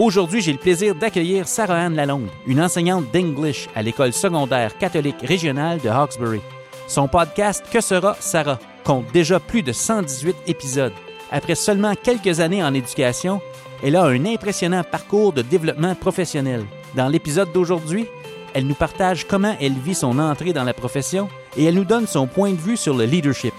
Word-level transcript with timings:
Aujourd'hui, 0.00 0.40
j'ai 0.40 0.52
le 0.52 0.58
plaisir 0.58 0.94
d'accueillir 0.94 1.46
Sarah-Anne 1.46 1.94
Lalonde, 1.94 2.30
une 2.46 2.62
enseignante 2.62 3.12
d'English 3.12 3.68
à 3.74 3.82
l'école 3.82 4.14
secondaire 4.14 4.78
catholique 4.78 5.20
régionale 5.20 5.78
de 5.78 5.90
Hawkesbury. 5.90 6.40
Son 6.88 7.06
podcast 7.06 7.62
Que 7.70 7.82
sera 7.82 8.16
Sarah 8.18 8.58
compte 8.82 9.12
déjà 9.12 9.38
plus 9.38 9.62
de 9.62 9.72
118 9.72 10.36
épisodes. 10.46 10.94
Après 11.30 11.54
seulement 11.54 11.92
quelques 12.02 12.40
années 12.40 12.64
en 12.64 12.72
éducation, 12.72 13.42
elle 13.82 13.94
a 13.94 14.06
un 14.06 14.24
impressionnant 14.24 14.84
parcours 14.84 15.34
de 15.34 15.42
développement 15.42 15.94
professionnel. 15.94 16.64
Dans 16.94 17.08
l'épisode 17.08 17.52
d'aujourd'hui, 17.52 18.06
elle 18.54 18.66
nous 18.66 18.74
partage 18.74 19.26
comment 19.26 19.54
elle 19.60 19.74
vit 19.74 19.94
son 19.94 20.18
entrée 20.18 20.54
dans 20.54 20.64
la 20.64 20.72
profession 20.72 21.28
et 21.58 21.64
elle 21.64 21.74
nous 21.74 21.84
donne 21.84 22.06
son 22.06 22.26
point 22.26 22.52
de 22.52 22.56
vue 22.56 22.78
sur 22.78 22.96
le 22.96 23.04
leadership. 23.04 23.52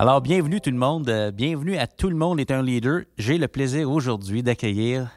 Alors, 0.00 0.20
bienvenue 0.20 0.60
tout 0.60 0.70
le 0.70 0.76
monde. 0.76 1.08
Euh, 1.08 1.32
bienvenue 1.32 1.76
à 1.76 1.88
Tout 1.88 2.08
le 2.08 2.14
monde 2.14 2.38
est 2.38 2.52
un 2.52 2.62
leader. 2.62 3.00
J'ai 3.18 3.36
le 3.36 3.48
plaisir 3.48 3.90
aujourd'hui 3.90 4.44
d'accueillir 4.44 5.10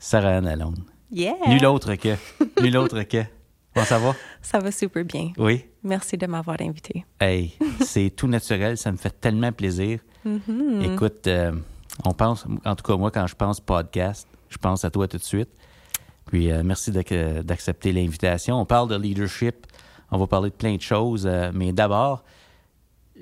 Sarah-Anne 0.00 0.46
Lalonde. 0.46 0.80
Yeah! 1.12 1.34
Nul 1.46 1.64
autre 1.66 1.94
que. 1.94 2.16
Nul 2.60 2.76
autre 2.76 3.02
que. 3.04 3.22
Comment 3.72 3.86
ça 3.86 3.98
va? 4.00 4.14
Ça 4.42 4.58
va 4.58 4.72
super 4.72 5.04
bien. 5.04 5.30
Oui. 5.38 5.64
Merci 5.84 6.16
de 6.16 6.26
m'avoir 6.26 6.56
invité. 6.60 7.04
Hey, 7.20 7.56
c'est 7.84 8.10
tout 8.10 8.26
naturel. 8.26 8.76
Ça 8.76 8.90
me 8.90 8.96
fait 8.96 9.20
tellement 9.20 9.52
plaisir. 9.52 10.00
Mm-hmm. 10.26 10.92
Écoute, 10.92 11.26
euh, 11.28 11.52
on 12.04 12.12
pense, 12.14 12.44
en 12.64 12.74
tout 12.74 12.82
cas, 12.84 12.96
moi, 12.96 13.12
quand 13.12 13.26
je 13.28 13.34
pense 13.36 13.60
podcast, 13.60 14.26
je 14.48 14.58
pense 14.58 14.84
à 14.84 14.90
toi 14.90 15.06
tout 15.06 15.18
de 15.18 15.22
suite. 15.22 15.50
Puis, 16.26 16.50
euh, 16.50 16.62
merci 16.64 16.90
d'ac- 16.90 17.42
d'accepter 17.44 17.92
l'invitation. 17.92 18.60
On 18.60 18.64
parle 18.64 18.88
de 18.88 18.96
leadership. 18.96 19.66
On 20.10 20.18
va 20.18 20.26
parler 20.26 20.50
de 20.50 20.54
plein 20.56 20.74
de 20.74 20.80
choses. 20.82 21.26
euh, 21.26 21.52
mais 21.54 21.72
d'abord, 21.72 22.24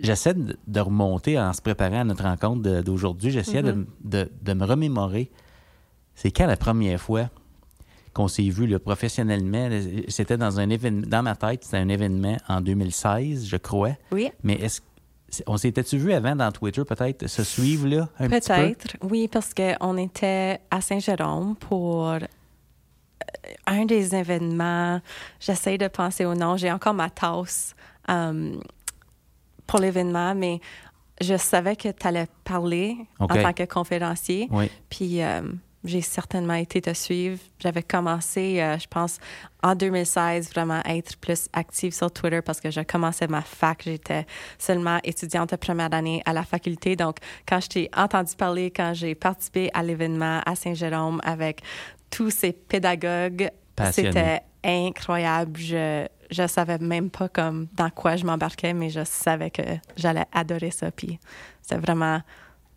j'essaie 0.00 0.34
de, 0.34 0.56
de 0.66 0.80
remonter 0.80 1.38
en 1.38 1.52
se 1.52 1.60
préparant 1.62 2.00
à 2.00 2.04
notre 2.04 2.24
rencontre 2.24 2.80
d'aujourd'hui. 2.82 3.30
J'essayais 3.30 3.62
de, 3.62 3.86
de- 4.04 4.30
de 4.42 4.52
me 4.54 4.64
remémorer. 4.64 5.30
C'est 6.14 6.30
quand 6.30 6.46
la 6.46 6.56
première 6.56 7.00
fois 7.00 7.30
qu'on 8.12 8.28
s'est 8.28 8.48
vu 8.50 8.78
professionnellement? 8.78 9.68
C'était 10.08 10.36
dans 10.36 10.60
un 10.60 10.68
événement, 10.68 11.06
dans 11.06 11.22
ma 11.22 11.34
tête, 11.36 11.64
c'était 11.64 11.78
un 11.78 11.88
événement 11.88 12.36
en 12.48 12.60
2016, 12.60 13.46
je 13.46 13.56
crois. 13.56 13.92
Oui, 14.10 14.30
Mais 14.42 14.54
est-ce 14.54 14.80
on 15.46 15.56
s'était-tu 15.56 15.96
vu 15.96 16.12
avant 16.12 16.36
dans 16.36 16.52
Twitter, 16.52 16.84
peut-être, 16.84 17.26
se 17.26 17.42
suivre, 17.42 17.88
là, 17.88 18.08
un 18.18 18.28
petit 18.28 18.48
peu? 18.48 18.54
peut-être. 18.54 18.96
Oui, 19.02 19.28
parce 19.28 19.54
qu'on 19.54 19.96
était 19.96 20.60
à 20.70 20.82
Saint-Jérôme 20.82 21.56
pour 21.56 22.06
euh, 22.10 22.18
un 23.66 23.86
des 23.86 24.14
événements. 24.14 25.00
J'essaie 25.40 25.78
de 25.78 25.88
penser 25.88 26.26
au 26.26 26.34
nom. 26.34 26.58
J'ai 26.58 26.70
encore 26.70 26.92
ma 26.92 27.08
tasse 27.08 27.74
euh, 28.10 28.56
pour 29.72 29.80
l'événement, 29.80 30.34
mais 30.34 30.60
je 31.22 31.34
savais 31.38 31.76
que 31.76 31.88
tu 31.88 32.06
allais 32.06 32.26
parler 32.44 32.94
en 33.18 33.26
tant 33.26 33.54
que 33.54 33.62
conférencier. 33.64 34.48
Oui. 34.50 34.70
Puis 34.90 35.22
euh, 35.22 35.40
j'ai 35.82 36.02
certainement 36.02 36.54
été 36.54 36.82
te 36.82 36.92
suivre. 36.92 37.38
J'avais 37.58 37.82
commencé, 37.82 38.60
euh, 38.60 38.78
je 38.78 38.86
pense, 38.86 39.18
en 39.62 39.74
2016, 39.74 40.50
vraiment 40.50 40.82
à 40.84 40.94
être 40.94 41.16
plus 41.16 41.48
active 41.54 41.94
sur 41.94 42.10
Twitter 42.10 42.42
parce 42.42 42.60
que 42.60 42.70
je 42.70 42.82
commençais 42.82 43.28
ma 43.28 43.40
fac. 43.40 43.84
J'étais 43.86 44.26
seulement 44.58 44.98
étudiante 45.04 45.52
de 45.52 45.56
première 45.56 45.94
année 45.94 46.22
à 46.26 46.34
la 46.34 46.42
faculté. 46.42 46.94
Donc, 46.94 47.16
quand 47.48 47.60
je 47.60 47.68
t'ai 47.68 47.90
entendu 47.96 48.36
parler, 48.36 48.70
quand 48.70 48.92
j'ai 48.92 49.14
participé 49.14 49.70
à 49.72 49.82
l'événement 49.82 50.42
à 50.44 50.54
Saint-Jérôme 50.54 51.18
avec 51.24 51.62
tous 52.10 52.28
ces 52.28 52.52
pédagogues, 52.52 53.50
c'était 53.90 54.42
incroyable. 54.64 55.58
Je 55.58 56.06
je 56.30 56.46
savais 56.46 56.78
même 56.78 57.10
pas 57.10 57.28
comme 57.28 57.66
dans 57.74 57.90
quoi 57.90 58.16
je 58.16 58.24
m'embarquais, 58.24 58.72
mais 58.72 58.88
je 58.88 59.04
savais 59.04 59.50
que 59.50 59.62
j'allais 59.96 60.24
adorer 60.32 60.70
ça. 60.70 60.90
Puis 60.90 61.18
c'était 61.60 61.76
vraiment, 61.76 62.22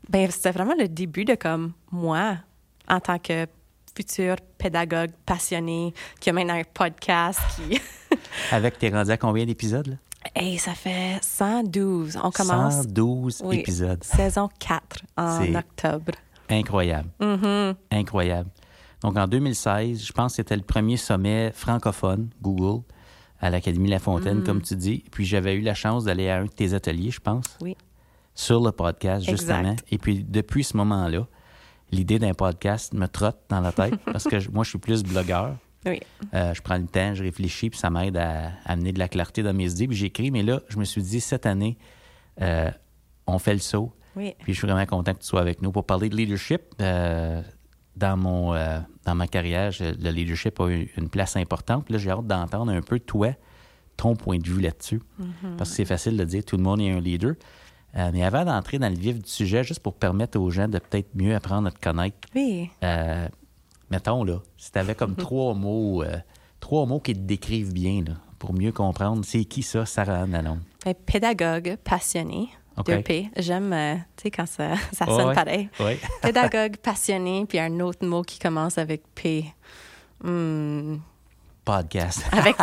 ben 0.09 0.29
c'était 0.29 0.51
vraiment 0.51 0.75
le 0.77 0.89
début 0.89 1.23
de 1.23 1.35
comme 1.35 1.71
moi 1.89 2.35
en 2.89 2.99
tant 2.99 3.17
que 3.17 3.47
futur 3.95 4.35
pédagogue 4.57 5.11
passionné 5.25 5.93
qui 6.19 6.29
a 6.29 6.33
maintenant 6.33 6.55
un 6.55 6.63
podcast 6.73 7.39
qui. 7.55 7.79
Avec, 8.51 8.77
t'es 8.77 8.89
rendu 8.89 9.11
à 9.11 9.17
combien 9.17 9.45
d'épisodes, 9.45 9.87
là? 9.87 9.95
hey, 10.35 10.57
ça 10.57 10.73
fait 10.73 11.17
112. 11.21 12.17
On 12.21 12.31
commence 12.31 12.73
112 12.81 13.41
Oui. 13.45 13.59
épisodes. 13.59 14.03
saison 14.03 14.49
4 14.59 14.97
en 15.17 15.55
octobre. 15.55 16.11
Incroyable. 16.49 17.09
Mhm. 17.21 17.75
Incroyable. 17.91 18.49
Donc, 19.05 19.17
en 19.17 19.27
2016, 19.27 20.03
je 20.03 20.11
pense 20.13 20.31
que 20.31 20.35
c'était 20.37 20.55
le 20.55 20.63
premier 20.63 20.97
sommet 20.97 21.51
francophone, 21.53 22.29
Google, 22.41 22.81
à 23.39 23.51
l'Académie 23.51 23.89
La 23.89 23.99
Fontaine, 23.99 24.39
Mm. 24.39 24.43
comme 24.43 24.61
tu 24.63 24.75
dis. 24.75 25.03
Puis, 25.11 25.25
j'avais 25.25 25.53
eu 25.53 25.61
la 25.61 25.75
chance 25.75 26.05
d'aller 26.05 26.27
à 26.29 26.39
un 26.39 26.45
de 26.45 26.49
tes 26.49 26.73
ateliers, 26.73 27.11
je 27.11 27.19
pense, 27.19 27.45
Oui. 27.61 27.77
sur 28.33 28.59
le 28.63 28.71
podcast, 28.71 29.23
justement. 29.29 29.59
Exact. 29.73 29.85
Et 29.91 29.99
puis, 29.99 30.23
depuis 30.23 30.63
ce 30.63 30.75
moment-là, 30.77 31.27
l'idée 31.91 32.17
d'un 32.17 32.33
podcast 32.33 32.93
me 32.95 33.05
trotte 33.07 33.37
dans 33.47 33.61
la 33.61 33.71
tête 33.71 33.93
parce 34.05 34.23
que 34.23 34.39
je- 34.39 34.49
moi, 34.49 34.63
je 34.63 34.69
suis 34.69 34.79
plus 34.79 35.03
blogueur. 35.03 35.55
Oui. 35.85 35.99
Euh, 36.33 36.51
je 36.55 36.61
prends 36.63 36.77
le 36.79 36.87
temps, 36.87 37.13
je 37.13 37.21
réfléchis, 37.21 37.69
puis 37.69 37.77
ça 37.77 37.91
m'aide 37.91 38.17
à, 38.17 38.47
à 38.65 38.71
amener 38.71 38.91
de 38.91 38.97
la 38.97 39.07
clarté 39.07 39.43
dans 39.43 39.53
mes 39.53 39.71
idées. 39.71 39.87
Puis 39.87 39.97
j'écris, 39.97 40.31
mais 40.31 40.41
là, 40.41 40.61
je 40.67 40.77
me 40.79 40.83
suis 40.83 41.03
dit, 41.03 41.21
cette 41.21 41.45
année, 41.45 41.77
euh, 42.41 42.71
on 43.27 43.37
fait 43.37 43.53
le 43.53 43.59
saut. 43.59 43.93
Oui. 44.15 44.33
Puis 44.39 44.53
je 44.53 44.57
suis 44.57 44.67
vraiment 44.67 44.85
content 44.87 45.13
que 45.13 45.19
tu 45.19 45.27
sois 45.27 45.41
avec 45.41 45.61
nous 45.61 45.71
pour 45.71 45.85
parler 45.85 46.09
de 46.09 46.15
leadership. 46.15 46.61
Euh, 46.81 47.43
dans, 47.95 48.17
mon, 48.17 48.53
euh, 48.53 48.79
dans 49.05 49.15
ma 49.15 49.27
carrière, 49.27 49.71
je- 49.71 49.83
le 49.85 50.09
leadership 50.11 50.59
a 50.59 50.69
eu 50.69 50.91
une 50.97 51.09
place 51.09 51.35
importante. 51.37 51.85
Puis 51.85 51.93
Là, 51.93 51.99
j'ai 51.99 52.09
hâte 52.11 52.27
d'entendre 52.27 52.71
un 52.71 52.81
peu, 52.81 52.99
toi, 52.99 53.33
ton 53.97 54.15
point 54.15 54.37
de 54.37 54.47
vue 54.47 54.61
là-dessus. 54.61 55.01
Parce 55.57 55.69
que 55.69 55.75
c'est 55.77 55.85
facile 55.85 56.17
de 56.17 56.23
dire 56.25 56.43
tout 56.43 56.57
le 56.57 56.63
monde 56.63 56.81
est 56.81 56.91
un 56.91 56.99
leader. 56.99 57.35
Euh, 57.97 58.09
mais 58.13 58.23
avant 58.23 58.43
d'entrer 58.43 58.77
dans 58.77 58.89
le 58.89 58.95
vif 58.99 59.21
du 59.21 59.29
sujet, 59.29 59.63
juste 59.63 59.79
pour 59.79 59.93
permettre 59.95 60.37
aux 60.37 60.49
gens 60.49 60.67
de 60.67 60.79
peut-être 60.79 61.07
mieux 61.15 61.33
apprendre 61.33 61.69
à 61.69 61.71
te 61.71 61.79
connaître, 61.79 62.17
Oui. 62.35 62.69
euh, 62.83 63.27
mettons, 63.89 64.25
là, 64.25 64.39
si 64.57 64.69
tu 64.71 64.77
avais 64.79 64.95
comme 64.95 65.15
trois 65.15 65.53
mots, 65.53 66.03
trois 66.59 66.85
mots 66.85 66.99
qui 66.99 67.13
te 67.13 67.19
décrivent 67.19 67.71
bien, 67.71 68.03
là, 68.05 68.15
pour 68.37 68.53
mieux 68.53 68.73
comprendre, 68.73 69.23
c'est 69.23 69.45
qui 69.45 69.63
ça, 69.63 69.85
Sarah 69.85 70.23
Anne 70.23 70.31
Lalonde? 70.31 70.59
Ben, 70.83 70.93
pédagogue 70.93 71.77
passionné. 71.85 72.49
OK. 72.77 72.85
Deux 72.85 73.01
P. 73.01 73.29
J'aime, 73.37 73.71
euh, 73.71 73.95
tu 74.17 74.23
sais, 74.23 74.31
quand 74.31 74.45
ça, 74.45 74.75
ça 74.91 75.05
sonne 75.05 75.33
pareil. 75.33 75.69
Oui. 75.79 75.97
Pédagogue 76.21 76.77
passionné, 76.77 77.45
puis 77.47 77.59
un 77.59 77.79
autre 77.79 78.05
mot 78.05 78.21
qui 78.21 78.39
commence 78.39 78.77
avec 78.77 79.03
P. 79.13 79.45
Hmm, 80.23 80.97
Podcast. 81.63 82.23
avec 82.31 82.55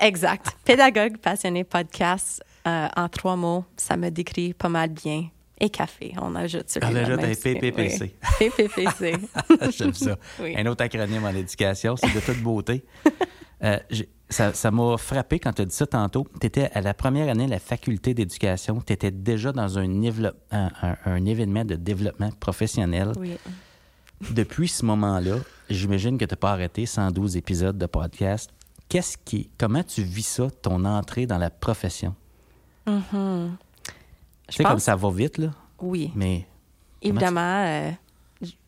exact. 0.00 0.56
Pédagogue 0.64 1.16
passionné 1.16 1.64
podcast 1.64 2.42
euh, 2.66 2.88
en 2.94 3.08
trois 3.08 3.36
mots, 3.36 3.64
ça 3.76 3.96
me 3.96 4.10
décrit 4.10 4.52
pas 4.52 4.68
mal 4.68 4.90
bien. 4.90 5.28
Et 5.60 5.70
café, 5.70 6.14
on 6.20 6.36
ajoute 6.36 6.70
sur 6.70 6.80
On 6.84 6.94
ajoute 6.94 7.18
un 7.18 7.34
PPPC. 7.34 8.14
PPPC. 8.38 9.14
J'aime 9.76 9.94
ça. 9.94 10.16
Oui. 10.38 10.54
Un 10.56 10.66
autre 10.66 10.84
acronyme 10.84 11.24
en 11.24 11.30
éducation, 11.30 11.96
c'est 11.96 12.14
de 12.14 12.20
toute 12.20 12.40
beauté. 12.40 12.84
Euh, 13.64 13.78
ça 14.52 14.70
m'a 14.70 14.96
frappé 14.98 15.38
quand 15.38 15.52
tu 15.52 15.62
as 15.62 15.64
dit 15.64 15.74
ça 15.74 15.86
tantôt. 15.86 16.26
Tu 16.40 16.46
étais 16.46 16.70
à 16.74 16.80
la 16.82 16.92
première 16.94 17.28
année 17.30 17.46
de 17.46 17.50
la 17.50 17.58
faculté 17.58 18.12
d'éducation. 18.14 18.80
Tu 18.86 18.92
étais 18.92 19.10
déjà 19.10 19.52
dans 19.52 19.78
un, 19.78 19.88
évlo- 20.02 20.32
un- 20.50 20.70
un- 20.82 20.96
un 21.06 21.24
événement 21.24 21.64
de 21.64 21.76
développement 21.76 22.30
professionnel. 22.38 23.12
Oui. 23.18 23.36
Depuis 24.32 24.68
ce 24.68 24.84
moment-là, 24.84 25.36
j'imagine 25.70 26.18
que 26.18 26.24
tu 26.24 26.32
n'as 26.32 26.36
pas 26.36 26.52
arrêté 26.52 26.84
112 26.86 27.36
épisodes 27.36 27.78
de 27.78 27.86
podcast. 27.86 28.50
Qu'est-ce 28.88 29.16
qui, 29.16 29.48
comment 29.58 29.82
tu 29.82 30.02
vis 30.02 30.26
ça, 30.26 30.48
ton 30.62 30.84
entrée 30.84 31.26
dans 31.26 31.38
la 31.38 31.50
profession? 31.50 32.14
Mhm. 32.86 33.56
Tu 33.86 33.92
Je 34.50 34.56
sais, 34.56 34.64
comme 34.64 34.78
ça 34.78 34.96
va 34.96 35.10
vite, 35.10 35.38
là, 35.38 35.50
oui. 35.80 36.10
mais 36.14 36.46
Évidemment, 37.02 37.64
euh, 37.64 37.90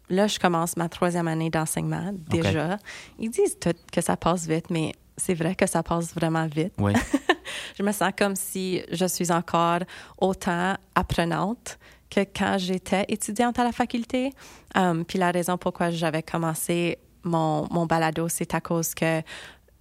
là, 0.08 0.26
je 0.26 0.38
commence 0.38 0.76
ma 0.76 0.88
troisième 0.88 1.26
année 1.26 1.50
d'enseignement 1.50 2.12
déjà. 2.28 2.78
Ils 3.18 3.30
disent 3.30 3.58
tout 3.58 3.74
que 3.90 4.00
ça 4.00 4.16
passe 4.16 4.46
vite, 4.46 4.70
mais 4.70 4.92
c'est 5.20 5.34
vrai 5.34 5.55
que 5.55 5.67
ça 5.67 5.82
passe 5.82 6.14
vraiment 6.14 6.46
vite. 6.46 6.72
oui, 6.78 6.93
Je 7.78 7.82
me 7.82 7.93
sens 7.93 8.12
comme 8.17 8.37
si 8.37 8.82
je 8.90 9.05
suis 9.06 9.32
encore 9.32 9.81
autant 10.19 10.75
apprenante 10.94 11.78
que 12.08 12.20
quand 12.20 12.58
j'étais 12.58 13.05
étudiante 13.08 13.58
à 13.58 13.64
la 13.64 13.72
faculté. 13.72 14.32
Um, 14.75 15.05
puis 15.05 15.19
la 15.19 15.31
raison 15.31 15.56
pourquoi 15.56 15.90
j'avais 15.90 16.22
commencé 16.22 16.99
mon, 17.22 17.67
mon 17.70 17.87
balado, 17.87 18.28
c'est 18.28 18.55
à 18.55 18.61
cause 18.61 18.94
que 18.94 19.22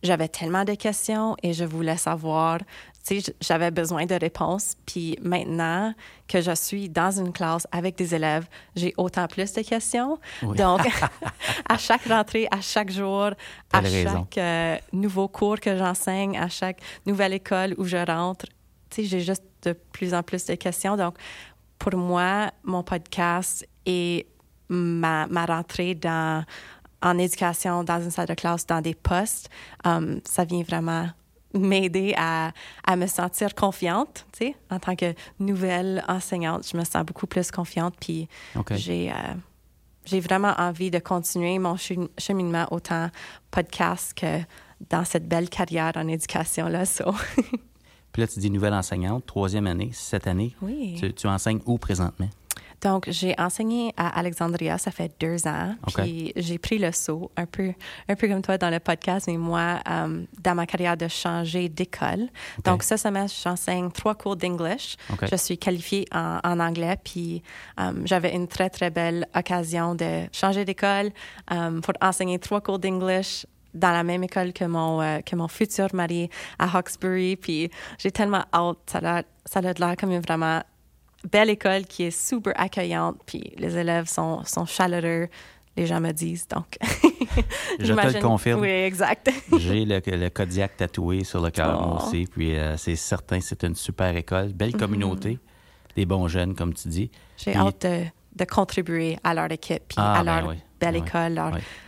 j'avais 0.03 0.27
tellement 0.27 0.63
de 0.63 0.75
questions 0.75 1.35
et 1.43 1.53
je 1.53 1.65
voulais 1.65 1.97
savoir, 1.97 2.59
tu 3.05 3.21
sais, 3.21 3.35
j'avais 3.41 3.71
besoin 3.71 4.05
de 4.05 4.15
réponses. 4.15 4.75
Puis 4.85 5.17
maintenant 5.21 5.93
que 6.27 6.41
je 6.41 6.55
suis 6.55 6.89
dans 6.89 7.11
une 7.11 7.33
classe 7.33 7.67
avec 7.71 7.97
des 7.97 8.15
élèves, 8.15 8.47
j'ai 8.75 8.93
autant 8.97 9.27
plus 9.27 9.51
de 9.53 9.61
questions. 9.61 10.19
Donc, 10.41 10.81
à 11.69 11.77
chaque 11.77 12.05
rentrée, 12.05 12.47
à 12.51 12.61
chaque 12.61 12.91
jour, 12.91 13.31
à 13.73 13.83
chaque 13.83 14.37
euh, 14.37 14.77
nouveau 14.93 15.27
cours 15.27 15.59
que 15.59 15.77
j'enseigne, 15.77 16.37
à 16.37 16.49
chaque 16.49 16.81
nouvelle 17.05 17.33
école 17.33 17.75
où 17.77 17.85
je 17.85 17.97
rentre, 17.97 18.45
tu 18.89 19.01
sais, 19.01 19.03
j'ai 19.03 19.21
juste 19.21 19.43
de 19.63 19.73
plus 19.73 20.13
en 20.13 20.23
plus 20.23 20.45
de 20.45 20.55
questions. 20.55 20.95
Donc, 20.95 21.15
pour 21.77 21.95
moi, 21.95 22.51
mon 22.63 22.83
podcast 22.83 23.67
et 23.85 24.27
ma, 24.69 25.27
ma 25.27 25.45
rentrée 25.45 25.95
dans 25.95 26.45
en 27.01 27.17
éducation, 27.17 27.83
dans 27.83 28.01
une 28.01 28.11
salle 28.11 28.27
de 28.27 28.33
classe, 28.33 28.65
dans 28.65 28.81
des 28.81 28.95
postes, 28.95 29.49
um, 29.85 30.19
ça 30.25 30.43
vient 30.43 30.63
vraiment 30.63 31.07
m'aider 31.53 32.13
à, 32.17 32.51
à, 32.85 32.95
me 32.95 33.07
sentir 33.07 33.55
confiante, 33.55 34.25
tu 34.31 34.47
sais, 34.47 34.55
en 34.69 34.79
tant 34.79 34.95
que 34.95 35.13
nouvelle 35.39 36.03
enseignante, 36.07 36.67
je 36.71 36.77
me 36.77 36.83
sens 36.83 37.03
beaucoup 37.03 37.25
plus 37.25 37.49
confiante, 37.49 37.95
puis 37.99 38.27
j'ai, 38.71 39.11
euh, 39.11 39.15
j'ai 40.05 40.19
vraiment 40.19 40.53
envie 40.57 40.91
de 40.91 40.99
continuer 40.99 41.57
mon 41.57 41.75
cheminement 42.17 42.67
autant 42.71 43.09
podcast 43.49 44.13
que 44.13 44.41
dans 44.89 45.03
cette 45.05 45.27
belle 45.27 45.49
carrière 45.49 45.93
en 45.95 46.07
éducation 46.07 46.67
là. 46.67 46.83
puis 48.11 48.21
là, 48.21 48.27
tu 48.27 48.39
dis 48.39 48.49
nouvelle 48.49 48.73
enseignante, 48.73 49.25
troisième 49.25 49.67
année, 49.67 49.89
cette 49.93 50.27
année. 50.27 50.55
Oui. 50.61 50.95
Tu, 50.99 51.13
tu 51.13 51.27
enseignes 51.27 51.61
où 51.65 51.77
présentement? 51.77 52.29
Donc, 52.81 53.05
j'ai 53.09 53.35
enseigné 53.37 53.93
à 53.97 54.17
Alexandria, 54.17 54.77
ça 54.77 54.91
fait 54.91 55.11
deux 55.19 55.47
ans. 55.47 55.75
Puis 55.95 56.31
j'ai 56.35 56.57
pris 56.57 56.77
le 56.77 56.91
saut, 56.91 57.31
un 57.35 57.45
peu, 57.45 57.73
un 58.07 58.15
peu 58.15 58.27
comme 58.27 58.41
toi 58.41 58.57
dans 58.57 58.69
le 58.69 58.79
podcast, 58.79 59.27
mais 59.27 59.37
moi, 59.37 59.79
euh, 59.89 60.23
dans 60.41 60.55
ma 60.55 60.65
carrière, 60.65 60.95
de 60.95 61.07
changer 61.07 61.69
d'école. 61.69 62.29
Donc, 62.63 62.83
ce 62.83 62.97
semestre, 62.97 63.37
j'enseigne 63.43 63.91
trois 63.91 64.15
cours 64.15 64.35
d'English. 64.35 64.95
Je 65.29 65.35
suis 65.35 65.57
qualifiée 65.57 66.05
en, 66.13 66.59
anglais, 66.59 66.97
puis 67.03 67.41
euh, 67.79 67.91
j'avais 68.05 68.33
une 68.33 68.47
très, 68.47 68.69
très 68.69 68.89
belle 68.89 69.27
occasion 69.35 69.95
de 69.95 70.23
changer 70.31 70.65
d'école 70.65 71.11
euh, 71.51 71.79
pour 71.81 71.93
enseigner 72.01 72.39
trois 72.39 72.61
cours 72.61 72.79
d'English 72.79 73.45
dans 73.73 73.91
la 73.91 74.03
même 74.03 74.23
école 74.23 74.51
que 74.51 74.65
mon, 74.65 75.21
que 75.21 75.35
mon 75.35 75.47
futur 75.47 75.87
mari 75.93 76.29
à 76.57 76.75
Hawkesbury. 76.75 77.35
Puis 77.35 77.69
j'ai 77.99 78.11
tellement 78.11 78.43
hâte. 78.53 78.77
Ça 78.87 78.99
a, 79.03 79.23
ça 79.45 79.59
a 79.59 79.61
l'air 79.61 79.95
comme 79.95 80.17
vraiment 80.19 80.61
belle 81.29 81.49
école 81.49 81.85
qui 81.85 82.03
est 82.03 82.11
super 82.11 82.53
accueillante, 82.55 83.17
puis 83.25 83.53
les 83.57 83.77
élèves 83.77 84.07
sont, 84.07 84.43
sont 84.45 84.65
chaleureux. 84.65 85.27
Les 85.75 85.85
gens 85.85 86.01
me 86.01 86.11
disent, 86.11 86.47
donc. 86.47 86.77
Je 87.79 87.93
te 87.93 88.13
le 88.13 88.21
confirme. 88.21 88.61
Oui, 88.61 88.69
exact. 88.69 89.29
J'ai 89.57 89.85
le, 89.85 90.01
le, 90.05 90.29
Kodiak 90.29 90.75
tatoué 90.77 91.23
sur 91.23 91.41
le 91.41 91.51
cœur, 91.51 91.79
oh. 91.81 92.03
aussi. 92.03 92.25
Puis 92.25 92.57
euh, 92.57 92.75
c'est 92.75 92.95
certain, 92.95 93.39
c'est 93.39 93.63
une 93.63 93.75
super 93.75 94.15
école. 94.15 94.49
Belle 94.49 94.73
mhm. 94.73 94.79
communauté. 94.79 95.39
Des 95.95 96.05
bons 96.05 96.27
jeunes, 96.27 96.55
comme 96.55 96.73
tu 96.73 96.87
dis. 96.87 97.11
J'ai 97.37 97.55
hâte 97.55 97.85
de, 97.85 98.45
contribuer 98.45 99.17
à 99.23 99.33
leur 99.33 99.51
équipe, 99.51 99.83
puis 99.87 99.97
ah, 99.97 100.19
à 100.19 100.23
ben 100.23 100.41
leur 100.41 100.55
belle 100.79 100.95
école. 100.95 101.41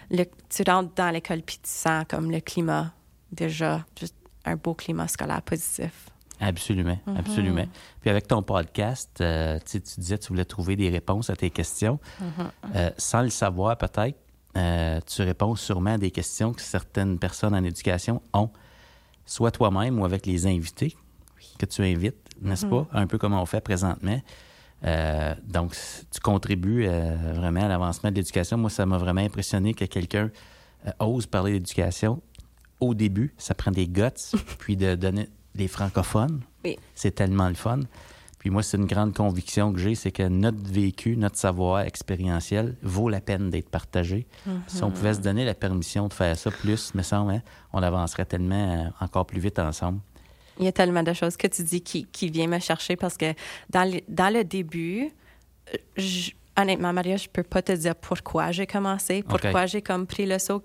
le, 0.09 0.23
tu 0.49 0.63
rentres 0.69 0.93
dans 0.95 1.09
l'école, 1.09 1.41
puis 1.41 1.57
tu 1.57 1.69
sens 1.69 2.05
comme 2.09 2.31
le 2.31 2.39
climat, 2.39 2.93
déjà, 3.31 3.85
juste 3.99 4.15
un 4.45 4.55
beau 4.55 4.73
climat 4.73 5.07
scolaire 5.07 5.41
positif. 5.41 6.10
Absolument, 6.41 6.97
mhm. 7.05 7.17
absolument. 7.17 7.65
Puis 8.01 8.09
avec 8.09 8.27
ton 8.27 8.41
podcast, 8.41 9.11
euh, 9.21 9.59
tu 9.63 9.79
disais 9.79 10.17
que 10.17 10.23
tu 10.23 10.29
voulais 10.29 10.45
trouver 10.45 10.75
des 10.75 10.89
réponses 10.89 11.29
à 11.29 11.35
tes 11.35 11.51
questions. 11.51 11.99
Mhm. 12.19 12.51
Euh, 12.75 12.89
sans 12.97 13.21
le 13.21 13.29
savoir, 13.29 13.77
peut-être, 13.77 14.17
euh, 14.57 14.99
tu 15.05 15.21
réponds 15.21 15.55
sûrement 15.55 15.93
à 15.93 15.97
des 15.99 16.09
questions 16.09 16.51
que 16.51 16.61
certaines 16.61 17.19
personnes 17.19 17.53
en 17.53 17.63
éducation 17.63 18.21
ont, 18.33 18.49
soit 19.25 19.51
toi-même 19.51 19.99
ou 19.99 20.05
avec 20.05 20.25
les 20.25 20.47
invités 20.47 20.97
que 21.59 21.67
tu 21.67 21.83
invites, 21.83 22.17
n'est-ce 22.41 22.65
mhm. 22.65 22.71
pas? 22.71 22.87
Un 22.91 23.05
peu 23.05 23.19
comme 23.19 23.33
on 23.33 23.45
fait 23.45 23.61
présentement. 23.61 24.19
donc, 25.47 25.75
tu 26.11 26.19
contribues 26.21 26.87
vraiment 26.87 27.61
à 27.61 27.67
l'avancement 27.67 28.09
de 28.09 28.15
l'éducation. 28.15 28.57
Moi, 28.57 28.71
ça 28.71 28.87
m'a 28.87 28.97
vraiment 28.97 29.21
impressionné 29.21 29.75
que 29.75 29.85
quelqu'un 29.85 30.31
ose 30.99 31.27
parler 31.27 31.51
d'éducation 31.53 32.19
au 32.79 32.95
début. 32.95 33.35
Ça 33.37 33.53
prend 33.53 33.69
des 33.69 33.87
guts, 33.87 34.09
puis 34.57 34.75
de 34.75 34.95
donner 34.95 35.29
les 35.55 35.67
francophones. 35.67 36.41
C'est 36.95 37.15
tellement 37.15 37.49
le 37.49 37.55
fun. 37.55 37.79
Puis 38.41 38.49
moi, 38.49 38.63
c'est 38.63 38.77
une 38.77 38.87
grande 38.87 39.13
conviction 39.13 39.71
que 39.71 39.77
j'ai, 39.77 39.93
c'est 39.93 40.11
que 40.11 40.23
notre 40.23 40.63
vécu, 40.63 41.15
notre 41.15 41.37
savoir 41.37 41.81
expérientiel 41.81 42.75
vaut 42.81 43.07
la 43.07 43.21
peine 43.21 43.51
d'être 43.51 43.69
partagé. 43.69 44.25
Si 44.65 44.81
on 44.81 44.89
pouvait 44.89 45.13
se 45.13 45.19
donner 45.19 45.45
la 45.45 45.53
permission 45.53 46.07
de 46.07 46.13
faire 46.13 46.35
ça 46.35 46.49
plus, 46.49 46.95
me 46.95 47.03
semble, 47.03 47.33
hein, 47.33 47.41
on 47.71 47.83
avancerait 47.83 48.25
tellement 48.25 48.87
euh, 48.87 48.89
encore 48.99 49.27
plus 49.27 49.39
vite 49.39 49.59
ensemble. 49.59 49.99
Il 50.57 50.65
y 50.65 50.67
a 50.67 50.71
tellement 50.71 51.03
de 51.03 51.13
choses 51.13 51.37
que 51.37 51.45
tu 51.45 51.61
dis 51.61 51.81
qui, 51.81 52.05
qui 52.05 52.29
viennent 52.29 52.49
me 52.49 52.57
chercher 52.57 52.95
parce 52.95 53.15
que 53.15 53.33
dans 53.69 53.83
le, 53.83 54.01
dans 54.07 54.33
le 54.33 54.43
début, 54.43 55.11
je, 55.95 56.31
honnêtement, 56.57 56.93
Maria, 56.93 57.17
je 57.17 57.29
peux 57.29 57.43
pas 57.43 57.61
te 57.61 57.71
dire 57.71 57.95
pourquoi 57.95 58.51
j'ai 58.51 58.65
commencé, 58.65 59.21
pourquoi 59.21 59.67
j'ai 59.67 59.83
comme 59.83 60.07
pris 60.07 60.25
le 60.25 60.39
saut. 60.39 60.63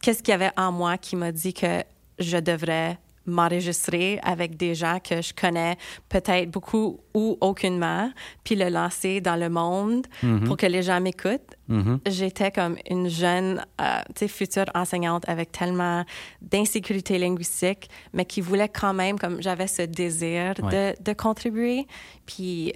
Qu'est-ce 0.00 0.22
qu'il 0.22 0.32
y 0.32 0.34
avait 0.34 0.52
en 0.56 0.72
moi 0.72 0.96
qui 0.96 1.16
m'a 1.16 1.30
dit 1.30 1.52
que 1.52 1.82
je 2.18 2.38
devrais 2.38 2.98
m'enregistrer 3.26 4.18
avec 4.22 4.56
des 4.56 4.74
gens 4.74 4.98
que 5.00 5.22
je 5.22 5.32
connais 5.34 5.76
peut-être 6.08 6.50
beaucoup 6.50 7.00
ou 7.14 7.38
aucunement, 7.40 8.10
puis 8.44 8.56
le 8.56 8.68
lancer 8.68 9.20
dans 9.20 9.36
le 9.36 9.48
monde 9.48 10.06
mm-hmm. 10.22 10.44
pour 10.44 10.56
que 10.56 10.66
les 10.66 10.82
gens 10.82 11.00
m'écoutent. 11.00 11.56
Mm-hmm. 11.70 11.98
J'étais 12.08 12.50
comme 12.50 12.76
une 12.88 13.08
jeune, 13.08 13.64
euh, 13.80 14.26
future 14.28 14.66
enseignante 14.74 15.28
avec 15.28 15.50
tellement 15.52 16.04
d'insécurité 16.42 17.18
linguistique, 17.18 17.88
mais 18.12 18.24
qui 18.24 18.40
voulait 18.40 18.68
quand 18.68 18.94
même, 18.94 19.18
comme 19.18 19.40
j'avais 19.40 19.66
ce 19.66 19.82
désir 19.82 20.54
de, 20.54 20.94
de, 21.02 21.12
contribuer. 21.12 21.86
Puis 22.26 22.72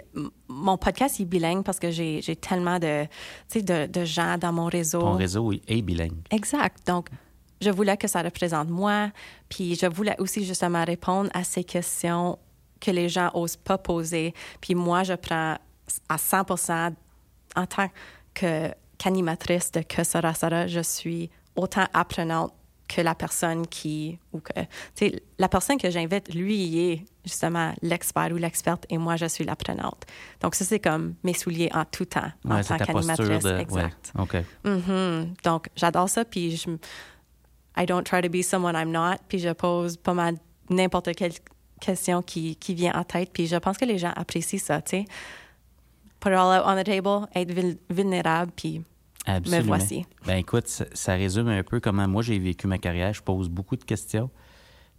mon 0.48 0.76
podcast 0.76 1.20
est 1.20 1.24
bilingue 1.24 1.62
parce 1.62 1.78
que 1.78 1.90
j'ai 1.90 2.36
tellement 2.40 2.78
de, 2.78 3.06
de, 3.54 3.86
de 3.86 4.04
gens 4.04 4.38
dans 4.38 4.52
mon 4.52 4.66
réseau. 4.66 5.00
Mon 5.00 5.16
réseau 5.16 5.52
est 5.52 5.82
bilingue. 5.82 6.16
Exact. 6.30 6.86
Donc, 6.86 7.08
je 7.60 7.70
voulais 7.70 7.96
que 7.96 8.08
ça 8.08 8.22
représente 8.22 8.68
moi, 8.68 9.10
puis 9.48 9.74
je 9.74 9.86
voulais 9.86 10.16
aussi 10.18 10.44
justement 10.44 10.84
répondre 10.84 11.30
à 11.34 11.44
ces 11.44 11.64
questions 11.64 12.38
que 12.80 12.90
les 12.90 13.08
gens 13.08 13.30
osent 13.34 13.56
pas 13.56 13.78
poser. 13.78 14.34
Puis 14.60 14.74
moi, 14.74 15.02
je 15.02 15.12
prends 15.12 15.56
à 16.08 16.18
100 16.18 16.50
en 17.56 17.66
tant 17.66 17.88
que 18.34 18.70
qu'animatrice 18.98 19.72
de 19.72 19.80
Que 19.80 20.04
sera 20.04 20.34
sera, 20.34 20.66
je 20.66 20.80
suis 20.80 21.30
autant 21.56 21.86
apprenante 21.94 22.52
que 22.86 23.00
la 23.00 23.14
personne 23.14 23.66
qui 23.66 24.18
ou 24.32 24.40
que 24.40 24.52
la 25.38 25.48
personne 25.48 25.78
que 25.78 25.90
j'invite 25.90 26.34
lui 26.34 26.56
il 26.56 26.78
est 26.78 27.04
justement 27.24 27.72
l'expert 27.82 28.30
ou 28.32 28.36
l'experte 28.36 28.84
et 28.90 28.98
moi 28.98 29.14
je 29.14 29.26
suis 29.26 29.44
l'apprenante 29.44 30.04
donc 30.40 30.56
ça 30.56 30.64
c'est 30.64 30.80
comme 30.80 31.14
mes 31.22 31.34
souliers 31.34 31.70
en 31.72 31.84
tout 31.84 32.04
temps 32.04 32.32
en 32.44 32.60
tant 32.62 32.78
qu'animatrice 32.78 33.44
exact 33.44 34.12
ouais. 34.16 34.44
Mm-hmm. 34.64 35.42
donc 35.44 35.68
j'adore 35.76 36.08
ça 36.08 36.24
puis 36.24 36.56
je 36.56 36.68
I 37.76 37.86
don't 37.86 38.04
try 38.04 38.20
to 38.20 38.28
be 38.28 38.42
someone 38.42 38.74
I'm 38.74 38.90
not, 38.90 39.18
puis 39.28 39.38
je 39.38 39.52
pose 39.52 39.96
pas 39.96 40.14
mal 40.14 40.36
n'importe 40.68 41.14
quelle 41.14 41.32
question 41.80 42.22
qui, 42.22 42.56
qui 42.56 42.74
vient 42.74 42.92
en 42.94 43.04
tête, 43.04 43.30
puis 43.32 43.46
je 43.46 43.56
pense 43.56 43.78
que 43.78 43.84
les 43.84 43.98
gens 43.98 44.12
apprécient 44.16 44.58
ça, 44.58 44.82
tu 44.82 44.90
sais. 44.90 45.04
Put 46.20 46.30
it 46.30 46.34
all 46.34 46.52
out 46.52 46.64
on 46.66 46.76
the 46.76 46.84
table, 46.84 47.26
être 47.34 47.50
vulnérable, 47.88 48.52
puis 48.54 48.82
me 49.28 49.62
voici. 49.62 50.04
Ben 50.26 50.36
écoute, 50.36 50.66
ça, 50.66 51.14
résume 51.14 51.48
un 51.48 51.62
peu 51.62 51.80
comment 51.80 52.06
moi 52.08 52.22
j'ai 52.22 52.38
vécu 52.38 52.66
ma 52.66 52.78
carrière. 52.78 53.12
Je 53.12 53.22
pose 53.22 53.48
beaucoup 53.48 53.76
de 53.76 53.84
questions. 53.84 54.30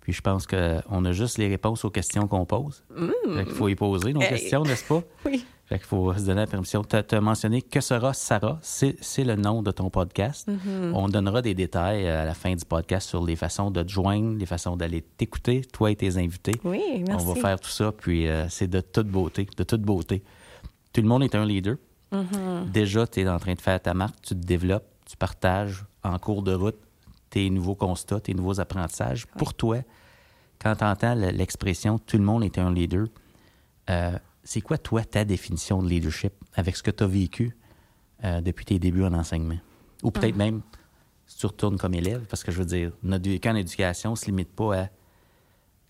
Puis 0.01 0.13
je 0.13 0.21
pense 0.21 0.47
qu'on 0.47 1.05
a 1.05 1.11
juste 1.11 1.37
les 1.37 1.47
réponses 1.47 1.85
aux 1.85 1.91
questions 1.91 2.27
qu'on 2.27 2.45
pose. 2.45 2.83
Mm. 2.95 3.11
Il 3.47 3.53
faut 3.53 3.67
y 3.67 3.75
poser 3.75 4.13
nos 4.13 4.19
questions, 4.19 4.63
n'est-ce 4.63 4.85
pas? 4.85 5.01
Oui. 5.25 5.45
Fait 5.71 5.77
qu'il 5.77 5.87
faut 5.87 6.13
se 6.13 6.25
donner 6.25 6.41
la 6.41 6.47
permission. 6.47 6.83
Tu 6.83 6.97
as, 6.97 7.21
mentionné 7.21 7.61
Que 7.61 7.79
sera 7.79 8.13
Sarah? 8.13 8.59
C'est 8.61 9.23
le 9.23 9.37
nom 9.37 9.63
de 9.63 9.71
ton 9.71 9.89
podcast. 9.89 10.49
Mm-hmm. 10.49 10.91
On 10.93 11.07
donnera 11.07 11.41
des 11.41 11.53
détails 11.53 12.07
euh, 12.07 12.23
à 12.23 12.25
la 12.25 12.33
fin 12.33 12.53
du 12.53 12.65
podcast 12.65 13.07
sur 13.07 13.23
les 13.23 13.37
façons 13.37 13.71
de 13.71 13.81
te 13.81 13.87
joindre, 13.87 14.37
les 14.37 14.45
façons 14.45 14.75
d'aller 14.75 15.01
t'écouter, 15.01 15.61
toi 15.61 15.89
et 15.89 15.95
tes 15.95 16.17
invités. 16.17 16.59
Oui, 16.65 17.05
merci. 17.07 17.25
On 17.25 17.33
va 17.33 17.39
faire 17.39 17.57
tout 17.57 17.69
ça, 17.69 17.93
puis 17.93 18.27
euh, 18.27 18.49
c'est 18.49 18.67
de 18.67 18.81
toute 18.81 19.07
beauté, 19.07 19.47
de 19.55 19.63
toute 19.63 19.81
beauté. 19.83 20.23
Tout 20.91 20.99
le 20.99 21.07
monde 21.07 21.23
est 21.23 21.35
un 21.35 21.45
leader. 21.45 21.77
Mm-hmm. 22.11 22.69
Déjà, 22.73 23.07
tu 23.07 23.21
es 23.21 23.29
en 23.29 23.39
train 23.39 23.53
de 23.53 23.61
faire 23.61 23.81
ta 23.81 23.93
marque, 23.93 24.21
tu 24.21 24.35
te 24.35 24.45
développes, 24.45 24.89
tu 25.05 25.15
partages 25.15 25.85
en 26.03 26.19
cours 26.19 26.41
de 26.41 26.53
route 26.53 26.79
tes 27.29 27.49
nouveaux 27.49 27.75
constats, 27.75 28.19
tes 28.19 28.33
nouveaux 28.33 28.59
apprentissages. 28.59 29.25
Pour 29.25 29.53
toi, 29.53 29.77
quand 30.59 30.75
tu 30.75 30.83
entends 30.83 31.15
l'expression 31.15 31.97
tout 31.97 32.17
le 32.17 32.25
monde 32.25 32.43
est 32.43 32.57
un 32.57 32.73
leader, 32.73 33.07
euh, 33.89 34.17
c'est 34.43 34.61
quoi, 34.61 34.77
toi, 34.77 35.03
ta 35.03 35.23
définition 35.25 35.81
de 35.81 35.89
leadership 35.89 36.33
avec 36.55 36.75
ce 36.75 36.83
que 36.83 36.91
tu 36.91 37.03
as 37.03 37.07
vécu 37.07 37.55
euh, 38.23 38.41
depuis 38.41 38.65
tes 38.65 38.79
débuts 38.79 39.03
en 39.03 39.13
enseignement? 39.13 39.59
Ou 40.03 40.11
peut-être 40.11 40.35
ah. 40.35 40.37
même 40.37 40.61
si 41.27 41.37
tu 41.37 41.45
retournes 41.45 41.77
comme 41.77 41.93
élève, 41.93 42.25
parce 42.29 42.43
que 42.43 42.51
je 42.51 42.59
veux 42.59 42.65
dire, 42.65 42.91
notre 43.03 43.29
vécu 43.29 43.47
en 43.49 43.55
éducation 43.55 44.11
ne 44.11 44.15
se 44.15 44.25
limite 44.25 44.51
pas 44.51 44.75
à 44.75 44.87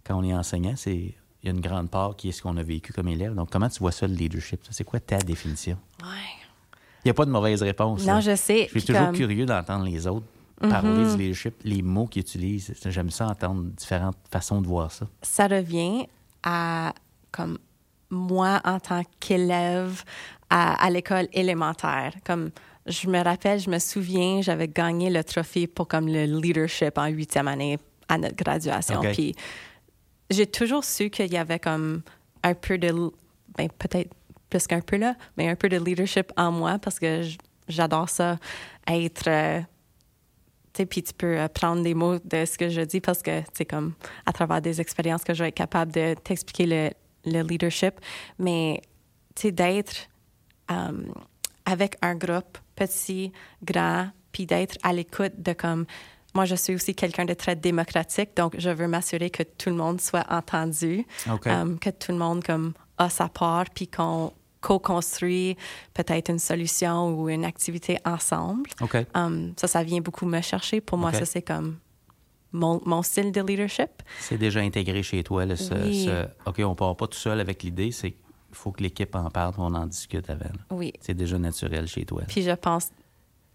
quand 0.03 0.17
on 0.17 0.23
est 0.23 0.33
enseignant, 0.33 0.73
c'est 0.75 1.15
il 1.43 1.47
y 1.47 1.49
a 1.49 1.51
une 1.51 1.61
grande 1.61 1.89
part 1.89 2.15
qui 2.15 2.29
est 2.29 2.31
ce 2.31 2.41
qu'on 2.41 2.55
a 2.57 2.63
vécu 2.63 2.93
comme 2.93 3.07
élève. 3.07 3.33
Donc, 3.33 3.49
comment 3.49 3.69
tu 3.69 3.79
vois 3.79 3.91
ça, 3.91 4.07
le 4.07 4.13
leadership? 4.13 4.61
C'est 4.69 4.83
quoi 4.83 4.99
ta 4.99 5.17
définition? 5.17 5.77
Ouais. 6.01 6.07
Il 7.03 7.07
n'y 7.07 7.11
a 7.11 7.13
pas 7.15 7.25
de 7.25 7.31
mauvaise 7.31 7.63
réponse. 7.63 8.05
Non, 8.05 8.21
je 8.21 8.35
sais. 8.35 8.69
Je 8.71 8.79
suis 8.79 8.85
toujours 8.93 9.11
curieux 9.11 9.47
d'entendre 9.47 9.85
les 9.85 10.05
autres. 10.05 10.25
parler 10.59 11.09
du 11.11 11.17
leadership, 11.17 11.55
les 11.63 11.81
mots 11.81 12.05
qu'ils 12.05 12.21
utilisent. 12.21 12.75
J'aime 12.85 13.09
ça 13.09 13.27
entendre 13.27 13.63
différentes 13.63 14.17
façons 14.31 14.61
de 14.61 14.67
voir 14.67 14.91
ça. 14.91 15.07
Ça 15.23 15.47
revient 15.47 16.05
à 16.43 16.93
comme 17.31 17.57
moi 18.11 18.61
en 18.63 18.79
tant 18.79 19.03
qu'élève 19.19 20.03
à, 20.49 20.89
l'école 20.89 21.27
élémentaire. 21.31 22.13
Comme 22.25 22.51
je 22.85 23.07
me 23.07 23.23
rappelle, 23.23 23.59
je 23.59 23.69
me 23.69 23.79
souviens, 23.79 24.41
j'avais 24.41 24.67
gagné 24.67 25.09
le 25.09 25.23
trophée 25.23 25.65
pour 25.65 25.87
comme 25.87 26.07
le 26.07 26.25
leadership 26.25 26.97
en 26.97 27.07
huitième 27.07 27.47
année 27.47 27.79
à 28.09 28.17
notre 28.17 28.35
graduation. 28.35 28.99
Puis 29.13 29.33
j'ai 30.29 30.45
toujours 30.45 30.83
su 30.83 31.09
qu'il 31.09 31.31
y 31.31 31.37
avait 31.37 31.59
comme 31.59 32.01
un 32.43 32.53
peu 32.53 32.77
de, 32.77 32.91
ben, 33.57 33.69
peut-être 33.69 34.11
plus 34.49 34.67
qu'un 34.67 34.81
peu 34.81 34.97
là, 34.97 35.15
mais 35.37 35.47
un 35.47 35.55
peu 35.55 35.69
de 35.69 35.77
leadership 35.77 36.31
en 36.35 36.51
moi 36.51 36.77
parce 36.79 36.99
que 36.99 37.21
j'adore 37.67 38.09
ça, 38.09 38.37
être. 38.87 39.27
Euh, 39.27 39.61
tu 40.73 40.83
sais, 40.83 40.85
puis 40.85 41.03
tu 41.03 41.13
peux 41.13 41.37
euh, 41.37 41.47
prendre 41.49 41.83
des 41.83 41.93
mots 41.93 42.17
de 42.19 42.45
ce 42.45 42.57
que 42.57 42.69
je 42.69 42.81
dis 42.81 43.01
parce 43.01 43.21
que 43.21 43.41
c'est 43.53 43.65
comme 43.65 43.93
à 44.25 44.31
travers 44.31 44.61
des 44.61 44.79
expériences 44.79 45.23
que 45.23 45.33
je 45.33 45.43
vais 45.43 45.49
être 45.49 45.55
capable 45.55 45.91
de 45.91 46.13
t'expliquer 46.13 46.91
le, 47.25 47.31
le, 47.31 47.47
leadership. 47.47 47.95
Mais 48.39 48.81
d'être 49.43 50.07
euh, 50.69 50.91
avec 51.65 51.95
un 52.01 52.15
groupe 52.15 52.57
petit, 52.75 53.31
grand, 53.63 54.09
puis 54.31 54.45
d'être 54.45 54.77
à 54.83 54.93
l'écoute 54.93 55.33
de 55.37 55.53
comme 55.53 55.85
moi, 56.33 56.45
je 56.45 56.55
suis 56.55 56.73
aussi 56.75 56.95
quelqu'un 56.95 57.25
de 57.25 57.33
très 57.33 57.57
démocratique, 57.57 58.37
donc 58.37 58.55
je 58.57 58.69
veux 58.69 58.87
m'assurer 58.87 59.29
que 59.29 59.43
tout 59.43 59.69
le 59.69 59.75
monde 59.75 59.99
soit 59.99 60.25
entendu, 60.29 61.05
que 61.25 61.89
tout 61.89 62.13
le 62.13 62.17
monde 62.17 62.41
comme 62.41 62.73
a 62.97 63.09
sa 63.09 63.27
part, 63.27 63.65
puis 63.75 63.89
qu'on 63.89 64.31
co-construit 64.61 65.57
peut-être 65.93 66.29
une 66.29 66.39
solution 66.39 67.09
ou 67.09 67.27
une 67.27 67.43
activité 67.43 67.97
ensemble. 68.05 68.69
Um, 69.13 69.53
ça, 69.57 69.67
ça 69.67 69.83
vient 69.83 69.99
beaucoup 69.99 70.25
me 70.25 70.39
chercher. 70.39 70.79
Pour 70.79 70.97
moi, 70.97 71.11
ça, 71.11 71.25
c'est 71.25 71.41
comme 71.41 71.77
mon, 72.51 72.81
mon, 72.85 73.01
style 73.01 73.31
de 73.31 73.41
leadership. 73.41 73.89
C'est 74.19 74.37
déjà 74.37 74.59
intégré 74.59 75.03
chez 75.03 75.23
toi, 75.23 75.45
là, 75.45 75.55
ce, 75.55 76.25
OK, 76.45 76.59
on 76.59 76.75
part 76.75 76.95
pas 76.95 77.07
tout 77.07 77.17
seul 77.17 77.39
avec 77.39 77.63
l'idée, 77.63 77.91
c'est 77.91 78.15
il 78.51 78.57
faut 78.57 78.71
que 78.71 78.83
l'équipe 78.83 79.15
en 79.15 79.29
parle, 79.29 79.53
on 79.57 79.73
en 79.73 79.87
discute 79.87 80.29
avant. 80.29 80.51
Oui. 80.71 80.91
C'est 80.99 81.13
déjà 81.13 81.37
naturel 81.39 81.87
chez 81.87 82.05
toi. 82.05 82.23
Puis 82.27 82.41
je 82.41 82.51
pense 82.51 82.89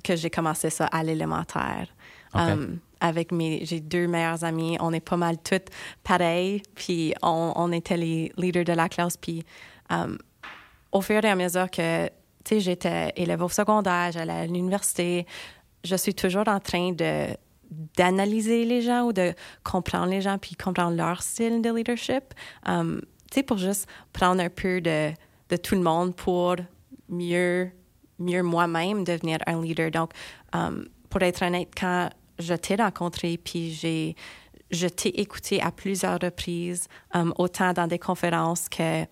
que 0.02 0.16
j'ai 0.16 0.30
commencé 0.30 0.70
ça 0.70 0.86
à 0.86 1.02
l'élémentaire. 1.02 1.88
Um, 2.34 2.80
avec 3.00 3.32
mes, 3.32 3.64
j'ai 3.64 3.80
deux 3.80 4.06
meilleurs 4.06 4.44
amis, 4.44 4.76
on 4.80 4.92
est 4.92 5.00
pas 5.00 5.16
mal 5.16 5.36
toutes 5.42 5.68
pareilles, 6.02 6.62
puis 6.74 7.14
on, 7.22 7.52
on 7.56 7.72
était 7.72 7.96
les 7.96 8.30
leaders 8.36 8.64
de 8.64 8.74
la 8.74 8.90
classe, 8.90 9.16
puis 9.16 9.44
um, 9.88 10.18
au 10.92 11.00
fur 11.00 11.24
et 11.24 11.28
à 11.28 11.34
mesure 11.34 11.70
que, 11.70 12.06
tu 12.06 12.12
sais, 12.44 12.60
j'étais 12.60 13.12
élève 13.16 13.42
au 13.42 13.48
secondaire, 13.48 14.12
j'allais 14.12 14.32
à 14.32 14.46
l'université, 14.46 15.26
je 15.82 15.96
suis 15.96 16.14
toujours 16.14 16.46
en 16.46 16.60
train 16.60 16.92
de 16.92 17.28
d'analyser 17.70 18.64
les 18.64 18.82
gens 18.82 19.04
ou 19.04 19.12
de 19.12 19.34
comprendre 19.64 20.06
les 20.06 20.20
gens 20.20 20.38
puis 20.38 20.54
comprendre 20.54 20.96
leur 20.96 21.22
style 21.22 21.62
de 21.62 21.70
leadership. 21.70 22.34
Um, 22.66 23.00
tu 23.30 23.36
sais, 23.36 23.42
pour 23.42 23.58
juste 23.58 23.88
prendre 24.12 24.40
un 24.42 24.50
peu 24.50 24.80
de, 24.80 25.12
de 25.48 25.56
tout 25.56 25.74
le 25.74 25.82
monde 25.82 26.14
pour 26.14 26.56
mieux, 27.08 27.70
mieux 28.18 28.42
moi-même 28.42 29.04
devenir 29.04 29.38
un 29.46 29.60
leader. 29.60 29.90
Donc, 29.90 30.12
um, 30.52 30.86
pour 31.10 31.22
être 31.22 31.42
honnête, 31.42 31.70
quand 31.76 32.10
je 32.38 32.54
t'ai 32.54 32.76
rencontré 32.76 33.38
puis 33.38 33.72
j'ai 33.72 34.14
je 34.72 34.88
t'ai 34.88 35.20
écouté 35.20 35.62
à 35.62 35.70
plusieurs 35.70 36.18
reprises, 36.20 36.88
um, 37.14 37.32
autant 37.38 37.72
dans 37.72 37.86
des 37.86 38.00
conférences 38.00 38.68
que 38.68 39.04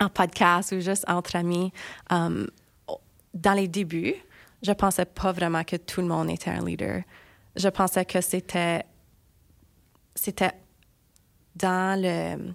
en 0.00 0.08
podcast 0.08 0.72
ou 0.72 0.80
juste 0.80 1.04
entre 1.08 1.36
amis. 1.36 1.72
Dans 2.08 3.52
les 3.52 3.68
débuts, 3.68 4.14
je 4.62 4.72
pensais 4.72 5.04
pas 5.04 5.32
vraiment 5.32 5.64
que 5.64 5.76
tout 5.76 6.00
le 6.00 6.08
monde 6.08 6.30
était 6.30 6.50
un 6.50 6.64
leader. 6.64 7.02
Je 7.58 7.68
pensais 7.68 8.04
que 8.04 8.20
c'était 8.20 8.84
c'était 10.14 10.52
dans 11.54 12.00
le 12.00 12.54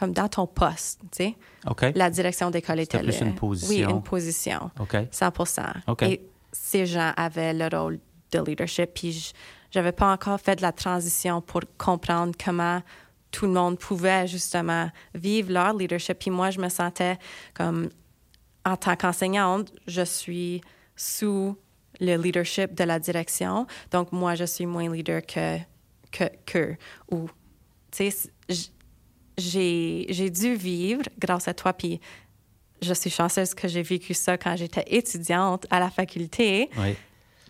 comme 0.00 0.12
dans 0.14 0.28
ton 0.28 0.46
poste, 0.46 1.00
tu 1.12 1.24
sais. 1.24 1.36
La 1.94 2.08
direction 2.08 2.50
d'école 2.50 2.80
était 2.80 3.00
plus 3.00 3.20
une 3.20 3.34
position. 3.34 3.86
Oui, 3.86 3.92
une 3.92 4.02
position. 4.02 4.70
OK. 4.80 4.96
100 5.10 5.32
Et 6.02 6.22
ces 6.52 6.86
gens 6.86 7.12
avaient 7.16 7.52
le 7.52 7.68
rôle 7.76 8.00
de 8.32 8.38
leadership. 8.40 8.92
Puis 8.94 9.32
j'avais 9.70 9.92
pas 9.92 10.10
encore 10.10 10.40
fait 10.40 10.56
de 10.56 10.62
la 10.62 10.72
transition 10.72 11.42
pour 11.42 11.60
comprendre 11.76 12.32
comment 12.42 12.82
tout 13.30 13.44
le 13.44 13.52
monde 13.52 13.78
pouvait 13.78 14.26
justement 14.26 14.90
vivre 15.14 15.52
leur 15.52 15.74
leadership. 15.74 16.18
Puis 16.18 16.30
moi, 16.30 16.50
je 16.50 16.60
me 16.60 16.70
sentais 16.70 17.18
comme, 17.52 17.90
en 18.64 18.76
tant 18.76 18.96
qu'enseignante, 18.96 19.70
je 19.86 20.02
suis 20.02 20.62
sous 20.96 21.56
le 22.00 22.16
leadership 22.16 22.74
de 22.74 22.84
la 22.84 22.98
direction. 22.98 23.66
Donc, 23.90 24.12
moi, 24.12 24.34
je 24.34 24.44
suis 24.44 24.66
moins 24.66 24.92
leader 24.92 25.22
que 25.24 25.58
que, 26.10 26.24
que 26.46 26.76
ou, 27.10 27.28
tu 27.90 28.10
sais, 28.10 28.30
j'ai, 29.38 30.30
dû 30.30 30.54
vivre 30.54 31.04
grâce 31.18 31.48
à 31.48 31.54
toi, 31.54 31.72
puis 31.72 32.00
je 32.82 32.94
suis 32.94 33.10
chanceuse 33.10 33.54
que 33.54 33.68
j'ai 33.68 33.82
vécu 33.82 34.14
ça 34.14 34.36
quand 34.36 34.56
j'étais 34.56 34.84
étudiante 34.86 35.66
à 35.70 35.80
la 35.80 35.90
faculté. 35.90 36.70
Oui. 36.78 36.94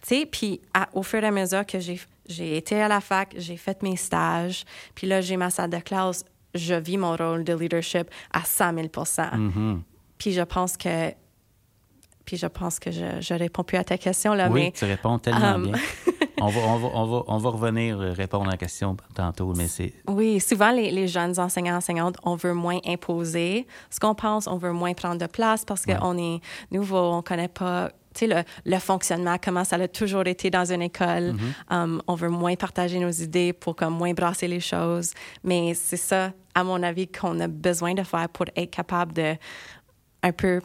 Tu 0.02 0.16
sais, 0.16 0.26
puis 0.26 0.60
au 0.92 1.02
fur 1.02 1.22
et 1.22 1.26
à 1.26 1.30
mesure 1.30 1.66
que 1.66 1.78
j'ai 1.78 2.56
été 2.56 2.80
à 2.80 2.88
la 2.88 3.00
fac, 3.00 3.34
j'ai 3.36 3.56
fait 3.56 3.82
mes 3.82 3.96
stages, 3.96 4.64
puis 4.94 5.06
là, 5.06 5.20
j'ai 5.20 5.36
ma 5.36 5.50
salle 5.50 5.70
de 5.70 5.78
classe. 5.78 6.24
Je 6.54 6.74
vis 6.74 6.96
mon 6.96 7.14
rôle 7.14 7.44
de 7.44 7.54
leadership 7.54 8.10
à 8.32 8.42
100 8.42 8.74
000 8.74 8.86
mm-hmm. 8.88 9.80
Puis 10.18 10.32
je 10.32 10.42
pense 10.42 10.76
que. 10.76 11.10
Puis 12.30 12.36
je 12.36 12.46
pense 12.46 12.78
que 12.78 12.92
je, 12.92 13.20
je 13.20 13.34
réponds 13.34 13.64
plus 13.64 13.76
à 13.76 13.82
ta 13.82 13.98
question, 13.98 14.34
là, 14.34 14.48
oui, 14.48 14.60
mais. 14.66 14.70
tu 14.70 14.84
réponds 14.84 15.18
tellement 15.18 15.54
um, 15.54 15.62
bien. 15.64 15.72
on, 16.40 16.46
va, 16.46 16.60
on, 16.60 16.76
va, 16.76 16.88
on, 16.94 17.06
va, 17.06 17.22
on 17.26 17.38
va 17.38 17.50
revenir 17.50 17.98
répondre 17.98 18.46
à 18.46 18.52
la 18.52 18.56
question 18.56 18.96
tantôt, 19.16 19.52
mais 19.56 19.66
c'est. 19.66 19.94
Oui, 20.06 20.38
souvent, 20.38 20.70
les, 20.70 20.92
les 20.92 21.08
jeunes 21.08 21.40
enseignants, 21.40 21.74
enseignantes, 21.74 22.18
on 22.22 22.36
veut 22.36 22.54
moins 22.54 22.78
imposer 22.86 23.66
ce 23.90 23.98
qu'on 23.98 24.14
pense, 24.14 24.46
on 24.46 24.58
veut 24.58 24.70
moins 24.70 24.94
prendre 24.94 25.18
de 25.18 25.26
place 25.26 25.64
parce 25.64 25.84
qu'on 25.84 26.16
est 26.18 26.40
nouveau, 26.70 27.14
on 27.14 27.20
connaît 27.20 27.48
pas 27.48 27.90
tu 28.14 28.28
sais, 28.28 28.44
le, 28.64 28.78
fonctionnement, 28.78 29.36
comment 29.42 29.64
ça 29.64 29.74
a 29.74 29.88
toujours 29.88 30.28
été 30.28 30.50
dans 30.50 30.72
une 30.72 30.82
école. 30.82 31.34
Mm-hmm. 31.34 31.74
Um, 31.74 32.02
on 32.06 32.14
veut 32.14 32.28
moins 32.28 32.54
partager 32.54 33.00
nos 33.00 33.10
idées 33.10 33.52
pour 33.52 33.74
comme 33.74 33.94
moins 33.94 34.12
brasser 34.12 34.46
les 34.46 34.60
choses. 34.60 35.14
Mais 35.42 35.74
c'est 35.74 35.96
ça, 35.96 36.32
à 36.54 36.62
mon 36.62 36.80
avis, 36.84 37.08
qu'on 37.08 37.40
a 37.40 37.48
besoin 37.48 37.94
de 37.94 38.04
faire 38.04 38.28
pour 38.28 38.46
être 38.54 38.70
capable 38.70 39.14
de 39.14 39.34
un 40.22 40.32
peu, 40.32 40.60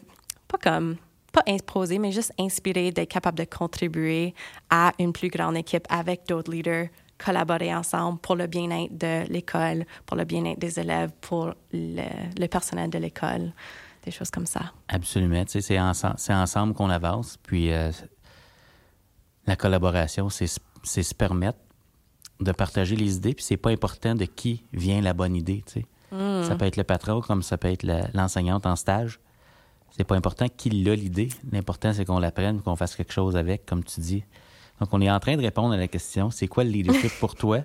pas 0.46 0.58
comme, 0.58 0.96
pas 1.36 1.52
imposer, 1.52 1.98
mais 1.98 2.12
juste 2.12 2.32
inspirer, 2.38 2.90
d'être 2.90 3.10
capable 3.10 3.38
de 3.38 3.44
contribuer 3.44 4.34
à 4.70 4.92
une 4.98 5.12
plus 5.12 5.28
grande 5.28 5.56
équipe 5.56 5.86
avec 5.88 6.26
d'autres 6.26 6.50
leaders, 6.50 6.88
collaborer 7.18 7.74
ensemble 7.74 8.18
pour 8.18 8.36
le 8.36 8.46
bien-être 8.46 8.96
de 8.96 9.30
l'école, 9.30 9.84
pour 10.06 10.16
le 10.16 10.24
bien-être 10.24 10.58
des 10.58 10.78
élèves, 10.80 11.10
pour 11.20 11.52
le, 11.72 12.02
le 12.38 12.46
personnel 12.46 12.90
de 12.90 12.98
l'école 12.98 13.52
des 14.06 14.12
choses 14.12 14.30
comme 14.30 14.46
ça. 14.46 14.72
Absolument. 14.88 15.44
C'est, 15.46 15.78
ensemble, 15.78 16.16
ensemble 16.30 16.74
qu'on 16.74 16.88
avance. 16.88 17.36
Puis 17.42 17.72
euh, 17.72 17.90
la 19.46 19.56
collaboration, 19.56 20.30
c'est, 20.30 20.46
se 20.46 21.14
permettre 21.14 21.58
de 22.40 22.52
partager 22.52 22.96
les 22.96 23.16
idées. 23.16 23.34
Puis 23.34 23.44
c'est 23.44 23.56
pas 23.56 23.70
important 23.70 24.14
de 24.14 24.24
qui 24.24 24.64
vient 24.72 25.02
la 25.02 25.12
bonne 25.12 25.34
idée. 25.34 25.62
Tu 25.66 25.80
sais. 25.80 25.86
Hmm. 26.12 26.44
Ça 26.44 26.54
peut 26.54 26.64
être 26.66 26.76
le 26.76 26.84
patron 26.84 27.20
comme 27.20 27.42
ça 27.42 27.58
peut 27.58 27.68
être 27.68 27.84
l'enseignante 28.14 28.64
en 28.64 28.76
stage. 28.76 29.18
C'est 29.90 30.04
pas 30.04 30.16
important 30.16 30.46
qui 30.54 30.70
l'a 30.70 30.94
l'idée. 30.94 31.28
L'important, 31.52 31.92
c'est 31.92 32.04
qu'on 32.04 32.18
l'apprenne, 32.18 32.60
qu'on 32.60 32.76
fasse 32.76 32.94
quelque 32.94 33.12
chose 33.12 33.36
avec, 33.36 33.64
comme 33.66 33.82
tu 33.82 34.00
dis. 34.00 34.24
Donc, 34.80 34.90
on 34.92 35.00
est 35.00 35.10
en 35.10 35.18
train 35.20 35.36
de 35.36 35.42
répondre 35.42 35.72
à 35.72 35.76
la 35.76 35.88
question 35.88 36.30
c'est 36.30 36.48
quoi 36.48 36.64
le 36.64 36.70
leadership 36.70 37.12
pour 37.18 37.34
toi? 37.34 37.60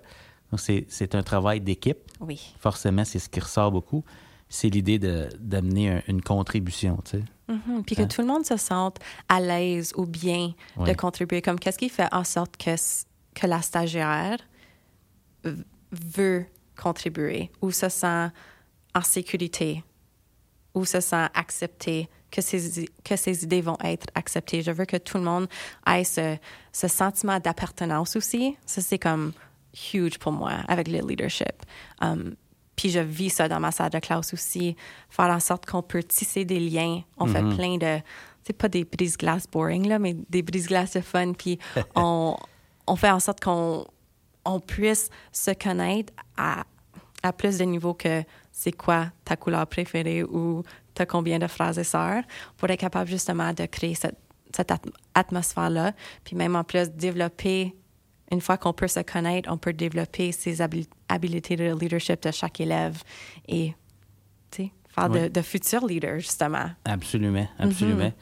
Donc, 0.52 0.60
c'est, 0.60 1.16
un 1.16 1.24
travail 1.24 1.62
d'équipe. 1.62 2.00
Oui. 2.20 2.54
Forcément, 2.60 3.06
c'est 3.06 3.20
ce 3.20 3.30
qui 3.30 3.40
ressort 3.40 3.72
beaucoup 3.72 4.04
c'est 4.52 4.70
l'idée 4.70 5.00
d'amener 5.00 6.04
une 6.10 6.22
contribution, 6.22 7.00
tu 7.06 7.12
sais. 7.12 7.24
Mm-hmm. 7.50 7.84
Puis 7.86 7.96
que 7.96 8.02
hein? 8.02 8.08
tout 8.08 8.22
le 8.22 8.28
monde 8.28 8.46
se 8.46 8.58
sente 8.58 8.98
à 9.30 9.40
l'aise 9.40 9.94
ou 9.96 10.06
bien 10.06 10.54
de 10.78 10.94
contribuer. 10.94 11.42
Comme 11.42 11.58
qu'est-ce 11.58 11.78
qui 11.78 11.88
fait 11.88 12.14
en 12.14 12.26
sorte 12.26 12.58
que, 12.58 12.76
que 13.34 13.48
la 13.48 13.62
stagiaire 13.62 14.38
veut 15.92 16.46
contribuer 16.82 17.50
ou 17.62 17.72
se 17.72 17.88
sent 17.88 18.28
en 18.94 19.02
sécurité? 19.02 19.84
Ou 20.74 20.86
se 20.86 21.00
sent 21.00 21.28
accepté, 21.34 22.10
que 22.32 22.42
ses, 22.42 22.86
que 23.04 23.16
ses 23.16 23.44
idées 23.44 23.62
vont 23.62 23.78
être 23.84 24.08
acceptées. 24.16 24.62
Je 24.62 24.72
veux 24.72 24.86
que 24.86 24.98
tout 24.98 25.18
le 25.18 25.24
monde 25.24 25.48
ait 25.88 26.04
ce, 26.04 26.38
ce 26.72 26.88
sentiment 26.88 27.40
d'appartenance 27.40 28.16
aussi. 28.16 28.56
Ça, 28.66 28.82
c'est 28.82 29.00
comme 29.00 29.34
huge 29.94 30.18
pour 30.18 30.32
moi 30.32 30.54
avec 30.68 30.88
le 30.88 31.00
leadership. 31.00 31.64
Um, 32.02 32.36
puis 32.76 32.90
je 32.90 33.00
vis 33.00 33.30
ça 33.30 33.48
dans 33.48 33.60
ma 33.60 33.72
salle 33.72 33.92
de 33.92 34.00
classe 34.00 34.34
aussi, 34.34 34.76
faire 35.10 35.30
en 35.30 35.40
sorte 35.40 35.66
qu'on 35.66 35.84
peut 35.84 36.04
tisser 36.04 36.46
des 36.46 36.60
liens. 36.60 37.02
On 37.18 37.28
fait 37.28 37.42
mm-hmm. 37.42 37.56
plein 37.56 37.78
de, 37.78 38.02
c'est 38.44 38.58
pas 38.58 38.70
des 38.70 38.86
brises-glaces 38.86 39.46
boring, 39.52 39.88
là, 39.88 40.00
mais 40.00 40.16
des 40.30 40.42
brises-glaces 40.42 40.94
de 40.94 41.02
fun. 41.02 41.34
Puis 41.34 41.60
on, 41.96 42.36
on 42.88 42.96
fait 42.96 43.12
en 43.12 43.20
sorte 43.20 43.42
qu'on 43.42 43.86
on 44.46 44.60
puisse 44.60 45.10
se 45.32 45.52
connaître 45.52 46.14
à, 46.38 46.64
à 47.24 47.34
plus 47.34 47.58
de 47.58 47.64
niveaux 47.66 47.94
que 47.94 48.24
c'est 48.52 48.72
quoi 48.72 49.08
ta 49.26 49.36
couleur 49.36 49.68
préférée 49.68 50.24
ou 50.24 50.64
t'as 50.94 51.06
combien 51.06 51.40
de 51.40 51.48
frères 51.48 51.78
et 51.78 51.84
sœurs 51.84 52.24
pour 52.58 52.70
être 52.70 52.80
capable 52.80 53.10
justement 53.10 53.54
de 53.54 53.66
créer 53.66 53.96
cette, 53.96 54.18
cette 54.56 54.72
atmosphère-là. 55.14 55.94
Puis 56.24 56.36
même 56.36 56.56
en 56.56 56.64
plus, 56.64 56.90
développer, 56.90 57.76
une 58.32 58.42
fois 58.42 58.58
qu'on 58.58 58.74
peut 58.74 58.88
se 58.88 59.02
connaître, 59.02 59.50
on 59.52 59.58
peut 59.58 59.74
développer 59.74 60.32
ses 60.32 60.62
habiletés 60.62 61.56
de 61.56 61.76
leadership 61.80 62.24
de 62.24 62.32
chaque 62.32 62.60
élève 62.60 63.02
et 63.48 63.74
faire 64.92 65.10
de, 65.10 65.42
futurs 65.42 65.86
leaders, 65.86 66.20
justement. 66.20 66.70
Absolument, 66.86 67.48
absolument. 67.58 68.06
Mm-hmm. 68.06 68.14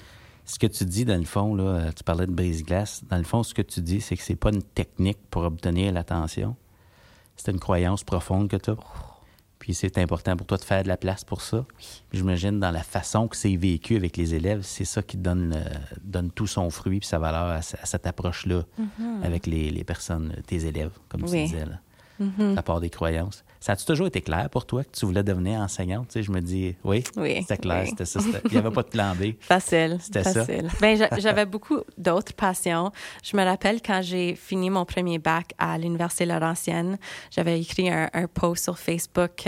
Ce 0.46 0.58
que 0.58 0.68
tu 0.68 0.86
dis, 0.86 1.06
dans 1.06 1.18
le 1.18 1.25
fond, 1.25 1.53
là, 1.56 1.91
tu 1.96 2.03
parlais 2.03 2.25
de 2.25 2.32
brise-glace. 2.32 3.03
Dans 3.10 3.18
le 3.18 3.24
fond, 3.24 3.44
ce 3.44 3.53
que 3.53 3.62
tu 3.62 3.82
dis, 3.82 4.01
c'est 4.01 4.15
que 4.15 4.24
c'est 4.24 4.36
pas 4.36 4.50
une 4.50 4.63
technique 4.63 5.20
pour 5.29 5.44
obtenir 5.44 5.91
l'attention. 5.94 6.56
C'est 7.39 7.51
une 7.51 7.60
croyance 7.60 8.03
profonde 8.03 8.50
que 8.50 8.58
tu 8.58 8.72
as. 8.72 8.75
Puis 9.60 9.74
c'est 9.74 9.98
important 9.98 10.36
pour 10.36 10.46
toi 10.46 10.58
de 10.58 10.63
faire 10.63 10.84
de 10.84 10.89
la 10.89 10.98
place 10.98 11.24
pour 11.24 11.41
ça. 11.41 11.65
J'imagine 12.12 12.60
dans 12.60 12.72
la 12.72 12.84
façon 12.84 13.27
que 13.29 13.38
c'est 13.38 13.55
vécu 13.55 13.96
avec 13.96 14.17
les 14.17 14.34
élèves, 14.36 14.62
c'est 14.63 14.86
ça 14.86 15.01
qui 15.01 15.15
donne, 15.15 15.53
euh, 15.55 15.74
donne 16.03 16.31
tout 16.31 16.48
son 16.48 16.69
fruit 16.69 16.98
et 16.98 17.05
sa 17.05 17.17
valeur 17.17 17.48
à, 17.48 17.62
cette 17.62 18.08
approche-là 18.08 18.63
mm-hmm. 18.79 19.24
avec 19.24 19.48
les, 19.48 19.69
les, 19.69 19.84
personnes, 19.84 20.34
tes 20.48 20.65
élèves, 20.65 20.91
comme 21.08 21.24
tu 21.24 21.31
disais. 21.31 21.65
Là. 21.65 21.79
Mm 22.20 22.56
part 22.70 22.80
des 22.82 22.90
croyances. 22.90 23.44
Ça 23.60 23.72
a-tu 23.72 23.86
toujours 23.86 24.08
été 24.08 24.22
clair 24.22 24.50
pour 24.50 24.66
toi 24.66 24.84
que 24.84 24.92
tu 24.92 25.06
voulais 25.06 25.24
devenir 25.24 25.60
enseignante? 25.60 26.08
Tu 26.10 26.14
sais, 26.14 26.24
je 26.24 26.32
me 26.32 26.40
dis, 26.40 26.76
oui, 26.84 27.04
oui 27.18 27.38
c'était 27.42 27.58
clair, 27.58 27.86
c'était 27.88 28.06
ça. 28.06 28.20
Il 28.46 28.52
n'y 28.52 28.58
avait 28.58 28.72
pas 28.72 28.84
de 28.84 28.90
plan 28.90 29.16
B. 29.16 29.34
Facile. 29.40 29.98
C'était 30.02 30.24
ça. 30.24 30.46
Ben, 30.80 31.08
j'avais 31.18 31.46
beaucoup 31.46 31.80
d'autres 31.98 32.34
passions. 32.34 32.92
Je 33.24 33.36
me 33.36 33.44
rappelle 33.44 33.82
quand 33.82 34.02
j'ai 34.02 34.36
fini 34.36 34.70
mon 34.70 34.86
premier 34.86 35.18
bac 35.18 35.54
à 35.58 35.78
l'Université 35.78 36.26
Laurentienne, 36.26 36.98
j'avais 37.32 37.60
écrit 37.60 37.90
un, 37.90 38.10
post 38.34 38.66
sur 38.66 38.78
Facebook 38.78 39.48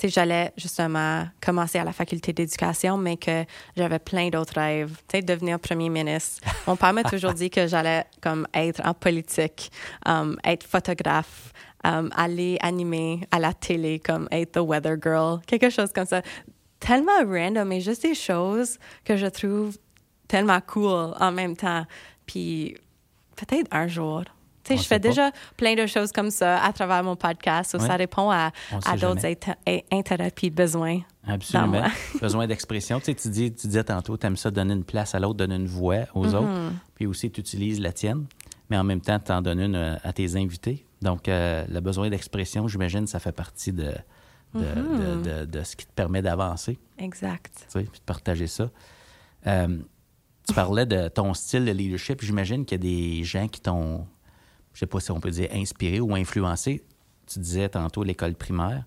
sais, 0.00 0.08
j'allais 0.08 0.52
justement 0.56 1.26
commencer 1.40 1.78
à 1.78 1.84
la 1.84 1.92
faculté 1.92 2.32
d'éducation, 2.32 2.96
mais 2.96 3.16
que 3.16 3.44
j'avais 3.76 3.98
plein 3.98 4.28
d'autres 4.28 4.54
rêves. 4.54 4.96
Tu 5.08 5.18
sais, 5.18 5.22
devenir 5.22 5.58
premier 5.58 5.88
ministre. 5.88 6.42
Mon 6.66 6.76
père 6.76 6.92
m'a 6.92 7.04
toujours 7.04 7.32
dit 7.32 7.50
que 7.50 7.66
j'allais 7.66 8.04
comme 8.20 8.46
être 8.54 8.80
en 8.84 8.94
politique, 8.94 9.70
um, 10.06 10.38
être 10.44 10.66
photographe, 10.66 11.52
um, 11.86 12.10
aller 12.16 12.58
animer 12.60 13.20
à 13.30 13.38
la 13.38 13.52
télé 13.52 13.98
comme 13.98 14.28
être 14.32 14.52
the 14.52 14.62
weather 14.62 14.96
girl, 15.00 15.40
quelque 15.46 15.70
chose 15.70 15.92
comme 15.94 16.06
ça. 16.06 16.22
Tellement 16.80 17.24
random, 17.26 17.68
mais 17.68 17.80
juste 17.80 18.02
des 18.02 18.14
choses 18.14 18.78
que 19.04 19.16
je 19.16 19.26
trouve 19.26 19.76
tellement 20.28 20.60
cool 20.66 21.14
en 21.18 21.32
même 21.32 21.56
temps. 21.56 21.84
Puis 22.26 22.76
peut-être 23.36 23.68
un 23.70 23.86
jour. 23.86 24.24
Tu 24.64 24.76
sais, 24.76 24.82
je 24.82 24.88
fais 24.88 24.98
déjà 24.98 25.30
plein 25.56 25.76
de 25.76 25.86
choses 25.86 26.10
comme 26.10 26.30
ça 26.30 26.60
à 26.60 26.72
travers 26.72 27.04
mon 27.04 27.14
podcast. 27.14 27.78
Ça 27.78 27.94
répond 27.94 28.30
à, 28.32 28.50
à 28.84 28.96
d'autres 28.96 29.24
intérêts 29.92 30.32
puis 30.34 30.50
besoins. 30.50 31.02
Absolument. 31.24 31.84
besoin 32.20 32.48
d'expression. 32.48 32.98
Tu 32.98 33.06
sais, 33.06 33.14
tu, 33.14 33.28
dis, 33.28 33.52
tu 33.52 33.68
disais 33.68 33.84
tantôt, 33.84 34.16
tu 34.16 34.26
aimes 34.26 34.36
ça 34.36 34.50
donner 34.50 34.74
une 34.74 34.84
place 34.84 35.14
à 35.14 35.20
l'autre, 35.20 35.36
donner 35.36 35.54
une 35.54 35.68
voix 35.68 36.06
aux 36.14 36.26
mm-hmm. 36.26 36.34
autres. 36.34 36.72
Puis 36.96 37.06
aussi, 37.06 37.30
tu 37.30 37.40
utilises 37.40 37.80
la 37.80 37.92
tienne, 37.92 38.26
mais 38.68 38.76
en 38.76 38.84
même 38.84 39.00
temps, 39.00 39.20
tu 39.24 39.30
en 39.30 39.40
donnes 39.40 39.60
une 39.60 39.76
euh, 39.76 39.96
à 40.02 40.12
tes 40.12 40.34
invités. 40.34 40.84
Donc, 41.06 41.28
euh, 41.28 41.64
le 41.68 41.78
besoin 41.78 42.10
d'expression, 42.10 42.66
j'imagine, 42.66 43.06
ça 43.06 43.20
fait 43.20 43.30
partie 43.30 43.72
de, 43.72 43.94
de, 44.54 45.44
de, 45.44 45.62
ce 45.62 45.76
qui 45.76 45.86
te 45.86 45.92
permet 45.92 46.20
d'avancer. 46.20 46.80
Exact. 46.98 47.52
Tu 47.54 47.64
sais, 47.68 47.84
puis 47.84 48.00
de 48.00 48.04
partager 48.04 48.48
ça. 48.48 48.72
Euh, 49.46 49.78
tu 50.48 50.52
parlais 50.52 50.84
de 50.84 51.06
ton 51.06 51.32
style 51.32 51.64
de 51.64 51.70
leadership. 51.70 52.22
J'imagine 52.22 52.64
qu'il 52.64 52.84
y 52.84 52.88
a 52.88 52.92
des 53.18 53.22
gens 53.22 53.46
qui 53.46 53.60
t'ont, 53.60 54.04
je 54.74 54.80
sais 54.80 54.86
pas 54.86 54.98
si 54.98 55.12
on 55.12 55.20
peut 55.20 55.30
dire 55.30 55.48
inspiré 55.52 56.00
ou 56.00 56.12
influencé. 56.16 56.84
Tu 57.28 57.38
disais 57.38 57.68
tantôt 57.68 58.02
l'école 58.02 58.34
primaire. 58.34 58.84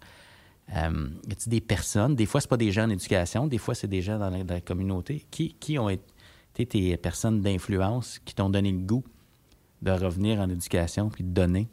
Euh, 0.76 1.10
y 1.26 1.32
a-t-il 1.32 1.50
des 1.50 1.62
personnes, 1.62 2.16
des 2.16 2.26
fois, 2.26 2.42
c'est 2.42 2.50
pas 2.50 2.58
des 2.58 2.74
gens 2.74 2.84
en 2.84 2.90
éducation, 2.90 3.48
des 3.48 3.58
fois, 3.58 3.76
c'est 3.76 3.88
des 3.88 4.02
gens 4.02 4.20
dans 4.20 4.30
la, 4.30 4.60
communauté, 4.60 5.26
qui, 5.32 5.54
qui 5.54 5.80
ont 5.80 5.88
été 5.90 6.66
tes 6.66 6.98
personnes 6.98 7.40
d'influence, 7.40 8.20
qui 8.20 8.36
t'ont 8.36 8.50
donné 8.50 8.74
le 8.74 8.80
goût 8.80 9.06
de 9.82 9.92
revenir 9.92 10.42
en 10.42 10.50
éducation 10.50 11.10
puis 11.10 11.24
de 11.24 11.30
donner? 11.30 11.70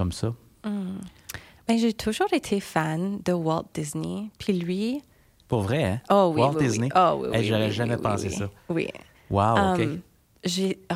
Comme 0.00 0.12
ça? 0.12 0.32
Ben, 0.64 1.76
j'ai 1.76 1.92
toujours 1.92 2.32
été 2.32 2.58
fan 2.58 3.20
de 3.22 3.34
Walt 3.34 3.66
Disney. 3.74 4.30
Puis 4.38 4.54
lui. 4.54 5.02
Pour 5.46 5.60
vrai, 5.60 5.84
hein? 5.84 6.00
Oh 6.08 6.32
oui. 6.34 6.40
Walt 6.40 6.58
Disney? 6.58 6.88
Oh, 6.96 7.26
oui, 7.30 7.44
J'aurais 7.44 7.70
jamais 7.70 7.98
pensé 7.98 8.30
ça. 8.30 8.48
Oui. 8.70 8.88
Wow, 9.28 9.74
OK. 9.74 9.80
Um, 9.80 10.00
j'ai. 10.42 10.78
Oh, 10.90 10.94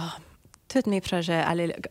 tous 0.68 0.88
mes 0.88 1.02
projets 1.02 1.44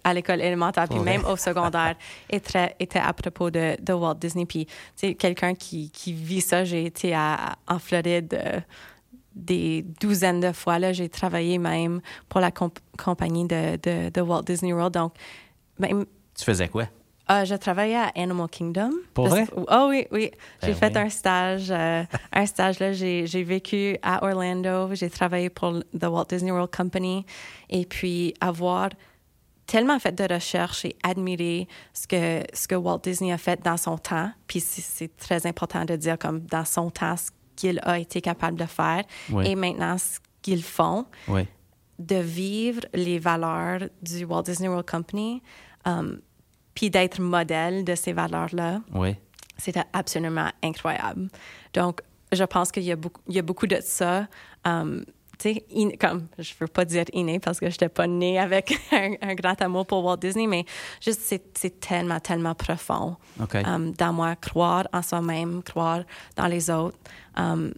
à 0.03 0.13
l'école 0.13 0.41
élémentaire, 0.41 0.89
puis 0.89 0.99
même 0.99 1.23
au 1.25 1.38
secondaire, 1.38 1.95
étaient, 2.31 2.75
étaient, 2.79 2.97
à 2.97 3.13
propos 3.13 3.51
de, 3.51 3.77
de 3.79 3.93
Walt 3.93 4.15
Disney. 4.15 4.47
Puis, 4.47 4.65
tu 4.65 4.73
sais, 4.95 5.13
quelqu'un 5.13 5.53
qui, 5.53 5.91
qui, 5.91 6.13
vit 6.13 6.41
ça, 6.41 6.63
j'ai 6.63 6.83
été 6.85 7.13
à, 7.13 7.57
en 7.67 7.77
Floride 7.77 8.33
euh, 8.33 8.59
des 9.35 9.85
douzaines 10.01 10.39
de 10.39 10.51
fois. 10.51 10.79
Là, 10.79 10.93
j'ai 10.93 11.09
travaillé 11.09 11.59
même 11.59 12.01
pour 12.27 12.41
la 12.41 12.49
compagnie 12.97 13.45
de, 13.45 13.75
de, 13.75 14.09
de, 14.09 14.21
Walt 14.21 14.41
Disney 14.41 14.73
World. 14.73 14.95
Donc, 14.95 15.13
même. 15.77 16.05
Tu 16.35 16.43
faisais 16.43 16.67
quoi? 16.67 16.88
Uh, 17.29 17.45
je 17.45 17.55
travaillais 17.55 17.95
à 17.95 18.12
Animal 18.15 18.49
Kingdom. 18.49 18.91
Pour 19.13 19.27
vrai? 19.27 19.47
Oh 19.55 19.88
oui, 19.89 20.05
oui. 20.12 20.29
Ben 20.62 20.67
j'ai 20.67 20.73
fait 20.73 20.95
un 20.97 21.09
stage. 21.09 21.71
Euh, 21.71 22.03
un 22.33 22.45
stage, 22.45 22.79
là, 22.79 22.91
j'ai 22.91 23.43
vécu 23.43 23.97
à 24.01 24.25
Orlando. 24.25 24.93
J'ai 24.93 25.09
travaillé 25.09 25.49
pour 25.49 25.79
The 25.97 26.03
Walt 26.03 26.25
Disney 26.29 26.51
World 26.51 26.75
Company. 26.75 27.25
Et 27.69 27.86
puis, 27.86 28.33
avoir 28.41 28.89
tellement 29.65 29.99
fait 29.99 30.12
de 30.12 30.33
recherche 30.33 30.83
et 30.83 30.97
admirer 31.01 31.69
ce 31.93 32.07
que, 32.07 32.43
ce 32.53 32.67
que 32.67 32.75
Walt 32.75 32.99
Disney 33.03 33.31
a 33.31 33.38
fait 33.38 33.62
dans 33.63 33.77
son 33.77 33.97
temps. 33.97 34.29
Puis, 34.47 34.59
c'est 34.59 35.15
très 35.15 35.47
important 35.47 35.86
de 35.86 35.95
dire, 35.95 36.19
comme 36.19 36.41
dans 36.41 36.65
son 36.65 36.91
temps, 36.91 37.15
ce 37.15 37.31
qu'il 37.55 37.79
a 37.83 37.99
été 37.99 38.19
capable 38.19 38.57
de 38.57 38.65
faire 38.65 39.03
et 39.45 39.55
maintenant 39.55 39.97
ce 39.97 40.19
qu'ils 40.41 40.63
font. 40.63 41.05
Oui. 41.29 41.47
De 41.99 42.17
vivre 42.17 42.81
les 42.93 43.17
valeurs 43.17 43.88
du 44.01 44.25
Walt 44.25 44.43
Disney 44.43 44.67
World 44.67 44.89
Company. 44.89 45.41
Um, 45.86 46.19
puis 46.73 46.89
d'être 46.89 47.21
modèle 47.21 47.83
de 47.83 47.95
ces 47.95 48.13
valeurs-là. 48.13 48.81
Oui. 48.93 49.15
C'était 49.57 49.83
absolument 49.93 50.49
incroyable. 50.63 51.29
Donc, 51.73 52.01
je 52.31 52.43
pense 52.43 52.71
qu'il 52.71 52.83
y, 52.83 52.91
a 52.91 52.95
beaucoup, 52.95 53.21
il 53.27 53.36
y 53.36 53.39
a 53.39 53.43
beaucoup 53.43 53.67
de 53.67 53.77
ça. 53.81 54.27
Um, 54.65 55.05
tu 55.39 55.53
sais, 55.53 55.97
comme, 55.97 56.27
je 56.39 56.53
veux 56.59 56.67
pas 56.67 56.86
dire 56.86 57.05
inné 57.13 57.39
parce 57.39 57.59
que 57.59 57.67
je 57.67 57.73
n'étais 57.73 57.89
pas 57.89 58.07
née 58.07 58.39
avec 58.39 58.77
un, 58.91 59.36
grand 59.36 59.59
amour 59.62 59.86
pour 59.86 60.03
Walt 60.03 60.17
Disney, 60.17 60.47
mais 60.47 60.65
juste, 61.01 61.21
c'est 61.21 61.79
tellement, 61.79 62.19
tellement 62.19 62.55
profond 62.55 63.17
um, 63.65 63.91
dans 63.91 64.13
moi. 64.13 64.36
Croire 64.36 64.88
en 64.93 65.01
soi-même, 65.01 65.62
croire 65.63 66.03
dans 66.36 66.47
les 66.47 66.69
autres, 66.69 66.97
um, 67.36 67.73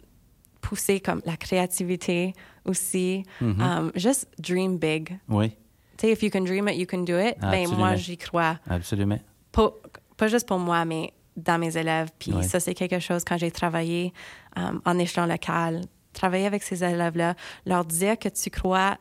pousser 0.61 0.99
comme 0.99 1.21
la 1.25 1.37
créativité 1.37 2.33
aussi. 2.65 3.23
Mm-hmm. 3.41 3.61
Um, 3.61 3.91
juste 3.95 4.27
dream 4.39 4.77
big. 4.77 5.17
Oui. 5.27 5.55
Tu 5.97 6.07
sais, 6.07 6.11
if 6.11 6.23
you 6.23 6.29
can 6.29 6.41
dream 6.41 6.67
it, 6.67 6.75
you 6.75 6.85
can 6.85 7.03
do 7.03 7.19
it. 7.19 7.37
Ben, 7.39 7.69
moi, 7.69 7.95
j'y 7.95 8.17
crois. 8.17 8.59
Absolument. 8.69 9.19
Pas, 9.51 9.73
pas, 10.17 10.27
juste 10.27 10.47
pour 10.47 10.59
moi, 10.59 10.83
mais 10.85 11.13
dans 11.35 11.59
mes 11.59 11.77
élèves. 11.77 12.09
Puis 12.17 12.33
ça, 12.43 12.59
c'est 12.59 12.73
quelque 12.73 12.99
chose 12.99 13.23
quand 13.23 13.37
j'ai 13.37 13.51
travaillé 13.51 14.13
um, 14.55 14.81
en 14.85 14.97
échelon 14.97 15.25
local, 15.25 15.81
travailler 16.13 16.45
avec 16.45 16.63
ces 16.63 16.83
élèves-là, 16.83 17.35
leur 17.65 17.85
dire 17.85 18.17
que 18.17 18.29
tu 18.29 18.49
crois 18.49 18.97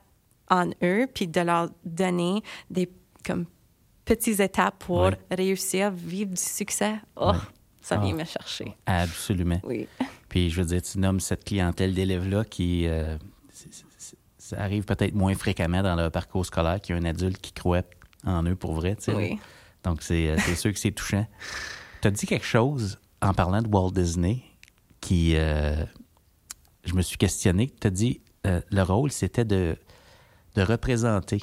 en 0.50 0.70
eux, 0.82 1.06
puis 1.12 1.26
de 1.26 1.40
leur 1.40 1.70
donner 1.84 2.42
des 2.70 2.90
comme 3.24 3.46
petites 4.04 4.40
étapes 4.40 4.78
pour 4.80 5.10
réussir, 5.30 5.90
vivre 5.90 6.32
du 6.32 6.40
succès. 6.40 6.94
Oh, 7.16 7.32
ça 7.80 7.96
vient 7.96 8.14
ah. 8.14 8.20
me 8.20 8.24
chercher. 8.24 8.76
Absolument. 8.86 9.60
Oui. 9.64 9.88
Puis 10.28 10.50
je 10.50 10.60
veux 10.60 10.66
dire, 10.66 10.82
tu 10.82 10.98
nommes 10.98 11.20
cette 11.20 11.44
clientèle 11.44 11.94
d'élèves-là 11.94 12.44
qui, 12.44 12.86
euh, 12.86 13.16
ça 14.44 14.60
arrive 14.60 14.84
peut-être 14.84 15.14
moins 15.14 15.34
fréquemment 15.34 15.82
dans 15.82 15.94
leur 15.94 16.10
parcours 16.10 16.44
scolaire 16.44 16.78
qu'il 16.78 16.94
y 16.94 16.98
a 16.98 17.00
un 17.00 17.06
adulte 17.06 17.40
qui 17.40 17.52
croit 17.52 17.80
en 18.26 18.42
eux 18.42 18.54
pour 18.54 18.74
vrai. 18.74 18.94
Oui. 19.08 19.38
Donc, 19.82 20.00
euh, 20.10 20.36
c'est 20.38 20.54
sûr 20.54 20.70
que 20.70 20.78
c'est 20.78 20.92
touchant. 20.92 21.26
Tu 22.02 22.08
as 22.08 22.10
dit 22.10 22.26
quelque 22.26 22.44
chose 22.44 22.98
en 23.22 23.32
parlant 23.32 23.62
de 23.62 23.68
Walt 23.68 23.92
Disney 23.92 24.42
qui. 25.00 25.32
Euh, 25.34 25.82
je 26.84 26.92
me 26.92 27.00
suis 27.00 27.16
questionné. 27.16 27.72
Tu 27.80 27.86
as 27.86 27.90
dit 27.90 28.20
euh, 28.46 28.60
le 28.70 28.82
rôle, 28.82 29.10
c'était 29.10 29.46
de, 29.46 29.78
de 30.56 30.62
représenter, 30.62 31.42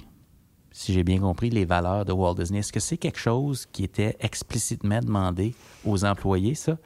si 0.72 0.94
j'ai 0.94 1.04
bien 1.04 1.20
compris, 1.20 1.50
les 1.50 1.66
valeurs 1.66 2.06
de 2.06 2.12
Walt 2.12 2.36
Disney. 2.36 2.60
Est-ce 2.60 2.72
que 2.72 2.80
c'est 2.80 2.98
quelque 2.98 3.20
chose 3.20 3.66
qui 3.66 3.84
était 3.84 4.16
explicitement 4.20 5.00
demandé 5.00 5.56
aux 5.86 6.06
employés, 6.06 6.54
ça? 6.54 6.78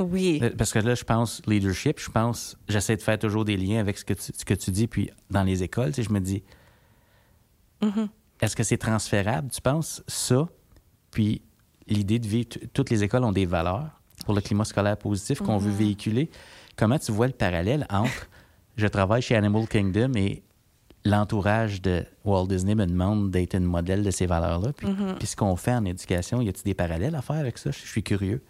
Oui. 0.00 0.38
Euh, 0.42 0.50
parce 0.56 0.72
que 0.72 0.78
là, 0.78 0.94
je 0.94 1.04
pense 1.04 1.42
leadership, 1.46 1.98
je 1.98 2.10
pense, 2.10 2.56
j'essaie 2.68 2.96
de 2.96 3.02
faire 3.02 3.18
toujours 3.18 3.44
des 3.44 3.56
liens 3.56 3.80
avec 3.80 3.98
ce 3.98 4.04
que 4.04 4.14
tu, 4.14 4.32
ce 4.36 4.44
que 4.44 4.54
tu 4.54 4.70
dis, 4.70 4.86
puis 4.86 5.10
dans 5.30 5.42
les 5.42 5.62
écoles, 5.62 5.88
tu 5.88 5.94
sais, 5.94 6.02
je 6.02 6.12
me 6.12 6.20
dis, 6.20 6.42
mm-hmm. 7.82 8.08
est-ce 8.40 8.56
que 8.56 8.62
c'est 8.62 8.78
transférable, 8.78 9.50
tu 9.50 9.60
penses, 9.60 10.02
ça, 10.06 10.48
puis 11.10 11.42
l'idée 11.88 12.18
de 12.18 12.26
vivre, 12.26 12.48
toutes 12.72 12.90
les 12.90 13.02
écoles 13.02 13.24
ont 13.24 13.32
des 13.32 13.46
valeurs 13.46 14.00
pour 14.24 14.34
le 14.34 14.40
climat 14.40 14.64
scolaire 14.64 14.96
positif 14.96 15.38
qu'on 15.40 15.58
veut 15.58 15.70
mm-hmm. 15.70 15.74
véhiculer. 15.74 16.30
Comment 16.76 16.98
tu 16.98 17.12
vois 17.12 17.26
le 17.26 17.32
parallèle 17.32 17.86
entre 17.90 18.28
je 18.76 18.86
travaille 18.86 19.22
chez 19.22 19.34
Animal 19.34 19.66
Kingdom 19.66 20.12
et 20.14 20.42
l'entourage 21.04 21.80
de 21.80 22.04
Walt 22.24 22.46
Disney 22.46 22.74
me 22.74 22.86
demande 22.86 23.30
d'être 23.30 23.54
une 23.54 23.64
modèle 23.64 24.02
de 24.02 24.10
ces 24.10 24.26
valeurs-là. 24.26 24.72
Puis, 24.72 24.86
mm-hmm. 24.86 25.14
puis 25.18 25.26
ce 25.26 25.36
qu'on 25.36 25.56
fait 25.56 25.72
en 25.72 25.84
éducation, 25.84 26.40
y 26.40 26.48
a-t-il 26.48 26.64
des 26.64 26.74
parallèles 26.74 27.14
à 27.14 27.22
faire 27.22 27.36
avec 27.36 27.58
ça? 27.58 27.70
Je 27.70 27.78
suis 27.78 28.02
curieux. 28.02 28.42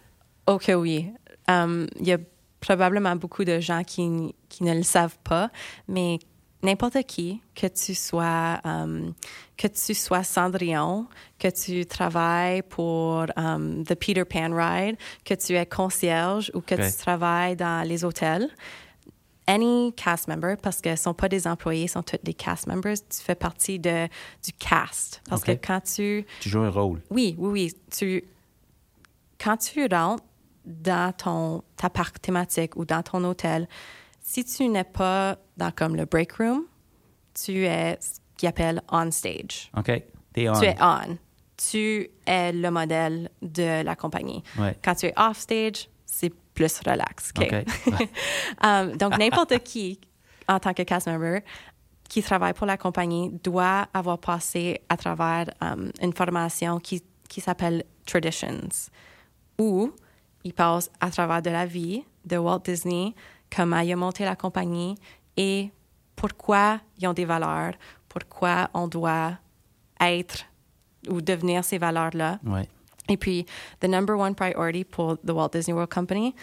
OK, 0.47 0.71
oui. 0.75 1.11
Il 1.49 1.53
um, 1.53 1.87
y 1.99 2.11
a 2.11 2.17
probablement 2.59 3.15
beaucoup 3.15 3.43
de 3.43 3.59
gens 3.59 3.83
qui, 3.83 4.35
qui, 4.49 4.63
ne 4.63 4.75
le 4.75 4.83
savent 4.83 5.17
pas, 5.23 5.49
mais 5.87 6.19
n'importe 6.61 7.01
qui, 7.03 7.41
que 7.55 7.65
tu 7.67 7.95
sois 7.95 8.59
um, 8.63 9.13
que 9.57 9.67
tu 9.67 9.95
sois 9.95 10.23
Cendrillon, 10.23 11.07
que 11.39 11.47
tu 11.47 11.85
travailles 11.85 12.61
pour 12.61 13.25
um, 13.35 13.83
The 13.83 13.95
Peter 13.95 14.25
Pan 14.25 14.51
Ride, 14.53 14.97
que 15.25 15.33
tu 15.33 15.53
es 15.55 15.65
concierge 15.65 16.51
ou 16.53 16.61
que 16.61 16.75
Okay. 16.75 16.91
tu 16.91 16.97
travailles 16.97 17.55
dans 17.55 17.87
les 17.87 18.03
hôtels. 18.03 18.49
Any 19.47 19.91
cast 19.97 20.27
member, 20.27 20.57
parce 20.61 20.79
que 20.79 20.89
ne 20.89 20.95
sont 20.95 21.15
pas 21.15 21.27
des 21.27 21.47
employés, 21.47 21.87
sont 21.87 22.03
tous 22.03 22.19
des 22.21 22.35
cast 22.35 22.67
members, 22.67 22.97
tu 23.09 23.19
fais 23.23 23.33
partie 23.33 23.79
de, 23.79 24.07
du 24.45 24.53
cast. 24.53 25.23
Parce 25.27 25.43
que 25.43 25.53
quand 25.53 25.81
tu 25.81 26.23
Tu 26.39 26.49
joues 26.49 26.59
un 26.61 26.69
rôle. 26.69 27.01
oui, 27.09 27.35
oui, 27.39 27.49
oui. 27.51 27.73
Tu, 27.91 28.23
quand 29.43 29.57
tu 29.57 29.87
rentres 29.91 30.23
dans 30.69 31.11
ton, 31.13 31.63
ta 31.75 31.89
parc 31.89 32.21
thématique 32.21 32.75
ou 32.75 32.85
dans 32.85 33.01
ton 33.03 33.23
hôtel, 33.23 33.67
si 34.21 34.45
tu 34.45 34.67
n'es 34.67 34.83
pas 34.83 35.37
dans 35.57 35.71
comme 35.71 35.95
le 35.95 36.05
break 36.05 36.33
room, 36.33 36.65
tu 37.33 37.65
es 37.65 37.97
ce 37.99 38.19
qu'ils 38.37 38.47
appellent 38.47 38.81
on 38.91 39.11
stage. 39.11 39.71
OK? 39.75 39.91
T'es 40.33 40.49
on. 40.49 40.53
Tu 40.53 40.65
es 40.65 40.75
on. 40.79 41.17
Tu 41.57 42.09
es 42.25 42.51
le 42.53 42.71
modèle 42.71 43.29
de 43.41 43.83
la 43.83 43.95
compagnie. 43.95 44.43
Ouais. 44.57 44.77
Quand 44.83 44.95
tu 44.95 45.07
es 45.07 45.13
off 45.17 45.39
stage, 45.39 45.89
c'est 46.05 46.31
plus 46.53 46.79
relax. 46.85 47.31
OK? 47.37 47.53
OK. 47.87 48.09
Um, 48.63 48.97
donc, 48.97 49.17
n'importe 49.17 49.59
qui, 49.59 49.99
en 50.47 50.59
tant 50.59 50.73
que 50.73 50.83
cast 50.83 51.07
member, 51.07 51.41
qui 52.09 52.21
travaille 52.21 52.53
pour 52.53 52.65
la 52.65 52.77
compagnie, 52.77 53.29
doit 53.43 53.87
avoir 53.93 54.17
passé 54.17 54.81
à 54.89 54.97
travers 54.97 55.45
um, 55.61 55.91
une 56.01 56.13
formation 56.13 56.79
qui, 56.79 57.03
qui 57.29 57.39
s'appelle 57.39 57.83
Traditions, 58.05 58.69
où 59.57 59.91
il 60.43 60.53
passe 60.53 60.89
à 60.99 61.09
travers 61.09 61.41
de 61.41 61.49
la 61.49 61.65
vie 61.65 62.03
de 62.25 62.37
Walt 62.37 62.59
Disney, 62.59 63.13
comment 63.55 63.79
il 63.79 63.91
a 63.91 63.95
monté 63.95 64.25
la 64.25 64.35
compagnie 64.35 64.95
et 65.37 65.71
pourquoi 66.15 66.79
ils 66.97 67.07
ont 67.07 67.13
des 67.13 67.25
valeurs, 67.25 67.73
pourquoi 68.07 68.69
on 68.73 68.87
doit 68.87 69.37
être 69.99 70.45
ou 71.09 71.21
devenir 71.21 71.63
ces 71.63 71.77
valeurs-là. 71.77 72.39
Ouais. 72.45 72.67
Et 73.07 73.17
puis, 73.17 73.45
the 73.79 73.85
number 73.85 74.17
one 74.17 74.35
priority 74.35 74.83
pour 74.83 75.17
the 75.17 75.31
Walt 75.31 75.49
Disney 75.53 75.73
World 75.73 75.91
Company, 75.91 76.35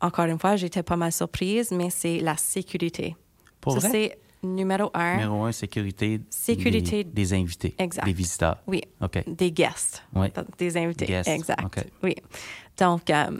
encore 0.00 0.26
une 0.26 0.38
fois, 0.38 0.56
j'étais 0.56 0.82
pas 0.82 0.96
mal 0.96 1.12
surprise, 1.12 1.70
mais 1.70 1.90
c'est 1.90 2.18
la 2.18 2.36
sécurité. 2.36 3.16
Pour 3.60 3.80
Ça, 3.80 3.88
vrai? 3.88 4.18
Numéro 4.42 4.90
un. 4.94 5.14
Numéro 5.16 5.44
un, 5.44 5.52
sécurité, 5.52 6.20
Sécurité. 6.30 7.04
Des, 7.04 7.10
des 7.10 7.32
invités. 7.34 7.74
Exact. 7.78 8.04
Des 8.04 8.12
visiteurs. 8.12 8.58
Oui. 8.66 8.82
OK. 9.00 9.22
Des 9.26 9.52
guests. 9.52 10.02
Oui. 10.14 10.30
Donc, 10.30 10.46
Des 10.58 10.76
invités. 10.76 11.06
Guests, 11.06 11.28
Exact. 11.28 11.64
OK. 11.64 11.84
Oui. 12.02 12.14
Donc, 12.78 13.08
euh, 13.10 13.30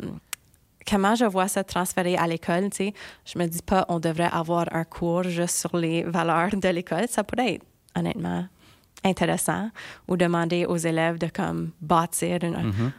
comment 0.88 1.14
je 1.14 1.24
vois 1.24 1.48
ça 1.48 1.64
transférer 1.64 2.16
à 2.16 2.26
l'école, 2.26 2.70
tu 2.70 2.76
sais, 2.76 2.94
je 3.24 3.38
me 3.38 3.46
dis 3.46 3.62
pas 3.62 3.84
on 3.88 3.98
devrait 4.00 4.30
avoir 4.32 4.66
un 4.74 4.84
cours 4.84 5.24
juste 5.24 5.56
sur 5.56 5.76
les 5.76 6.02
valeurs 6.04 6.50
de 6.56 6.68
l'école. 6.68 7.06
Ça 7.08 7.24
pourrait 7.24 7.54
être, 7.54 7.64
honnêtement, 7.96 8.46
intéressant 9.04 9.70
ou 10.08 10.16
demander 10.16 10.64
aux 10.66 10.76
élèves 10.76 11.18
de 11.18 11.26
comme 11.28 11.70
bâtir 11.80 12.38
une, 12.42 12.54
Mm-hmm. 12.54 12.90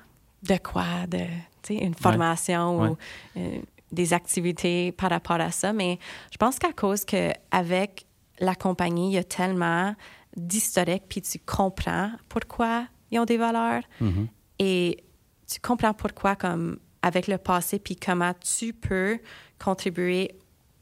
de 0.50 0.58
quoi, 0.58 0.86
de, 1.08 1.18
tu 1.18 1.28
sais, 1.64 1.76
une 1.76 1.94
formation 1.94 2.82
Ouais. 2.82 2.90
ou 2.90 2.98
euh, 3.38 3.60
des 3.94 4.14
activités 4.14 4.92
par 4.92 5.10
rapport 5.10 5.40
à 5.40 5.52
ça. 5.52 5.74
Mais 5.74 6.00
je 6.32 6.38
pense 6.38 6.60
qu'à 6.60 6.74
cause 6.74 7.06
que 7.06 7.32
avec 7.52 8.06
la 8.40 8.56
compagnie, 8.56 9.12
il 9.12 9.14
y 9.14 9.18
a 9.18 9.24
tellement 9.24 9.96
d'historique, 10.36 11.04
puis 11.08 11.22
tu 11.22 11.40
comprends 11.40 12.12
pourquoi 12.28 12.88
ils 13.12 13.20
ont 13.20 13.26
des 13.26 13.38
valeurs 13.38 13.84
Mm-hmm. 14.02 14.28
et 14.60 15.04
tu 15.48 15.60
comprends 15.60 15.94
pourquoi 15.94 16.36
comme 16.36 16.80
avec 17.02 17.28
le 17.28 17.38
passé, 17.38 17.80
puis 17.80 17.96
comment 17.96 18.34
tu 18.34 18.74
peux 18.74 19.20
contribuer 19.64 20.32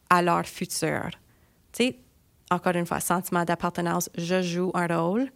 à 0.10 0.21
leur 0.21 0.45
futur. 0.45 1.10
Tu 1.74 1.84
sais, 1.84 2.00
encore 2.52 2.76
une 2.76 2.86
fois, 2.86 3.00
sentiment 3.00 3.43
d'appartenance, 3.43 4.10
je 4.17 4.41
joue 4.41 4.71
un 4.74 4.88
rôle 4.88 5.32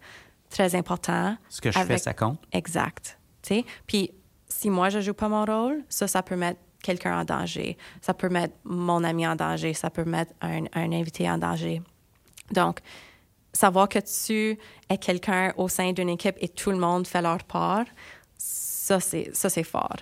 très 0.48 0.74
important. 0.74 1.36
Ce 1.48 1.60
que 1.60 1.70
je 1.70 1.78
fais, 1.78 1.98
ça 1.98 2.14
compte. 2.14 2.40
Exact. 2.52 3.18
Tu 3.42 3.48
sais, 3.48 3.64
puis 3.86 4.12
si 4.48 4.70
moi 4.70 4.90
je 4.90 5.00
joue 5.00 5.14
pas 5.14 5.28
mon 5.28 5.44
rôle, 5.44 5.84
ça, 5.88 6.06
ça 6.06 6.22
peut 6.22 6.36
mettre 6.36 6.60
quelqu'un 6.86 7.20
en 7.20 7.24
danger. 7.24 7.76
Ça 8.00 8.14
peut 8.14 8.28
mettre 8.28 8.54
mon 8.64 9.02
ami 9.04 9.26
en 9.26 9.36
danger. 9.36 9.74
Ça 9.74 9.90
peut 9.90 10.04
mettre 10.04 10.32
un, 10.40 10.64
un 10.72 10.92
invité 10.92 11.28
en 11.30 11.38
danger. 11.38 11.82
Donc, 12.52 12.80
savoir 13.52 13.88
que 13.88 13.98
tu 13.98 14.58
es 14.88 14.98
quelqu'un 14.98 15.52
au 15.56 15.68
sein 15.68 15.92
d'une 15.92 16.08
équipe 16.10 16.36
et 16.40 16.48
tout 16.48 16.70
le 16.70 16.78
monde 16.78 17.06
fait 17.06 17.22
leur 17.22 17.42
part, 17.44 17.86
ça, 18.38 19.00
c'est, 19.00 19.30
ça, 19.34 19.48
c'est 19.48 19.64
fort. 19.64 19.96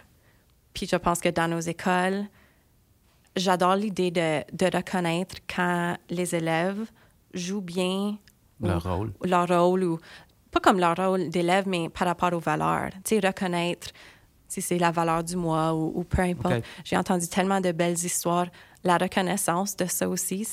Puis 0.74 0.86
je 0.90 0.96
pense 0.96 1.20
que 1.20 1.28
dans 1.30 1.48
nos 1.48 1.60
écoles, 1.60 2.24
j'adore 3.36 3.76
l'idée 3.76 4.10
de, 4.10 4.42
de 4.52 4.76
reconnaître 4.76 5.36
quand 5.54 5.96
les 6.10 6.34
élèves 6.34 6.84
jouent 7.32 7.60
bien 7.62 8.18
Leur 8.60 8.84
ou- 8.86 8.88
rôle. 8.96 9.12
leur 9.24 9.48
rôle 9.48 9.84
ou 9.84 9.98
pas 10.50 10.60
comme 10.60 10.78
leur 10.78 10.96
rôle 10.96 11.30
d'élève, 11.30 11.66
mais 11.66 11.88
par 11.88 12.06
rapport 12.06 12.32
aux 12.32 12.38
valeurs. 12.38 12.90
Tu 13.04 13.18
sais, 13.20 13.26
reconnaître 13.26 13.88
si 14.54 14.62
c'est 14.62 14.78
la 14.78 14.90
valeur 14.92 15.24
du 15.24 15.36
mois 15.36 15.74
ou, 15.74 15.92
ou 15.98 16.04
peu 16.04 16.22
importe. 16.22 16.62
J'ai 16.84 16.96
entendu 16.96 17.26
tellement 17.28 17.60
de 17.60 17.72
belles 17.72 17.98
histoires. 18.10 18.46
La 18.84 18.96
reconnaissance 18.98 19.76
de 19.76 19.86
ça 19.86 20.08
aussi, 20.08 20.46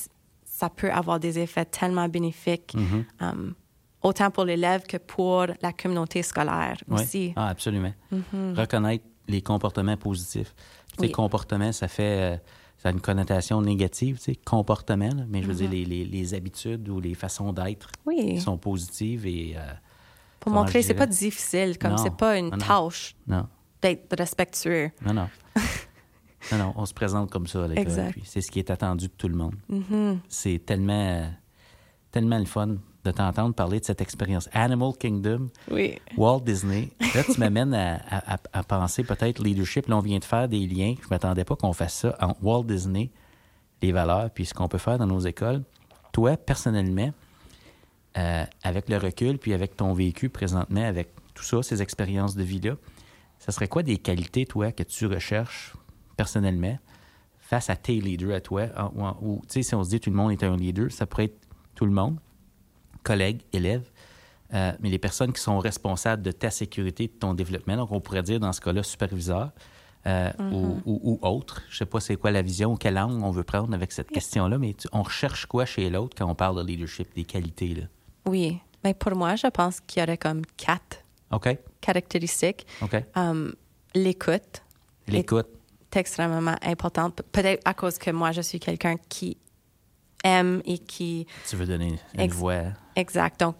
ça 0.43 0.69
peut 0.69 0.91
avoir 0.91 1.19
des 1.19 1.37
effets 1.39 1.65
tellement 1.65 2.07
bénéfiques, 2.09 2.73
Mm-hmm. 2.75 3.03
um, 3.25 3.53
autant 4.03 4.31
pour 4.31 4.45
l'élève 4.45 4.83
que 4.83 4.97
pour 4.97 5.45
la 5.61 5.71
communauté 5.73 6.23
scolaire 6.23 6.77
aussi. 6.89 7.33
Ah, 7.35 7.49
absolument. 7.49 7.93
Reconnaître 8.55 9.05
les 9.27 9.41
comportements 9.41 9.97
positifs. 9.97 10.53
Sais, 10.97 11.01
Oui. 11.01 11.11
comportement, 11.11 11.71
ça 11.71 11.87
fait. 11.87 12.33
euh, 12.33 12.37
ça 12.77 12.89
a 12.89 12.91
une 12.93 12.99
connotation 13.01 13.61
négative, 13.61 14.17
tu 14.17 14.23
sais, 14.23 14.35
comportement, 14.35 15.09
là, 15.15 15.23
mais 15.29 15.43
je 15.43 15.47
veux 15.47 15.53
dire, 15.53 15.69
les, 15.69 15.85
les- 15.85 16.03
les 16.03 16.33
habitudes 16.33 16.89
ou 16.89 16.99
les 16.99 17.13
façons 17.13 17.53
d'être 17.53 17.89
Oui. 18.07 18.33
qui 18.35 18.41
sont 18.41 18.57
positives 18.57 19.27
et. 19.27 19.53
euh, 19.55 19.61
Pour 20.39 20.51
montrer, 20.51 20.81
c'est 20.81 20.95
pas 20.95 21.05
difficile, 21.05 21.77
comme 21.77 21.97
c'est 21.99 22.15
pas 22.15 22.39
une 22.39 22.49
non. 22.49 22.57
tâche 22.57 23.15
non, 23.27 23.45
d'être 23.81 24.15
respectueux. 24.17 24.91
non, 25.05 25.13
non. 25.13 25.29
non, 26.51 26.57
non, 26.57 26.73
on 26.75 26.85
se 26.85 26.93
présente 26.93 27.29
comme 27.31 27.47
ça 27.47 27.65
à 27.65 27.67
l'école. 27.67 28.13
C'est 28.23 28.41
ce 28.41 28.51
qui 28.51 28.59
est 28.59 28.69
attendu 28.69 29.07
de 29.07 29.13
tout 29.13 29.27
le 29.27 29.35
monde. 29.35 29.55
Mhm. 29.69 30.19
C'est 30.29 30.59
tellement, 30.65 31.29
tellement 32.11 32.39
le 32.39 32.45
fun 32.45 32.75
de 33.03 33.09
t'entendre 33.11 33.55
parler 33.55 33.79
de 33.79 33.85
cette 33.85 34.01
expérience. 34.01 34.47
Animal 34.53 34.91
Kingdom, 34.99 35.47
Oui. 35.71 35.97
Walt 36.17 36.41
Disney. 36.41 36.89
Là, 37.15 37.23
tu 37.23 37.39
m'amènes 37.39 37.73
à, 37.73 37.95
à- 38.09 38.35
à- 38.35 38.39
à 38.53 38.63
penser 38.63 39.03
peut-être 39.03 39.41
leadership. 39.43 39.87
Là, 39.87 39.97
on 39.97 40.01
vient 40.01 40.19
de 40.19 40.23
faire 40.23 40.47
des 40.47 40.67
liens. 40.67 40.93
Je 40.99 41.05
ne 41.05 41.09
m'attendais 41.09 41.43
pas 41.43 41.55
qu'on 41.55 41.73
fasse 41.73 41.95
ça 41.95 42.15
entre 42.21 42.43
Walt 42.43 42.63
Disney, 42.65 43.09
les 43.81 43.91
valeurs, 43.91 44.29
puis 44.29 44.45
ce 44.45 44.53
qu'on 44.53 44.67
peut 44.67 44.77
faire 44.77 44.99
dans 44.99 45.07
nos 45.07 45.19
écoles. 45.21 45.63
Toi, 46.11 46.37
personnellement, 46.37 47.11
euh, 48.17 48.45
avec 48.63 48.87
le 48.89 48.97
recul, 48.97 49.37
puis 49.39 49.53
avec 49.53 49.75
ton 49.77 49.93
vécu 49.93 50.29
présentement, 50.29 50.83
avec 50.85 51.09
tout 51.33 51.43
ça, 51.43 51.63
ces 51.63 51.81
expériences 51.81 52.35
de 52.35 52.43
vie-là, 52.43 52.75
ça 53.43 53.51
serait 53.51 53.67
quoi 53.67 53.81
des 53.81 53.97
qualités, 53.97 54.45
toi, 54.45 54.71
que 54.71 54.83
tu 54.83 55.07
recherches 55.07 55.73
personnellement 56.15 56.77
face 57.39 57.69
à 57.71 57.75
tes 57.75 57.99
leaders 57.99 58.35
à 58.35 58.39
toi? 58.39 58.67
En- 58.77 59.17
ou 59.21 59.41
tu 59.47 59.53
sais, 59.55 59.63
si 59.63 59.73
on 59.75 59.83
se 59.83 59.89
dit 59.89 59.99
tout 59.99 60.11
le 60.11 60.15
monde 60.15 60.31
est 60.31 60.43
un 60.43 60.55
leader, 60.55 60.91
ça 60.91 61.07
pourrait 61.07 61.25
être 61.25 61.39
tout 61.73 61.85
le 61.85 61.91
monde, 61.91 62.17
collègues, 63.03 63.41
élèves, 63.51 63.89
euh, 64.53 64.73
mais 64.79 64.89
les 64.89 64.99
personnes 64.99 65.33
qui 65.33 65.41
sont 65.41 65.57
responsables 65.59 66.21
de 66.21 66.31
ta 66.31 66.51
sécurité, 66.51 67.07
de 67.07 67.13
ton 67.13 67.33
développement. 67.33 67.77
Donc, 67.77 67.91
on 67.91 67.99
pourrait 68.01 68.21
dire 68.23 68.39
dans 68.39 68.53
ce 68.53 68.61
cas-là 68.61 68.83
superviseur 68.83 69.51
euh, 70.05 70.31
ou, 70.51 70.77
ou- 70.85 70.99
ou 71.03 71.19
autre. 71.27 71.61
Je 71.69 71.77
sais 71.77 71.85
pas 71.85 71.99
c'est 71.99 72.15
quoi 72.17 72.31
la 72.31 72.41
vision, 72.41 72.75
quel 72.75 72.97
angle 72.99 73.23
on 73.23 73.31
veut 73.31 73.43
prendre 73.43 73.73
avec 73.73 73.91
cette 73.91 74.09
question-là, 74.09 74.57
mais 74.57 74.73
tu- 74.73 74.87
on 74.91 75.03
recherche 75.03 75.45
quoi 75.45 75.65
chez 75.65 75.89
l'autre 75.89 76.15
quand 76.17 76.29
on 76.29 76.35
parle 76.35 76.57
de 76.57 76.67
leadership, 76.67 77.07
des 77.15 77.23
qualités, 77.23 77.73
là? 77.75 77.83
Oui. 78.25 78.59
Mais 78.83 78.93
pour 78.93 79.15
moi, 79.15 79.35
je 79.35 79.47
pense 79.47 79.79
qu'il 79.79 79.99
y 79.99 80.03
aurait 80.03 80.17
comme 80.17 80.41
quatre 80.57 80.97
OK? 81.31 81.57
caractéristiques. 81.81 82.65
Um, 83.15 83.53
L'écoute 83.95 84.61
L'écoute. 85.07 85.47
est 85.93 85.97
extrêmement 85.99 86.55
importante. 86.61 87.15
Pe- 87.15 87.23
Peut-être 87.31 87.61
à 87.65 87.73
cause 87.73 87.97
que 87.97 88.11
moi, 88.11 88.31
je 88.31 88.41
suis 88.41 88.59
quelqu'un 88.59 88.95
qui 89.09 89.37
aime 90.23 90.61
et 90.65 90.77
qui... 90.77 91.25
Tu 91.49 91.55
veux 91.55 91.65
donner 91.65 91.97
une 92.13 92.19
Ex- 92.21 92.35
voix. 92.35 92.61
Exact. 92.95 93.39
Donc, 93.39 93.55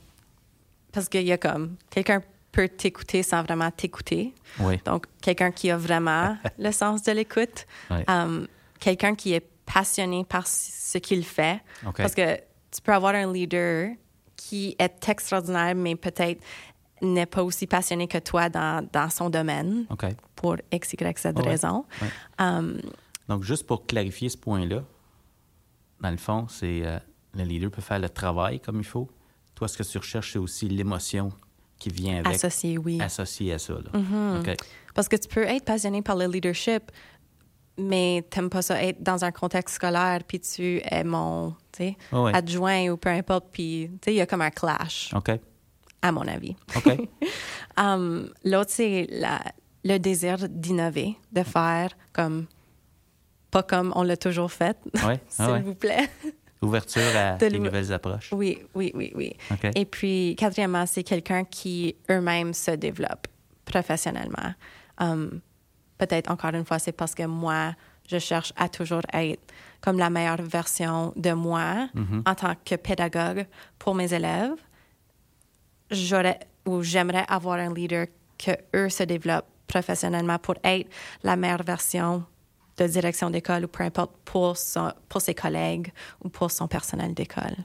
parce 0.92 1.10
qu'il 1.10 1.24
y 1.24 1.32
a 1.32 1.38
comme... 1.38 1.76
Quelqu'un 1.90 2.22
peut 2.52 2.68
t'écouter 2.70 3.24
sans 3.24 3.44
vraiment 3.44 3.72
t'écouter. 3.72 4.34
Oui. 4.60 4.78
Donc, 4.86 5.06
quelqu'un 5.22 5.52
qui 5.52 5.72
a 5.72 5.78
vraiment 5.78 6.38
le 6.60 6.72
sens 6.72 7.02
de 7.04 7.12
l'écoute. 7.14 7.66
Ouais. 7.90 8.06
Um, 8.10 8.48
quelqu'un 8.80 9.16
qui 9.16 9.34
est 9.34 9.46
passionné 9.66 10.24
par 10.26 10.46
ce 10.48 10.98
qu'il 11.00 11.26
fait. 11.26 11.62
OK. 11.86 11.98
Parce 11.98 12.14
que 12.16 12.36
tu 12.36 12.82
peux 12.84 12.94
avoir 12.94 13.16
un 13.16 13.32
leader 13.32 13.90
qui 14.36 14.76
est 14.80 15.10
extraordinaire, 15.10 15.76
mais 15.76 15.96
peut-être 15.96 16.42
n'est 17.02 17.26
pas 17.26 17.44
aussi 17.44 17.68
passionné 17.68 18.08
que 18.08 18.18
toi 18.18 18.50
dans, 18.50 18.88
dans 18.92 19.10
son 19.10 19.30
domaine 19.30 19.86
pour 20.36 20.58
X, 20.72 20.94
Y, 20.94 21.20
Z 21.20 21.26
Ouais. 21.36 21.44
raison. 21.44 21.86
Ouais. 22.02 22.08
Um, 22.40 22.80
Donc, 23.28 23.44
juste 23.44 23.66
pour 23.66 23.86
clarifier 23.86 24.30
ce 24.30 24.38
point-là, 24.38 24.84
dans 26.02 26.12
le 26.12 26.18
fond, 26.18 26.48
c'est 26.50 26.82
euh, 26.86 27.00
le 27.36 27.44
leader 27.44 27.70
peut 27.72 27.82
faire 27.82 28.00
le 28.00 28.10
travail 28.10 28.60
comme 28.60 28.78
il 28.80 28.86
faut. 28.86 29.10
Toi, 29.56 29.68
ce 29.68 29.78
que 29.78 29.84
tu 29.84 29.98
recherches, 29.98 30.34
c'est 30.34 30.40
aussi 30.40 30.68
l'émotion 30.68 31.32
qui 31.78 31.90
vient 31.90 32.20
avec, 32.20 32.36
associé, 32.36 32.78
oui. 32.78 33.00
associée 33.02 33.54
à 33.54 33.60
ça. 33.60 33.74
Là. 33.74 34.40
OK. 34.40 34.56
Parce 34.94 35.08
que 35.08 35.16
tu 35.16 35.28
peux 35.28 35.44
être 35.44 35.66
passionné 35.66 36.02
par 36.02 36.16
le 36.16 36.26
leadership, 36.28 36.92
mais 37.78 38.24
t'aimes 38.30 38.50
pas 38.50 38.62
ça 38.62 38.84
être 38.84 39.02
dans 39.02 39.24
un 39.24 39.32
contexte 39.32 39.76
scolaire, 39.76 40.20
puis 40.28 40.40
tu 40.40 40.82
es 40.84 41.04
mon 41.04 41.56
ouais. 41.80 41.96
adjoint 42.36 42.90
ou 42.90 42.98
peu 42.98 43.10
importe, 43.10 43.48
puis 43.52 43.90
il 44.06 44.14
y 44.14 44.22
a 44.22 44.26
comme 44.26 44.42
un 44.42 44.52
clash, 44.52 45.12
OK. 45.16 45.32
À 46.02 46.12
mon 46.12 46.28
avis. 46.28 46.56
OK. 46.76 46.98
Um, 47.78 48.30
L'autre, 48.44 48.70
c'est 48.72 49.08
la- 49.10 49.42
le 49.86 49.98
désir 49.98 50.38
d'innover, 50.50 51.16
de 51.32 51.42
faire 51.42 51.92
comme, 52.12 52.46
pas 53.50 53.64
comme 53.64 53.94
on 53.96 54.04
l'a 54.04 54.18
toujours 54.18 54.52
fait, 54.52 54.78
Ouais. 55.06 55.20
s'il 55.30 55.46
Ah 55.46 55.52
ouais. 55.54 55.62
vous 55.62 55.74
plaît. 55.76 56.10
Ouverture 56.62 57.02
à 57.16 57.36
De 57.38 57.48
des 57.48 57.58
nouvelles 57.60 57.92
approches. 57.94 58.30
Oui, 58.34 58.60
oui, 58.76 58.92
oui, 58.94 59.12
oui. 59.16 59.36
OK. 59.52 59.70
Et 59.74 59.86
puis, 59.86 60.36
quatrièmement, 60.38 60.86
c'est 60.86 61.04
quelqu'un 61.04 61.44
qui 61.46 61.96
eux-mêmes 62.10 62.54
se 62.54 62.72
développe 62.72 63.28
professionnellement. 63.66 64.54
Um, 65.00 65.40
Peut-être, 65.98 66.30
encore 66.32 66.54
une 66.56 66.66
fois, 66.66 66.80
c'est 66.80 66.92
parce 66.92 67.14
que 67.16 67.24
moi, 67.24 67.74
je 68.10 68.18
cherche 68.18 68.52
à 68.58 68.68
toujours 68.70 69.04
être 69.14 69.42
comme 69.82 69.98
la 70.00 70.10
meilleure 70.10 70.42
version 70.42 71.14
de 71.16 71.32
moi 71.32 71.88
Mhm. 71.94 72.24
en 72.26 72.36
tant 72.36 72.54
que 72.66 72.76
pédagogue 72.76 73.46
pour 73.80 73.94
mes 73.96 74.12
élèves. 74.14 74.56
J'aurais 75.92 76.40
ou 76.66 76.82
j'aimerais 76.84 77.26
avoir 77.28 77.60
un 77.60 77.74
leader 77.74 78.08
que 78.38 78.52
eux 78.76 78.90
se 78.90 79.04
développent 79.04 79.46
professionnellement 79.68 80.38
pour 80.40 80.56
être 80.64 80.90
la 81.24 81.36
meilleure 81.36 81.64
version 81.64 82.24
de 82.78 82.88
direction 82.88 83.30
d'école 83.30 83.66
ou 83.66 83.68
peu 83.68 83.84
importe 83.84 84.12
pour, 84.26 84.58
son- 84.58 84.94
pour 85.10 85.22
ses 85.22 85.34
collègues 85.36 85.92
ou 86.24 86.30
pour 86.30 86.50
son 86.52 86.68
personnel 86.68 87.14
d'école. 87.14 87.56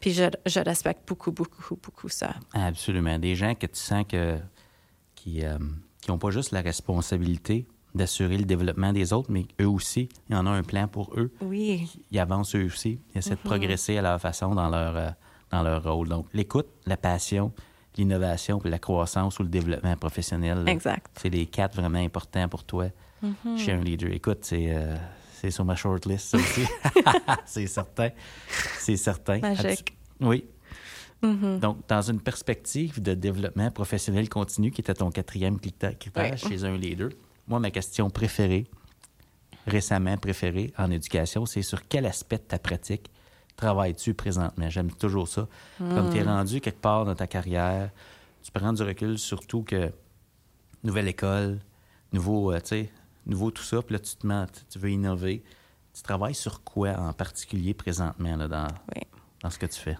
Puis 0.00 0.12
je, 0.12 0.24
je 0.46 0.60
respecte 0.60 1.06
beaucoup, 1.06 1.30
beaucoup, 1.32 1.76
beaucoup 1.76 2.08
ça. 2.08 2.34
Absolument. 2.54 3.18
Des 3.18 3.34
gens 3.34 3.54
que 3.54 3.66
tu 3.66 3.78
sens 3.80 4.04
que 4.08 4.38
qui 5.14 5.44
euh, 5.44 5.58
qui 6.00 6.10
ont 6.10 6.18
pas 6.18 6.30
juste 6.30 6.52
la 6.52 6.62
responsabilité 6.62 7.66
d'assurer 7.94 8.38
le 8.38 8.44
développement 8.44 8.92
des 8.92 9.12
autres, 9.12 9.30
mais 9.30 9.46
eux 9.60 9.68
aussi, 9.68 10.08
il 10.28 10.34
y 10.34 10.38
en 10.38 10.46
a 10.46 10.50
un 10.50 10.62
plan 10.62 10.88
pour 10.88 11.12
eux. 11.18 11.30
Oui, 11.42 11.90
Ils 12.10 12.18
avancent 12.20 12.54
eux 12.54 12.64
aussi. 12.64 13.00
Ils 13.14 13.18
essaient 13.18 13.30
de 13.30 13.34
Mm-hmm. 13.36 13.38
progresser 13.42 13.98
à 13.98 14.02
leur 14.02 14.20
façon 14.20 14.54
dans 14.54 14.68
leur, 14.70 14.96
euh, 14.96 15.10
dans 15.50 15.62
leur 15.62 15.82
rôle. 15.82 16.08
Donc, 16.08 16.26
l'écoute, 16.32 16.68
la 16.86 16.96
passion, 16.96 17.52
l'innovation, 17.96 18.58
puis 18.58 18.70
la 18.70 18.78
croissance 18.78 19.38
ou 19.38 19.42
le 19.42 19.48
développement 19.48 19.96
professionnel. 19.96 20.64
là, 20.64 20.70
exact. 20.72 21.06
C'est 21.20 21.28
les 21.30 21.46
quatre 21.46 21.76
vraiment 21.76 21.98
importants 21.98 22.48
pour 22.48 22.64
toi 22.64 22.86
Mm-hmm. 23.22 23.58
chez 23.58 23.72
un 23.72 23.82
leader. 23.82 24.10
Écoute, 24.12 24.38
c'est 24.46 24.74
euh, 24.74 24.96
c'est 25.34 25.50
sur 25.50 25.62
ma 25.66 25.76
shortlist, 25.76 26.30
ça 26.30 26.38
aussi. 26.38 26.62
c'est 27.44 27.66
certain. 27.66 28.08
C'est 28.78 28.96
certain. 28.96 29.40
Magique. 29.40 29.94
Oui. 30.20 30.46
Mhm. 31.22 31.58
Donc, 31.60 31.86
dans 31.86 32.00
une 32.00 32.18
perspective 32.18 33.02
de 33.02 33.12
développement 33.12 33.70
professionnel 33.70 34.30
continu, 34.30 34.70
qui 34.70 34.80
était 34.80 34.94
ton 34.94 35.10
quatrième 35.10 35.58
critère 35.60 35.98
critère 35.98 36.30
Ouais. 36.30 36.36
chez 36.38 36.64
un 36.64 36.78
leader, 36.78 37.10
moi, 37.46 37.60
ma 37.60 37.70
question 37.70 38.08
préférée, 38.08 38.66
récemment 39.66 40.16
préférée 40.16 40.72
en 40.78 40.90
éducation, 40.90 41.44
c'est 41.44 41.60
sur 41.62 41.86
quel 41.88 42.06
aspect 42.06 42.38
de 42.38 42.42
ta 42.44 42.58
pratique 42.58 43.10
travailles-tu 43.60 44.14
présentement? 44.14 44.68
J'aime 44.70 44.90
toujours 44.92 45.28
ça. 45.28 45.46
Comme 45.78 46.10
tu 46.10 46.18
es 46.18 46.22
rendu 46.22 46.60
quelque 46.60 46.80
part 46.80 47.04
dans 47.04 47.14
ta 47.14 47.26
carrière, 47.26 47.90
tu 48.42 48.50
prends 48.50 48.72
du 48.72 48.82
recul, 48.82 49.18
surtout 49.18 49.62
que 49.62 49.92
nouvelle 50.82 51.08
école, 51.08 51.58
nouveau, 52.12 52.52
euh, 52.52 52.60
tu 52.60 52.66
sais, 52.68 52.90
nouveau 53.26 53.50
tout 53.50 53.62
ça, 53.62 53.82
puis 53.82 53.92
là, 53.94 53.98
tu 53.98 54.16
te 54.16 54.26
mets, 54.26 54.46
tu- 54.70 54.78
veux 54.78 54.90
innover. 54.90 55.42
Tu 55.92 56.02
travailles 56.02 56.34
sur 56.34 56.62
quoi 56.64 56.90
en 56.98 57.12
particulier 57.12 57.74
présentement 57.74 58.36
là, 58.36 58.48
dans, 58.48 58.68
Oui. 58.94 59.02
dans 59.42 59.50
ce 59.50 59.58
que 59.58 59.66
tu 59.66 59.78
fais? 59.78 59.98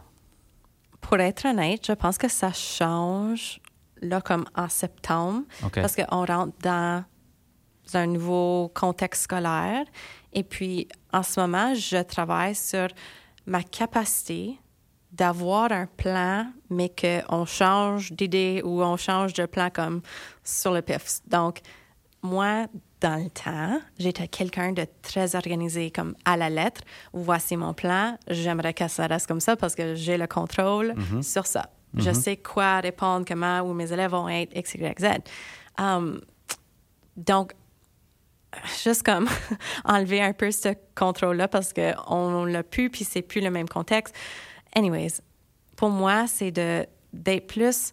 Pour 1.01 1.19
être 1.19 1.45
honnête, 1.47 1.87
je 1.87 1.93
pense 1.93 2.17
que 2.19 2.29
ça 2.29 2.53
change 2.53 3.61
là 4.01 4.21
comme 4.21 4.47
en 4.57 4.69
septembre 4.69 5.43
parce 5.75 5.97
qu'on 5.97 6.25
rentre 6.25 6.55
dans 6.63 7.05
un 7.95 8.07
nouveau 8.07 8.71
contexte 8.75 9.25
scolaire. 9.25 9.85
Et 10.33 10.45
puis, 10.45 10.89
en 11.13 11.23
ce 11.23 11.41
moment, 11.41 11.75
je 11.75 12.01
travaille 12.03 12.55
sur 12.55 12.87
ma 13.47 13.63
capacité 13.63 14.59
d'avoir 15.13 15.73
un 15.73 15.87
plan, 15.87 16.47
mais 16.69 16.91
qu'on 16.91 17.45
change 17.45 18.13
d'idée 18.13 18.63
ou 18.65 18.83
on 18.83 18.97
change 18.97 19.33
de 19.33 19.47
plan 19.47 19.69
comme 19.71 20.03
sur 20.45 20.73
le 20.73 20.83
pif. 20.83 21.21
Donc, 21.27 21.61
moi, 22.23 22.67
dans 23.01 23.17
le 23.17 23.31
temps, 23.31 23.81
j'étais 23.99 24.29
quelqu'un 24.29 24.73
de 24.73 24.87
très 25.03 25.35
organisé, 25.35 25.91
comme 25.91 26.15
à 26.25 26.37
la 26.37 26.51
lettre. 26.51 26.83
Voici 27.13 27.57
mon 27.57 27.75
plan. 27.75 28.19
J'aimerais 28.29 28.75
que 28.75 28.87
ça 28.89 29.07
reste 29.07 29.27
comme 29.27 29.41
ça 29.41 29.57
parce 29.57 29.75
que 29.75 29.95
j'ai 29.95 30.17
le 30.17 30.27
contrôle 30.27 30.95
sur 31.23 31.47
ça. 31.47 31.71
Je 31.95 32.13
sais 32.13 32.37
quoi 32.37 32.81
répondre, 32.81 33.25
comment, 33.27 33.61
où 33.63 33.75
mes 33.75 33.93
élèves 33.93 34.13
vont 34.13 34.29
être, 34.29 34.57
X, 34.57 34.75
Y, 34.75 35.01
Z. 35.01 35.07
Um, 35.79 36.21
donc, 37.17 37.53
juste 38.83 39.03
comme 39.03 39.29
enlever 39.85 40.23
un 40.23 40.33
peu 40.33 40.51
ce 40.51 40.75
contrôle-là 40.95 41.49
parce 41.49 41.73
qu'on 41.73 42.45
l'a 42.45 42.63
plus, 42.63 42.91
puis 42.91 43.05
c'est 43.05 43.23
plus 43.23 43.41
le 43.41 43.51
même 43.51 43.69
contexte. 43.69 44.15
Anyways, 44.75 45.21
pour 45.77 45.91
moi, 45.91 46.27
c'est 46.27 46.51
de 46.51 46.87
d'être 47.13 47.49
plus 47.49 47.93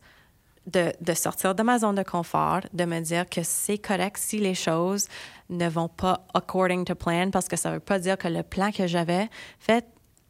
de, 0.68 0.92
de 1.02 1.14
sortir 1.14 1.56
de 1.56 1.64
ma 1.64 1.80
zone 1.80 1.96
de 1.96 2.04
confort, 2.04 2.62
de 2.74 2.86
me 2.86 3.00
dire 3.00 3.28
que 3.28 3.42
c'est 3.42 3.80
correct 3.80 4.18
si 4.18 4.38
les 4.38 4.54
choses 4.54 5.08
ne 5.50 5.68
vont 5.68 5.88
pas 5.88 6.28
according 6.34 6.86
to 6.86 6.94
plan, 6.94 7.32
parce 7.32 7.48
que 7.48 7.56
ça 7.56 7.72
veut 7.72 7.80
pas 7.80 8.00
dire 8.00 8.18
que 8.18 8.28
le 8.28 8.44
plan 8.44 8.72
que 8.72 8.86
j'avais 8.86 9.30
fait 9.60 9.86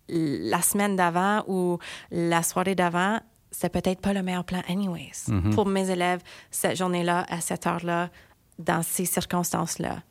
la 0.08 0.62
semaine 0.62 0.96
d'avant 0.96 1.44
ou 1.48 1.80
la 2.12 2.44
soirée 2.44 2.76
d'avant, 2.76 3.20
c'est 3.52 3.70
peut-être 3.70 4.00
pas 4.00 4.14
le 4.14 4.24
meilleur 4.24 4.46
plan 4.46 4.62
anyways. 4.70 5.26
Pour 5.54 5.66
mes 5.66 5.90
élèves, 5.90 6.22
cette 6.52 6.78
journée-là, 6.78 7.26
à 7.30 7.42
cette 7.42 7.66
heure-là, 7.68 8.10
dans 8.60 8.84
ces 8.84 9.06
circonstances-là. 9.06 10.04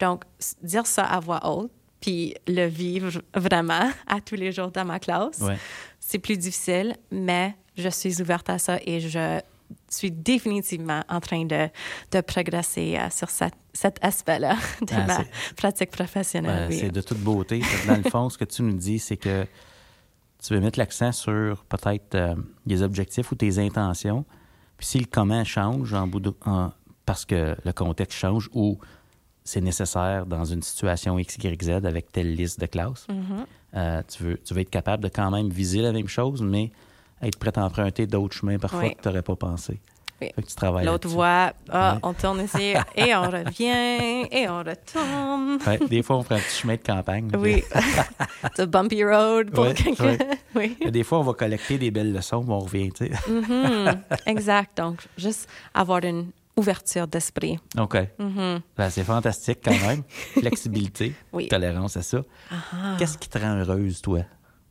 Donc, 0.00 0.24
dire 0.62 0.86
ça 0.86 1.04
à 1.04 1.20
voix 1.20 1.40
haute, 1.50 1.70
puis 2.00 2.34
le 2.48 2.66
vivre 2.66 3.20
vraiment 3.34 3.90
à 4.06 4.20
tous 4.20 4.34
les 4.36 4.52
jours 4.52 4.70
dans 4.70 4.84
ma 4.84 4.98
classe, 4.98 5.38
Ouais. 5.40 5.58
c'est 6.00 6.18
plus 6.18 6.36
difficile, 6.38 6.96
mais 7.10 7.54
je 7.76 7.88
suis 7.88 8.20
ouverte 8.22 8.48
à 8.50 8.58
ça 8.58 8.78
et 8.84 9.00
je 9.00 9.40
suis 9.88 10.10
définitivement 10.10 11.04
en 11.08 11.20
train 11.20 11.44
de, 11.44 11.68
de 12.10 12.20
progresser 12.22 12.96
euh, 12.98 13.08
sur 13.10 13.30
cette, 13.30 13.54
cet 13.72 13.98
aspect-là 14.02 14.56
de 14.80 14.92
Ah, 14.94 15.06
ma 15.06 15.18
pratique 15.56 15.90
professionnelle. 15.90 16.68
Oui. 16.70 16.78
C'est 16.80 16.90
de 16.90 17.00
toute 17.02 17.18
beauté. 17.20 17.60
Dans 17.86 17.96
le 18.02 18.02
fond, 18.10 18.28
ce 18.30 18.38
que 18.38 18.44
tu 18.44 18.62
nous 18.62 18.72
dis, 18.76 18.98
c'est 18.98 19.16
que 19.16 19.46
tu 20.42 20.54
veux 20.54 20.60
mettre 20.60 20.78
l'accent 20.78 21.12
sur 21.12 21.64
peut-être 21.66 22.14
euh, 22.14 22.34
les 22.66 22.82
objectifs 22.82 23.30
ou 23.30 23.34
tes 23.34 23.58
intentions. 23.58 24.24
Puis 24.78 24.86
si 24.86 24.98
le 24.98 25.04
comment 25.04 25.44
change 25.44 25.92
en 25.94 26.06
bout 26.06 26.20
de- 26.20 26.34
en- 26.46 26.70
parce 27.04 27.24
que 27.26 27.54
le 27.64 27.72
contexte 27.72 28.18
change 28.18 28.48
ou 28.52 28.78
c'est 29.44 29.60
nécessaire 29.60 30.26
dans 30.26 30.44
une 30.44 30.62
situation 30.62 31.18
X, 31.18 31.36
Y, 31.42 31.62
Z 31.62 31.70
avec 31.86 32.12
telle 32.12 32.34
liste 32.34 32.60
de 32.60 32.66
classes, 32.66 33.06
Mhm. 33.08 33.46
euh, 33.76 34.02
tu, 34.08 34.22
veux, 34.22 34.38
tu 34.44 34.54
veux 34.54 34.60
être 34.60 34.70
capable 34.70 35.02
de 35.04 35.08
quand 35.08 35.30
même 35.30 35.48
viser 35.48 35.80
la 35.80 35.92
même 35.92 36.08
chose, 36.08 36.42
mais 36.42 36.70
être 37.22 37.38
prêt 37.38 37.56
à 37.58 37.64
emprunter 37.64 38.06
d'autres 38.06 38.36
chemins 38.36 38.58
parfois 38.58 38.80
Oui. 38.80 38.94
que 38.94 39.02
tu 39.02 39.08
n'aurais 39.08 39.22
pas 39.22 39.36
pensé. 39.36 39.80
Oui. 40.22 40.28
L'autre 40.84 41.08
voit, 41.08 41.54
ah, 41.70 41.94
Ouais. 41.94 42.00
on 42.02 42.12
tourne 42.12 42.42
ici 42.44 42.74
et 42.94 43.14
on 43.16 43.22
revient 43.22 44.28
et 44.30 44.46
on 44.50 44.58
retourne. 44.58 45.58
Ouais, 45.66 45.78
des 45.88 46.02
fois, 46.02 46.16
on 46.18 46.22
fait 46.22 46.34
un 46.34 46.38
petit 46.40 46.60
chemin 46.60 46.74
de 46.74 46.82
campagne. 46.82 47.30
Oui. 47.38 47.64
C'est 48.54 48.68
bumpy 48.68 49.02
road 49.02 49.50
pour 49.50 49.64
Ouais, 49.64 49.72
quelqu'un. 49.72 50.18
Oui. 50.54 50.76
Des 50.90 51.04
fois, 51.04 51.20
on 51.20 51.22
va 51.22 51.32
collecter 51.32 51.78
des 51.78 51.90
belles 51.90 52.12
leçons, 52.12 52.44
mais 52.46 52.52
on 52.52 52.58
revient. 52.58 52.90
Mhm. 53.28 54.02
Exact. 54.26 54.76
Donc, 54.76 55.00
juste 55.16 55.48
avoir 55.72 56.04
une 56.04 56.26
ouverture 56.56 57.06
d'esprit. 57.06 57.58
OK. 57.78 57.96
Mhm. 58.18 58.60
Ben, 58.76 58.90
c'est 58.90 59.04
fantastique 59.04 59.60
quand 59.64 59.78
même. 59.86 60.02
Flexibilité, 60.38 61.14
Oui. 61.32 61.48
tolérance 61.48 61.96
à 61.96 62.02
ça. 62.02 62.22
Ah. 62.50 62.96
Qu'est-ce 62.98 63.16
qui 63.18 63.28
te 63.28 63.38
rend 63.38 63.56
heureuse, 63.56 64.00
toi, 64.02 64.20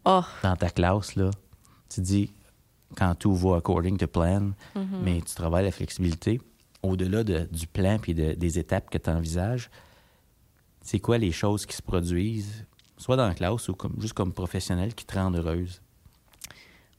Oh, 0.05 0.21
dans 0.43 0.55
ta 0.55 0.69
classe? 0.69 1.15
là? 1.15 1.29
Tu 1.89 2.01
dis, 2.01 2.31
quand 2.95 3.15
tout 3.15 3.35
va 3.35 3.57
according 3.57 3.97
to 3.97 4.07
plan, 4.07 4.51
Mm-hmm. 4.75 5.01
mais 5.03 5.21
tu 5.21 5.33
travailles 5.35 5.65
la 5.65 5.71
flexibilité, 5.71 6.39
au-delà 6.83 7.23
de- 7.23 7.47
du 7.51 7.67
plan 7.67 7.97
puis 7.99 8.13
de- 8.13 8.33
des 8.33 8.57
étapes 8.59 8.89
que 8.89 8.97
tu 8.97 9.09
envisages, 9.09 9.69
c'est 10.81 10.99
quoi 10.99 11.17
les 11.17 11.31
choses 11.31 11.65
qui 11.65 11.75
se 11.75 11.81
produisent, 11.81 12.65
soit 12.97 13.15
dans 13.17 13.27
la 13.27 13.33
classe 13.33 13.67
ou 13.69 13.73
comme, 13.75 13.95
juste 13.99 14.13
comme 14.13 14.33
professionnel, 14.33 14.93
qui 14.95 15.05
te 15.05 15.15
rendent 15.15 15.35
heureuse? 15.37 15.81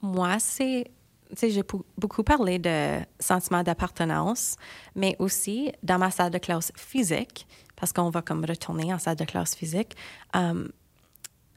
moi, 0.03 0.39
c'est. 0.39 0.91
Tu 1.31 1.37
sais, 1.37 1.51
j'ai 1.51 1.63
beaucoup 1.97 2.23
parlé 2.23 2.59
de 2.59 2.99
sentiment 3.19 3.63
d'appartenance, 3.63 4.57
mais 4.95 5.17
aussi 5.19 5.73
dans 5.83 5.99
ma 5.99 6.11
salle 6.11 6.31
de 6.31 6.39
classe 6.39 6.73
physique, 6.77 7.47
parce 7.77 7.93
qu'on 7.93 8.11
va 8.11 8.23
comme 8.23 8.45
retourner 8.45 8.93
en 8.93 8.99
salle 8.99 9.17
de 9.17 9.25
classe 9.25 9.55
physique, 9.55 9.97
euh, 10.37 10.69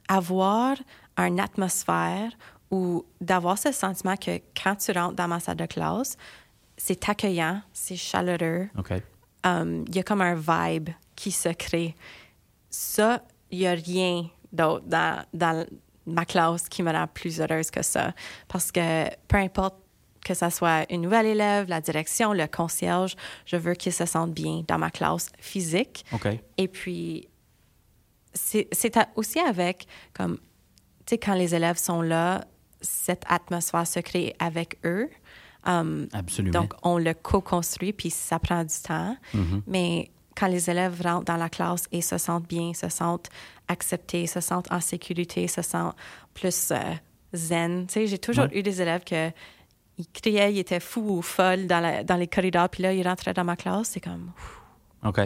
avoir 0.08 0.76
une 1.18 1.40
atmosphère 1.40 2.30
ou 2.70 3.04
d'avoir 3.20 3.58
ce 3.58 3.72
sentiment 3.72 4.16
que 4.16 4.40
quand 4.60 4.76
tu 4.76 4.92
rentres 4.92 5.14
dans 5.14 5.28
ma 5.28 5.40
salle 5.40 5.56
de 5.56 5.66
classe, 5.66 6.16
c'est 6.76 7.08
accueillant, 7.08 7.60
c'est 7.72 7.96
chaleureux, 7.96 8.68
um, 9.44 9.84
il 9.88 9.94
y 9.94 9.98
a 9.98 10.02
comme 10.02 10.20
un 10.20 10.34
vibe 10.34 10.90
qui 11.14 11.30
se 11.30 11.50
crée. 11.50 11.94
Ça, 12.70 13.22
il 13.50 13.58
n'y 13.60 13.66
a 13.66 13.72
rien 13.72 14.28
d'autre 14.52 14.84
dans, 14.86 15.24
dans 15.32 15.66
ma 16.06 16.24
classe 16.24 16.68
qui 16.68 16.82
me 16.82 16.92
rend 16.92 17.06
plus 17.06 17.40
heureuse 17.40 17.70
que 17.70 17.82
ça. 17.82 18.12
Parce 18.48 18.70
que 18.72 19.08
peu 19.26 19.36
importe 19.36 19.76
que 20.24 20.34
ça 20.34 20.50
soit 20.50 20.90
une 20.90 21.02
nouvelle 21.02 21.26
élève, 21.26 21.68
la 21.68 21.80
direction, 21.80 22.32
le 22.32 22.46
concierge, 22.46 23.14
je 23.46 23.56
veux 23.56 23.74
qu'ils 23.74 23.92
se 23.92 24.06
sentent 24.06 24.32
bien 24.32 24.64
dans 24.66 24.78
ma 24.78 24.90
classe 24.90 25.30
physique. 25.38 26.04
Et 26.56 26.66
puis, 26.66 27.28
c'est 28.32 28.68
aussi 29.14 29.38
avec, 29.38 29.86
comme, 30.14 30.38
tu 31.06 31.10
sais, 31.10 31.18
quand 31.18 31.34
les 31.34 31.54
élèves 31.54 31.78
sont 31.78 32.02
là, 32.02 32.44
cette 32.80 33.24
atmosphère 33.28 33.86
se 33.86 34.00
crée 34.00 34.34
avec 34.38 34.78
eux. 34.84 35.08
Um, 35.66 36.08
Absolument. 36.12 36.60
donc, 36.60 36.74
on 36.82 36.98
le 36.98 37.14
co-construit, 37.14 37.92
puis 37.92 38.10
ça 38.10 38.38
prend 38.38 38.64
du 38.64 38.74
temps. 38.82 39.16
Mais 39.66 40.10
quand 40.36 40.48
les 40.48 40.68
élèves 40.68 41.00
rentrent 41.02 41.24
dans 41.24 41.36
la 41.36 41.48
classe 41.48 41.84
et 41.92 42.00
se 42.00 42.18
sentent 42.18 42.48
bien, 42.48 42.74
se 42.74 42.88
sentent 42.88 43.28
acceptés, 43.68 44.26
se 44.26 44.40
sentent 44.40 44.70
en 44.72 44.80
sécurité, 44.80 45.48
se 45.48 45.62
sentent 45.62 45.94
plus 46.34 46.70
euh, 46.70 46.76
zen. 47.34 47.86
Tu 47.86 47.92
sais, 47.94 48.06
j'ai 48.06 48.18
toujours 48.18 48.44
Ouais. 48.44 48.58
eu 48.58 48.62
des 48.62 48.80
élèves 48.82 49.04
que 49.04 49.30
ils 49.96 50.08
criaient, 50.08 50.52
ils 50.52 50.58
étaient 50.58 50.80
fous 50.80 51.18
ou 51.18 51.22
folles 51.22 51.66
dans, 51.68 51.78
la- 51.80 52.02
dans 52.02 52.16
les 52.16 52.26
corridors, 52.26 52.68
puis 52.68 52.82
là, 52.82 52.92
ils 52.92 53.06
rentraient 53.06 53.32
dans 53.34 53.44
ma 53.44 53.54
classe, 53.56 53.90
c'est 53.90 54.00
comme, 54.00 54.32
OK. 55.04 55.20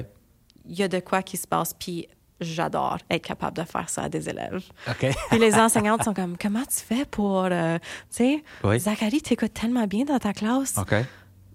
il 0.67 0.79
y 0.79 0.83
a 0.83 0.89
de 0.89 1.01
quoi 1.01 1.23
qui 1.23 1.37
se 1.39 1.47
passe, 1.47 1.73
puis 1.73 2.07
j'adore 2.41 2.99
être 3.11 3.25
capable 3.25 3.57
de 3.57 3.65
faire 3.65 3.89
ça 3.89 4.03
à 4.03 4.09
des 4.11 4.29
élèves. 4.29 4.63
OK. 4.89 5.07
Puis 5.31 5.39
les 5.41 5.55
enseignantes 5.57 6.05
sont 6.05 6.15
comme, 6.15 6.37
comment 6.39 6.63
tu 6.63 6.77
fais 6.85 7.05
pour, 7.05 7.47
euh, 7.47 7.79
tu 7.81 7.85
sais, 8.11 8.45
Oui. 8.63 8.79
Zachary, 8.79 9.21
t'écoutes 9.21 9.55
tellement 9.55 9.89
bien 9.89 10.05
dans 10.05 10.21
ta 10.21 10.33
classe. 10.33 10.79
OK. 10.79 10.95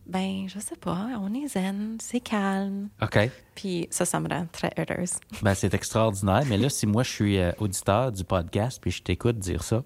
Ben, 0.05 0.47
je 0.47 0.59
sais 0.59 0.75
pas, 0.75 1.07
on 1.19 1.33
est 1.33 1.47
zen, 1.47 1.97
c'est 2.01 2.19
calme. 2.19 2.89
OK. 3.01 3.17
Puis 3.55 3.87
ça, 3.89 4.03
ça 4.05 4.19
me 4.19 4.27
rend 4.27 4.45
très 4.51 4.71
heureuse. 4.77 5.13
Ben, 5.41 5.53
c'est 5.55 5.73
extraordinaire. 5.73 6.43
Mais 6.47 6.57
là, 6.57 6.69
si 6.69 6.85
moi, 6.85 7.03
je 7.03 7.09
suis 7.09 7.37
euh, 7.37 7.51
auditeur 7.59 8.11
du 8.11 8.23
podcast 8.25 8.79
puis 8.81 8.91
je 8.91 9.01
t'écoute 9.01 9.39
dire 9.39 9.63
ça, 9.63 9.83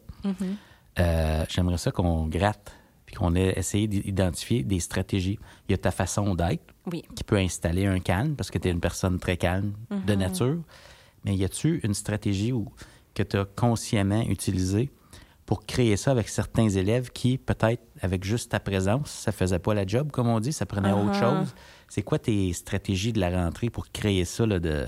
euh, 0.99 1.45
j'aimerais 1.49 1.77
ça 1.77 1.91
qu'on 1.91 2.27
gratte 2.27 2.73
puis 3.06 3.15
qu'on 3.15 3.36
ait 3.36 3.53
essayé 3.58 3.88
d'identifier 3.88 4.63
des 4.63 4.80
stratégies. 4.80 5.39
Il 5.69 5.71
y 5.71 5.75
a 5.75 5.77
ta 5.77 5.91
façon 5.91 6.36
d'être 6.36 6.63
Oui. 6.91 7.03
qui 7.15 7.23
peut 7.23 7.38
installer 7.38 7.86
un 7.86 7.99
calme 7.99 8.36
parce 8.36 8.49
que 8.51 8.58
tu 8.58 8.67
es 8.67 8.71
une 8.71 8.82
personne 8.82 9.19
très 9.19 9.38
calme 9.38 9.73
de 9.91 10.15
nature. 10.15 10.58
Mais 11.23 11.36
y 11.36 11.45
a-tu 11.45 11.80
une 11.84 11.93
stratégie 11.93 12.51
où, 12.51 12.67
que 13.13 13.23
tu 13.23 13.38
as 13.38 13.45
consciemment 13.45 14.21
utilisée 14.23 14.89
pour 15.47 15.65
créer 15.65 15.95
ça 15.97 16.12
avec 16.12 16.27
certains 16.29 16.67
élèves 16.69 17.10
qui, 17.10 17.38
peut-être, 17.39 17.81
avec 18.01 18.23
juste 18.23 18.51
ta 18.51 18.60
présence, 18.60 19.10
ça 19.10 19.31
faisait 19.31 19.60
pas 19.60 19.73
la 19.73 19.88
job, 19.88 20.12
comme 20.12 20.27
on 20.27 20.39
dit, 20.39 20.51
ça 20.53 20.65
prenait 20.67 20.91
autre 20.91 21.13
Uh-huh. 21.13 21.39
chose? 21.39 21.55
C'est 21.88 22.03
quoi 22.03 22.19
tes 22.19 22.51
stratégies 22.53 23.13
de 23.13 23.19
la 23.19 23.29
rentrée 23.29 23.69
pour 23.71 23.89
créer 23.91 24.25
ça, 24.25 24.45
là, 24.45 24.60
de, 24.60 24.88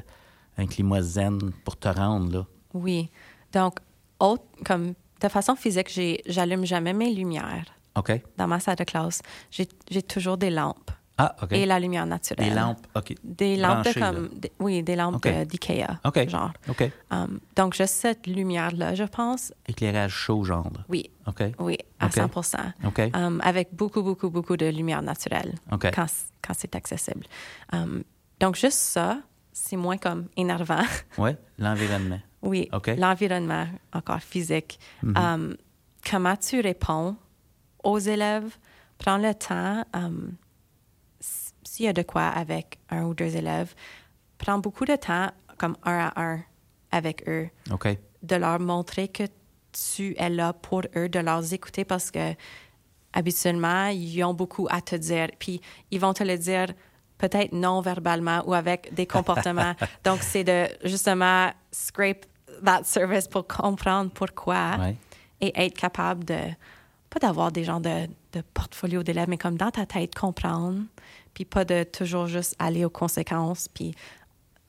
un 0.57 0.67
climat 0.67 1.01
zen, 1.01 1.39
pour 1.63 1.77
te 1.77 1.87
rendre, 1.87 2.31
là? 2.39 2.45
Oui. 2.73 3.09
Donc, 3.53 3.79
autre, 4.19 4.43
comme 4.65 4.93
de 5.21 5.27
façon 5.29 5.55
physique, 5.55 5.89
j'allume 6.27 6.65
jamais 6.65 6.93
mes 6.93 7.13
lumières 7.13 7.65
OK? 7.95 8.21
dans 8.37 8.47
ma 8.47 8.59
salle 8.59 8.75
de 8.75 8.83
classe. 8.83 9.21
J'ai 9.51 10.01
toujours 10.03 10.37
des 10.37 10.49
lampes 10.49 10.91
Ah, 11.21 11.36
OK. 11.43 11.51
et 11.51 11.65
la 11.65 11.79
lumière 11.79 12.05
naturelle. 12.05 12.47
Des 12.49 12.55
lampes, 12.55 12.88
OK. 12.95 13.13
Des 13.23 13.58
lampes 13.58 13.84
branchées, 13.84 13.99
comme. 13.99 14.29
des- 14.29 14.51
oui, 14.60 14.82
des 14.84 14.95
lampes 14.95 15.21
d'IKEA. 15.27 15.99
OK. 16.05 16.29
Genre. 16.29 16.51
OK. 16.69 16.89
Um, 17.12 17.39
donc, 17.58 17.73
juste 17.73 17.93
cette 17.95 18.25
lumière-là, 18.25 18.95
je 18.95 19.03
pense. 19.03 19.53
Éclairage 19.67 20.13
chaud, 20.13 20.43
genre. 20.45 20.71
Oui. 20.88 21.10
OK. 21.27 21.43
Oui, 21.60 21.77
à 21.99 22.05
OK. 22.08 22.13
100% 22.13 22.55
OK. 22.86 23.01
Um, 23.13 23.41
avec 23.43 23.75
beaucoup, 23.75 24.01
beaucoup, 24.01 24.29
beaucoup 24.29 24.55
de 24.55 24.65
lumière 24.67 25.01
naturelle 25.01 25.55
OK. 25.71 25.91
quand, 25.93 26.05
quand 26.41 26.53
c'est 26.58 26.73
accessible. 26.75 27.25
Um, 27.73 28.03
donc, 28.39 28.55
juste 28.55 28.79
ça, 28.79 29.19
c'est 29.51 29.75
moins 29.75 29.97
comme 29.97 30.27
énervant. 30.38 30.84
Ouais, 31.17 31.38
l'environnement. 31.58 32.19
oui, 32.41 32.69
OK. 32.71 32.91
L'environnement, 32.97 33.67
encore 33.91 34.21
physique. 34.21 34.79
Um, 35.03 35.58
comment 36.10 36.38
tu 36.38 36.62
réponds 36.62 37.17
aux 37.84 37.99
élèves? 37.99 38.55
Prends 38.99 39.17
le 39.17 39.34
temps. 39.34 39.84
S'il 41.79 41.85
y 41.85 41.89
a 41.89 41.93
de 41.93 42.01
quoi 42.01 42.23
avec 42.27 42.77
un 42.89 43.03
ou 43.05 43.13
deux 43.13 43.37
élèves, 43.37 43.73
prends 44.37 44.59
beaucoup 44.59 44.83
de 44.83 44.97
temps, 44.97 45.29
comme 45.57 45.77
un 45.85 46.09
à 46.13 46.21
un, 46.21 46.41
avec 46.91 47.23
eux 47.29 47.47
OK. 47.71 47.87
de 48.21 48.35
leur 48.35 48.59
montrer 48.59 49.07
que 49.07 49.23
tu 49.71 50.13
es 50.17 50.29
là 50.29 50.51
pour 50.51 50.81
eux, 50.97 51.07
de 51.07 51.19
leur 51.19 51.53
écouter 51.53 51.85
parce 51.85 52.11
que 52.11 52.33
habituellement, 53.13 53.85
ils 53.85 54.21
ont 54.25 54.33
beaucoup 54.33 54.67
à 54.69 54.81
te 54.81 54.97
dire. 54.97 55.29
Puis 55.39 55.61
ils 55.89 56.01
vont 56.01 56.11
te 56.11 56.21
le 56.21 56.37
dire 56.37 56.67
peut-être 57.17 57.53
non 57.53 57.79
verbalement 57.79 58.43
ou 58.45 58.53
avec 58.53 58.93
des 58.93 59.07
comportements. 59.15 59.73
Donc, 60.03 60.19
c'est 60.21 60.43
de 60.43 60.67
justement 60.83 61.49
scrape 61.71 62.25
that 62.61 62.83
surface 62.83 63.29
pour 63.29 63.47
comprendre 63.47 64.11
pourquoi 64.11 64.75
Ouais. 64.79 64.97
et 65.39 65.53
être 65.65 65.77
capable 65.77 66.25
de, 66.25 66.39
pas 67.09 67.19
d'avoir 67.19 67.53
des 67.53 67.63
genres 67.63 67.79
de, 67.79 68.07
de 68.33 68.41
portfolio 68.53 69.01
d'élèves, 69.01 69.29
mais 69.29 69.37
comme 69.37 69.55
dans 69.57 69.71
ta 69.71 69.85
tête, 69.85 70.13
comprendre, 70.13 70.81
puis 71.33 71.45
pas 71.45 71.65
de 71.65 71.83
toujours 71.83 72.27
juste 72.27 72.55
aller 72.59 72.85
aux 72.85 72.89
conséquences, 72.89 73.67
puis 73.67 73.93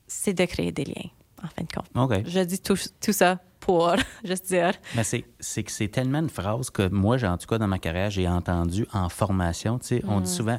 c'est 0.06 0.34
de 0.34 0.44
créer 0.44 0.72
des 0.72 0.84
liens, 0.84 1.10
en 1.42 1.48
fin 1.48 1.62
de 1.62 1.72
compte. 1.72 2.24
Je 2.26 2.40
dis 2.40 2.60
tout, 2.60 2.78
tout 3.00 3.12
ça 3.12 3.38
pour 3.60 3.94
juste 4.24 4.46
dire. 4.48 4.72
Mais 4.96 5.04
c'est, 5.04 5.22
que 5.22 5.70
c'est 5.70 5.88
tellement 5.88 6.18
une 6.18 6.30
phrase 6.30 6.70
que 6.70 6.88
moi, 6.88 7.18
j'ai, 7.18 7.26
en 7.26 7.38
tout 7.38 7.46
cas, 7.46 7.58
dans 7.58 7.68
ma 7.68 7.78
carrière, 7.78 8.10
j'ai 8.10 8.26
entendu 8.26 8.86
en 8.92 9.08
formation. 9.08 9.78
Tu 9.78 9.86
sais, 9.86 10.02
on 10.06 10.20
dit 10.20 10.30
souvent, 10.30 10.58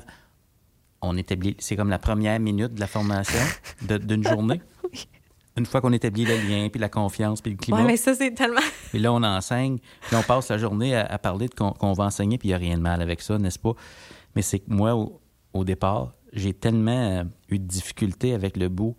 on 1.02 1.18
établit, 1.18 1.56
c'est 1.60 1.76
comme 1.76 1.90
la 1.90 2.00
première 2.00 2.40
minute 2.40 2.74
de 2.76 2.80
la 2.80 2.88
formation 2.88 3.40
d'une 3.82 4.24
journée. 4.24 4.62
Une 5.58 5.66
fois 5.66 5.82
qu'on 5.82 5.92
établit 5.92 6.24
le 6.24 6.36
lien, 6.36 6.70
puis 6.70 6.80
la 6.80 6.88
confiance, 6.88 7.42
puis 7.42 7.52
le 7.52 7.58
climat, 7.58 7.82
Ouais, 7.82 7.88
mais 7.88 7.98
ça, 7.98 8.14
c'est 8.16 8.32
tellement. 8.34 8.62
puis 8.90 9.00
là, 9.00 9.12
on 9.12 9.22
enseigne, 9.22 9.80
puis 10.08 10.16
on 10.16 10.22
passe 10.24 10.48
la 10.48 10.58
journée 10.58 10.96
à, 10.96 11.06
à 11.06 11.18
parler 11.18 11.48
de 11.50 11.54
qu'on, 11.54 11.72
qu'on 11.72 11.92
va 11.92 12.06
enseigner, 12.06 12.38
puis 12.38 12.48
il 12.48 12.52
n'y 12.52 12.56
a 12.56 12.58
rien 12.58 12.78
de 12.78 12.82
mal 12.82 13.02
avec 13.02 13.22
ça, 13.22 13.38
n'est-ce 13.38 13.60
pas? 13.60 13.74
Mais 14.34 14.44
c'est 14.44 14.60
que 14.60 14.72
moi, 14.72 14.96
au, 15.54 15.64
départ, 15.64 16.14
j'ai 16.34 16.54
tellement 16.54 17.20
euh, 17.20 17.24
eu 17.50 17.60
de 17.60 17.66
difficultés 17.66 18.34
avec 18.34 18.58
le 18.58 18.70
bout 18.70 18.96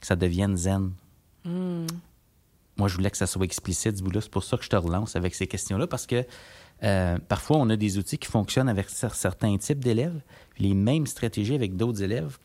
que 0.00 0.06
ça 0.06 0.16
devienne 0.16 0.56
zen. 0.56 0.92
Moi, 2.76 2.86
je 2.86 2.94
voulais 2.94 3.10
que 3.10 3.16
ça 3.16 3.26
soit 3.26 3.44
explicite, 3.44 3.96
ce 3.98 4.02
bout-là. 4.02 4.20
C'est 4.20 4.30
pour 4.30 4.44
ça 4.44 4.56
que 4.56 4.62
je 4.64 4.68
te 4.68 4.76
relance 4.76 5.16
avec 5.16 5.34
ces 5.34 5.46
questions-là, 5.48 5.86
parce 5.88 6.06
que 6.06 6.24
euh, 6.84 7.18
parfois, 7.28 7.56
on 7.56 7.68
a 7.70 7.76
des 7.76 7.98
outils 7.98 8.18
qui 8.18 8.28
fonctionnent 8.30 8.68
avec 8.68 8.88
cer- 8.88 9.14
certains 9.14 9.56
types 9.58 9.82
d'élèves. 9.82 10.20
Les 10.58 10.74
mêmes 10.74 11.06
stratégies 11.06 11.56
avec 11.56 11.74
d'autres 11.76 12.02
élèves 12.02 12.38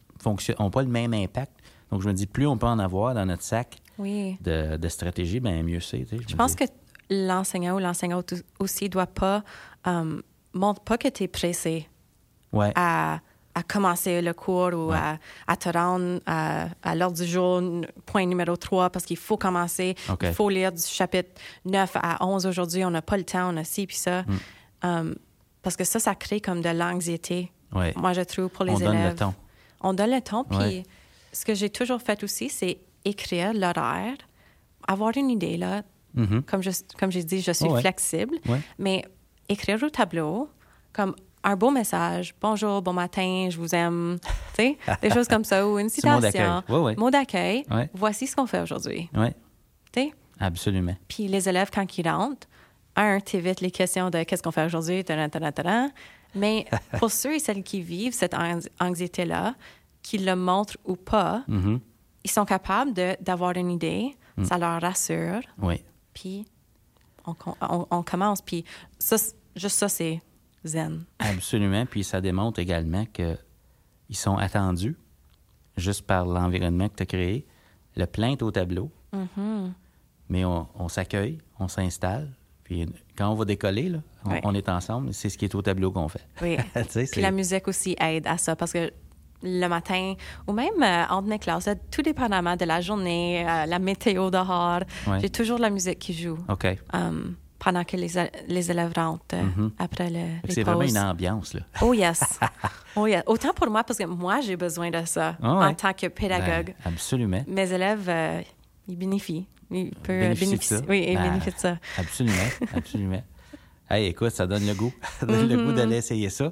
n'ont 0.60 0.72
pas 0.72 0.82
le 0.82 0.88
même 0.88 1.14
impact. 1.14 1.52
Donc, 1.92 2.02
je 2.02 2.08
me 2.08 2.14
dis, 2.14 2.26
plus 2.26 2.48
on 2.48 2.58
peut 2.58 2.66
en 2.66 2.80
avoir 2.80 3.14
dans 3.14 3.26
notre 3.28 3.44
sac 3.44 3.80
Oui. 4.00 4.38
de, 4.42 4.78
de 4.78 4.88
stratégie, 4.88 5.40
ben 5.40 5.64
mieux 5.64 5.80
c'est. 5.82 6.08
Je 6.28 6.36
pense 6.36 6.56
dis. 6.56 6.66
que 6.66 6.72
l'enseignant 7.12 7.76
ou 7.76 7.80
l'enseignante 7.80 8.34
aussi 8.60 8.90
doit 8.90 9.06
pas. 9.06 9.44
euh, 9.86 10.20
montre 10.56 10.82
pas 10.82 10.98
que 10.98 11.10
tu 11.10 11.24
es 11.24 11.28
pressé 11.28 11.88
Ouais. 12.52 12.72
à, 12.76 13.20
à 13.56 13.62
commencer 13.64 14.22
le 14.22 14.34
cours 14.34 14.74
ou 14.74 14.90
Ouais. 14.92 14.98
à, 14.98 15.18
à 15.48 15.56
te 15.56 15.70
rendre 15.70 16.20
à, 16.26 16.68
à 16.82 16.96
l'heure 16.96 17.12
du 17.12 17.26
jour, 17.26 17.62
point 18.06 18.26
numéro 18.26 18.56
3, 18.56 18.90
parce 18.90 19.06
qu'il 19.06 19.18
faut 19.18 19.38
commencer. 19.38 19.96
Il 20.22 20.34
faut 20.34 20.50
lire 20.50 20.72
du 20.72 20.82
chapitre 20.82 21.40
9 21.66 21.92
à 22.02 22.26
11 22.26 22.46
aujourd'hui. 22.48 22.84
On 22.84 22.90
n'a 22.92 23.02
pas 23.02 23.18
le 23.18 23.24
temps, 23.24 23.54
on 23.54 23.58
a 23.58 23.64
ci 23.64 23.86
puis 23.86 23.96
ça. 23.96 24.24
Mm. 24.24 24.26
Euh, 24.86 25.16
parce 25.62 25.76
que 25.78 25.84
ça, 25.84 26.00
ça 26.00 26.16
crée 26.16 26.42
comme 26.42 26.62
de 26.62 26.70
l'anxiété. 26.70 27.52
Ouais. 27.74 27.94
Moi, 27.96 28.14
je 28.14 28.22
trouve, 28.22 28.50
pour 28.50 28.66
les 28.66 28.74
On 28.74 28.78
élèves. 28.80 28.92
donne 28.92 29.10
le 29.10 29.16
ton. 29.16 29.34
On 29.82 29.94
donne 29.94 30.12
le 30.12 30.22
ton. 30.22 30.44
Puis 30.46 30.58
Ouais. 30.58 30.84
ce 31.32 31.46
que 31.46 31.54
j'ai 31.54 31.70
toujours 31.70 32.02
fait 32.02 32.24
aussi, 32.24 32.50
c'est 32.50 32.80
écrire 33.06 33.54
l'horaire, 33.54 34.16
avoir 34.88 35.16
une 35.16 35.30
idée, 35.30 35.58
là. 35.58 35.84
Comme 36.48 36.62
je- 36.62 36.70
comme 37.00 37.12
j'ai 37.12 37.24
dit, 37.24 37.42
je 37.42 37.52
suis 37.52 37.70
flexible. 37.80 38.38
Mais 38.78 39.04
écrire 39.50 39.82
au 39.84 39.90
tableau, 39.90 40.50
comme 40.92 41.16
un 41.44 41.56
beau 41.56 41.72
message, 41.72 42.34
bonjour, 42.42 42.82
bon 42.82 42.94
matin, 42.94 43.48
je 43.50 43.58
vous 43.58 43.76
aime, 43.76 44.18
tu 44.56 44.64
sais, 44.64 44.78
des 45.02 45.10
choses 45.10 45.28
comme 45.28 45.44
ça, 45.44 45.68
ou 45.68 45.78
une 45.80 45.90
C'est 45.90 46.06
mot 46.08 46.20
d'accueil. 46.20 46.32
citation, 46.42 46.64
Ouais, 46.70 46.82
ouais. 46.84 46.96
mot 46.96 47.10
d'accueil, 47.12 47.66
Ouais. 47.70 47.90
voici 47.94 48.28
ce 48.28 48.36
qu'on 48.36 48.48
fait 48.48 48.62
aujourd'hui, 48.62 49.10
Ouais, 49.14 49.34
tu 49.92 50.02
sais? 50.04 50.12
absolument. 50.40 50.96
Puis 51.08 51.28
les 51.28 51.50
élèves, 51.50 51.70
quand 51.74 51.98
ils 51.98 52.08
rentrent, 52.10 52.48
un, 52.96 53.20
t'évites 53.20 53.60
les 53.62 53.72
questions 53.72 54.10
de 54.10 54.24
qu'est-ce 54.24 54.44
qu'on 54.44 54.52
fait 54.52 54.66
aujourd'hui, 54.66 55.04
mais 56.36 56.66
pour 57.00 57.12
ceux 57.12 57.34
et 57.36 57.40
celles 57.40 57.64
qui 57.64 57.82
vivent 57.82 58.14
cette 58.14 58.34
anx- 58.36 58.70
anxiété-là, 58.80 59.56
qu'ils 60.02 60.26
le 60.26 60.36
montrent 60.36 60.78
ou 60.86 60.96
pas, 60.96 61.44
Mhm. 61.48 61.80
ils 62.24 62.32
sont 62.32 62.46
capables 62.46 62.94
d'avoir 63.20 63.56
une 63.58 63.72
idée, 63.72 64.16
Mm. 64.38 64.46
ça 64.46 64.58
leur 64.58 64.82
rassure, 64.82 65.42
Oui. 65.62 65.84
puis 66.14 66.46
on, 67.26 67.34
com- 67.36 67.54
on- 67.62 67.86
on 67.92 68.02
commence. 68.04 68.42
Puis 68.42 68.64
ça, 68.98 69.16
juste 69.56 69.78
ça, 69.78 69.88
c'est 69.90 70.22
zen. 70.64 71.06
Absolument. 71.20 71.86
Puis 71.86 72.04
ça 72.04 72.22
démontre 72.22 72.60
également 72.60 73.06
qu'ils 73.06 73.38
sont 74.12 74.38
attendus 74.38 74.96
juste 75.78 76.04
par 76.04 76.26
l'environnement 76.26 76.90
que 76.90 76.96
tu 76.96 77.04
as 77.04 77.08
créé. 77.08 77.46
Le 77.96 78.06
plein 78.06 78.32
est 78.32 78.42
au 78.42 78.52
tableau, 78.52 78.92
Mm-hmm. 79.14 79.72
mais 80.30 80.46
on, 80.46 80.88
s'accueille, 80.90 81.40
on 81.60 81.68
s'installe. 81.68 82.32
Puis 82.64 82.88
quand 83.16 83.30
on 83.30 83.36
va 83.36 83.46
décoller, 83.46 83.90
là, 83.90 84.00
on, 84.44 84.56
est 84.56 84.70
ensemble. 84.70 85.14
C'est 85.14 85.30
ce 85.30 85.38
qui 85.38 85.46
est 85.46 85.54
au 85.54 85.62
tableau 85.62 85.92
qu'on 85.92 86.08
fait. 86.08 86.26
Oui. 86.42 86.58
Puis 87.12 87.22
la 87.22 87.32
musique 87.32 87.68
aussi 87.68 87.96
aide 88.00 88.26
à 88.26 88.38
ça 88.38 88.56
parce 88.56 88.74
que 88.74 88.92
le 89.44 89.68
matin 89.68 90.16
ou 90.48 90.54
même 90.54 90.82
euh, 90.82 91.06
entre 91.10 91.28
mes 91.28 91.38
classes, 91.38 91.70
tout 91.92 92.02
dépendamment 92.02 92.56
de 92.56 92.66
la 92.66 92.80
journée, 92.80 93.46
euh, 93.48 93.66
la 93.66 93.80
météo 93.80 94.32
dehors, 94.32 94.80
j'ai 95.20 95.30
toujours 95.30 95.58
de 95.58 95.64
la 95.64 95.70
musique 95.70 96.00
qui 96.00 96.14
joue. 96.14 96.38
OK. 96.48 96.66
Um, 96.94 97.36
pendant 97.64 97.84
que 97.84 97.96
les, 97.98 98.10
les 98.48 98.72
élèves 98.72 98.92
rentrent 98.96 99.24
euh, 99.36 99.70
après 99.80 100.10
le, 100.10 100.20
C'est 100.50 100.64
vraiment 100.64 100.82
une 100.82 100.98
ambiance, 100.98 101.54
là. 101.54 101.62
Oh 101.82 101.94
yes. 101.94 102.22
oh 102.96 103.08
yes. 103.08 103.24
Autant 103.26 103.54
pour 103.54 103.70
moi, 103.70 103.84
parce 103.84 103.98
que 104.00 104.06
moi, 104.06 104.42
j'ai 104.42 104.56
besoin 104.58 104.90
de 104.92 105.06
ça 105.06 105.38
Ah 105.42 105.60
ouais. 105.60 105.66
en 105.68 105.74
tant 105.74 105.94
que 105.94 106.08
pédagogue. 106.08 106.76
Ben, 106.84 106.92
absolument. 106.94 107.44
Mes 107.48 107.72
élèves, 107.72 108.06
euh, 108.10 108.42
ils 108.88 108.98
bénéficient. 108.98 109.48
Ils 109.72 109.92
peuvent 109.92 110.20
Bénéficie 110.20 110.46
de 110.46 110.50
bénéficier. 110.52 110.78
ça. 110.78 110.84
Oui, 110.90 111.06
ils 111.08 111.16
Ben, 111.16 111.24
bénéficient 111.30 111.54
de 111.56 111.60
ça. 111.60 111.78
Absolument, 111.98 112.50
absolument. 112.76 113.24
Hey, 113.90 114.08
écoute, 114.08 114.32
ça 114.32 114.48
donne 114.48 114.66
le 114.66 114.74
goût. 114.74 114.94
Ça 115.20 115.26
donne 115.26 115.48
le 115.48 115.56
goût 115.58 115.72
Mm-hmm. 115.72 115.76
d'aller 115.76 115.98
essayer 115.98 116.30
ça. 116.30 116.52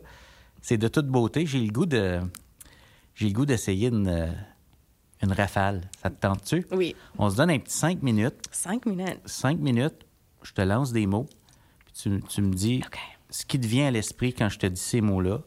C'est 0.61 0.77
de 0.77 0.87
toute 0.89 1.07
beauté. 1.07 1.45
J'ai 1.47 1.59
le 1.59 1.71
goût 1.71 1.85
de. 1.87 2.19
J'ai 3.15 3.27
le 3.27 3.33
goût 3.33 3.45
d'essayer 3.45 3.87
une, 3.87 4.35
une 5.23 5.31
rafale. 5.31 5.81
Ça 6.03 6.09
te 6.09 6.19
tente-tu? 6.19 6.67
Oui. 6.71 6.93
On 7.17 7.29
se 7.29 7.37
donne 7.37 7.49
un 7.49 7.57
petit 7.57 7.75
cinq 7.75 8.03
minutes. 8.03 8.35
Cinq 8.51 8.85
minutes. 8.85 9.21
Cinq 9.25 9.59
minutes, 9.59 10.05
je 10.43 10.53
te 10.53 10.61
lance 10.61 10.91
des 10.91 11.05
mots. 11.07 11.27
Puis 11.85 11.93
tu, 12.03 12.21
tu 12.27 12.41
me 12.41 12.53
dis 12.53 12.81
ce 13.29 13.45
qui 13.45 13.59
te 13.59 13.67
vient 13.67 13.87
à 13.87 13.91
l'esprit 13.91 14.33
quand 14.33 14.49
je 14.49 14.59
te 14.59 14.67
dis 14.67 14.79
ces 14.81 15.01
mots-là. 15.01 15.39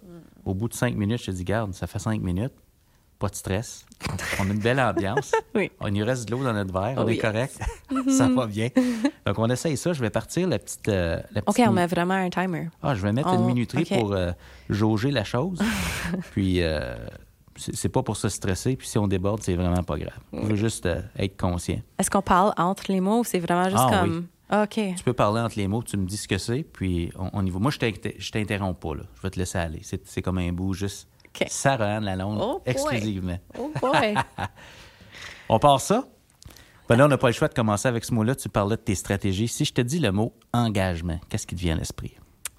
Au 0.45 0.55
bout 0.55 0.69
de 0.69 0.75
cinq 0.75 0.95
minutes, 0.95 1.21
je 1.21 1.27
te 1.27 1.31
dis, 1.31 1.45
garde, 1.45 1.73
ça 1.75 1.87
fait 1.87 1.99
cinq 1.99 2.21
minutes. 2.21 2.53
Pas 3.19 3.29
de 3.29 3.35
stress. 3.35 3.87
On 4.41 4.51
a 4.51 4.53
une 4.53 4.59
belle 4.59 4.81
ambiance. 4.81 5.33
Oui. 5.55 5.71
On 5.81 5.93
y 5.95 6.03
reste 6.03 6.27
de 6.27 6.33
l'eau 6.33 6.43
dans 6.45 6.53
notre 6.53 6.73
verre. 6.73 6.95
on 6.99 7.07
est 7.09 7.15
yes. 7.15 7.23
correct. 7.23 7.59
ça 8.11 8.29
va 8.29 8.47
bien. 8.47 8.69
Donc, 9.25 9.39
on 9.39 9.49
essaye 9.49 9.77
ça. 9.77 9.93
Je 9.93 10.01
vais 10.01 10.11
partir 10.11 10.49
la 10.49 10.59
petite. 10.59 10.89
euh, 10.89 11.21
la 11.31 11.41
OK, 11.47 11.63
on 11.67 11.71
met 11.73 11.87
vraiment 11.87 12.15
un 12.15 12.29
timer. 12.29 12.69
Ah, 12.83 12.95
je 12.95 13.01
vais 13.03 13.13
mettre 13.13 13.29
une 13.33 13.47
minuterie 13.47 13.85
pour 13.85 14.13
euh, 14.13 14.33
jauger 14.69 15.11
la 15.13 15.25
chose. 15.25 15.61
puis, 16.33 16.61
euh, 16.61 16.97
c'est 17.57 17.89
pas 17.89 18.03
pour 18.03 18.17
se 18.17 18.29
stresser. 18.29 18.77
Puis, 18.77 18.89
si 18.89 18.99
on 18.99 19.07
déborde, 19.07 19.43
c'est 19.43 19.55
vraiment 19.55 19.85
pas 19.85 19.97
grave. 19.97 20.19
On 20.33 20.43
veut 20.45 20.57
juste 20.57 20.85
euh, 20.87 21.01
être 21.17 21.37
conscient. 21.41 21.81
Est-ce 21.99 22.11
qu'on 22.11 22.21
parle 22.21 22.53
entre 22.59 22.91
les 22.91 23.01
mots 23.01 23.21
ou 23.21 23.25
c'est 23.25 23.39
vraiment 23.39 23.71
juste 23.71 23.85
Ah, 23.89 24.01
comme. 24.01 24.27
OK. 24.53 24.79
Tu 24.97 25.05
peux 25.05 25.13
parler 25.15 25.41
entre 25.41 25.57
les 25.59 25.67
mots, 25.69 25.83
tu 25.83 25.97
me 25.97 26.07
dis 26.07 26.17
ce 26.17 26.29
que 26.29 26.39
c'est, 26.39 26.63
puis 26.65 27.11
on, 27.19 27.31
on 27.33 27.47
y 27.47 27.51
va. 27.51 27.59
Moi, 27.59 27.71
je 27.71 27.79
t'inter- 27.79 28.17
je 28.19 28.31
t'interromps 28.31 28.79
pas, 28.79 28.95
là. 28.95 29.03
Je 29.17 29.23
vais 29.23 29.31
te 29.31 29.39
laisser 29.39 29.59
aller. 29.59 29.81
C'est 30.05 30.23
comme 30.23 30.39
un 30.39 30.53
bout, 30.53 30.75
juste 30.75 31.09
OK. 31.29 31.47
ça 31.49 31.77
rend 31.77 32.01
la 32.01 32.15
langue 32.17 32.39
Oh, 32.41 32.63
exclusivement. 32.67 33.39
Oh 33.59 33.73
boy. 33.81 34.15
On 35.49 35.59
part 35.59 35.81
ça? 35.81 36.05
Ben 36.89 36.97
là, 36.97 37.07
on 37.07 37.09
n'a 37.09 37.17
pas 37.17 37.29
le 37.29 37.33
choix 37.33 37.49
de 37.49 37.55
commencer 37.55 37.89
avec 37.89 38.05
ce 38.05 38.13
mot-là. 38.13 38.35
Tu 38.35 38.49
parlais 38.51 38.77
de 38.77 38.81
tes 38.83 38.95
stratégies. 38.95 39.49
Si 39.49 39.65
je 39.65 39.73
te 39.73 39.81
dis 39.81 39.99
le 39.99 40.13
mot 40.13 40.35
engagement, 40.53 41.19
qu'est-ce 41.31 41.47
qui 41.47 41.55
te 41.55 41.61
vient 41.61 41.75
à 41.75 41.79
l'esprit? 41.79 42.15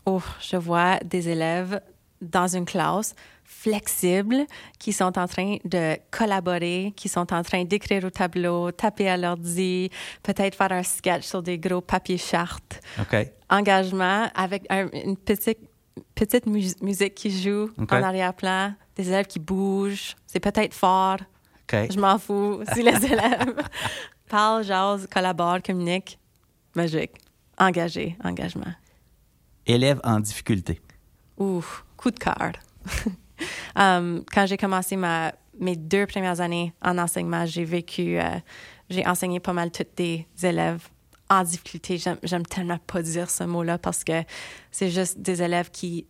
oh, 0.07 0.21
je 0.39 0.55
vois 0.57 0.97
des 0.99 1.29
élèves 1.29 1.81
dans 2.21 2.47
une 2.55 2.65
classe 2.65 3.15
flexibles 3.45 4.45
qui 4.79 4.91
sont 4.91 5.17
en 5.17 5.27
train 5.27 5.57
de 5.63 5.97
collaborer, 6.11 6.93
qui 6.95 7.07
sont 7.09 7.31
en 7.33 7.43
train 7.43 7.63
d'écrire 7.63 8.03
au 8.03 8.09
tableau, 8.09 8.71
taper 8.71 9.07
à 9.09 9.17
l'ordi, 9.17 9.89
peut-être 10.23 10.55
faire 10.55 10.71
un 10.71 10.83
sketch 10.83 11.23
sur 11.23 11.41
des 11.41 11.57
gros 11.57 11.81
papiers 11.81 12.17
chartes. 12.17 12.81
OK. 12.99 13.15
Engagement 13.49 14.29
avec 14.35 14.65
un- 14.69 14.89
une 14.91 15.15
petite, 15.17 15.59
petite 16.15 16.45
mus- 16.47 16.75
musique 16.81 17.15
qui 17.15 17.31
joue 17.41 17.69
en 17.77 17.85
arrière-plan, 18.03 18.73
des 18.95 19.07
élèves 19.07 19.27
qui 19.27 19.39
bougent. 19.39 20.15
C'est 20.27 20.39
peut-être 20.39 20.73
fort, 20.73 21.17
OK. 21.63 21.91
je 21.91 21.99
m'en 21.99 22.17
fous. 22.19 22.61
Si 22.73 22.81
les 22.83 23.05
élèves 23.05 23.55
parlent, 24.29 24.63
jasent, 24.63 25.07
collaborent, 25.07 25.61
communiquent, 25.63 26.17
magique. 26.75 27.11
Engagé, 27.57 28.17
engagement. 28.23 28.73
Élève 29.65 29.99
en 30.03 30.19
difficulté. 30.19 30.81
Ouf, 31.37 31.85
coup 31.97 32.11
de 32.11 32.19
cœur. 32.19 32.51
Um, 33.77 34.23
quand 34.33 34.45
j'ai 34.45 34.55
commencé 34.55 34.95
ma, 34.95 35.33
mes 35.59 35.75
deux 35.75 36.05
premières 36.05 36.39
années 36.39 36.73
en 36.81 36.97
enseignement, 36.97 37.45
j'ai 37.45 37.65
vécu, 37.65 38.17
euh, 38.17 38.39
j'ai 38.89 39.05
enseigné 39.05 39.41
pas 39.41 39.51
mal 39.51 39.69
tous 39.69 39.83
des 39.97 40.25
élèves 40.43 40.87
en 41.29 41.43
difficulté. 41.43 41.97
J'aime, 41.97 42.45
tellement 42.45 42.77
pas 42.87 43.01
dire 43.01 43.29
ce 43.29 43.43
mot-là 43.43 43.77
parce 43.77 44.03
que 44.05 44.23
c'est 44.71 44.89
juste 44.89 45.19
des 45.19 45.41
élèves 45.41 45.71
qui, 45.71 46.05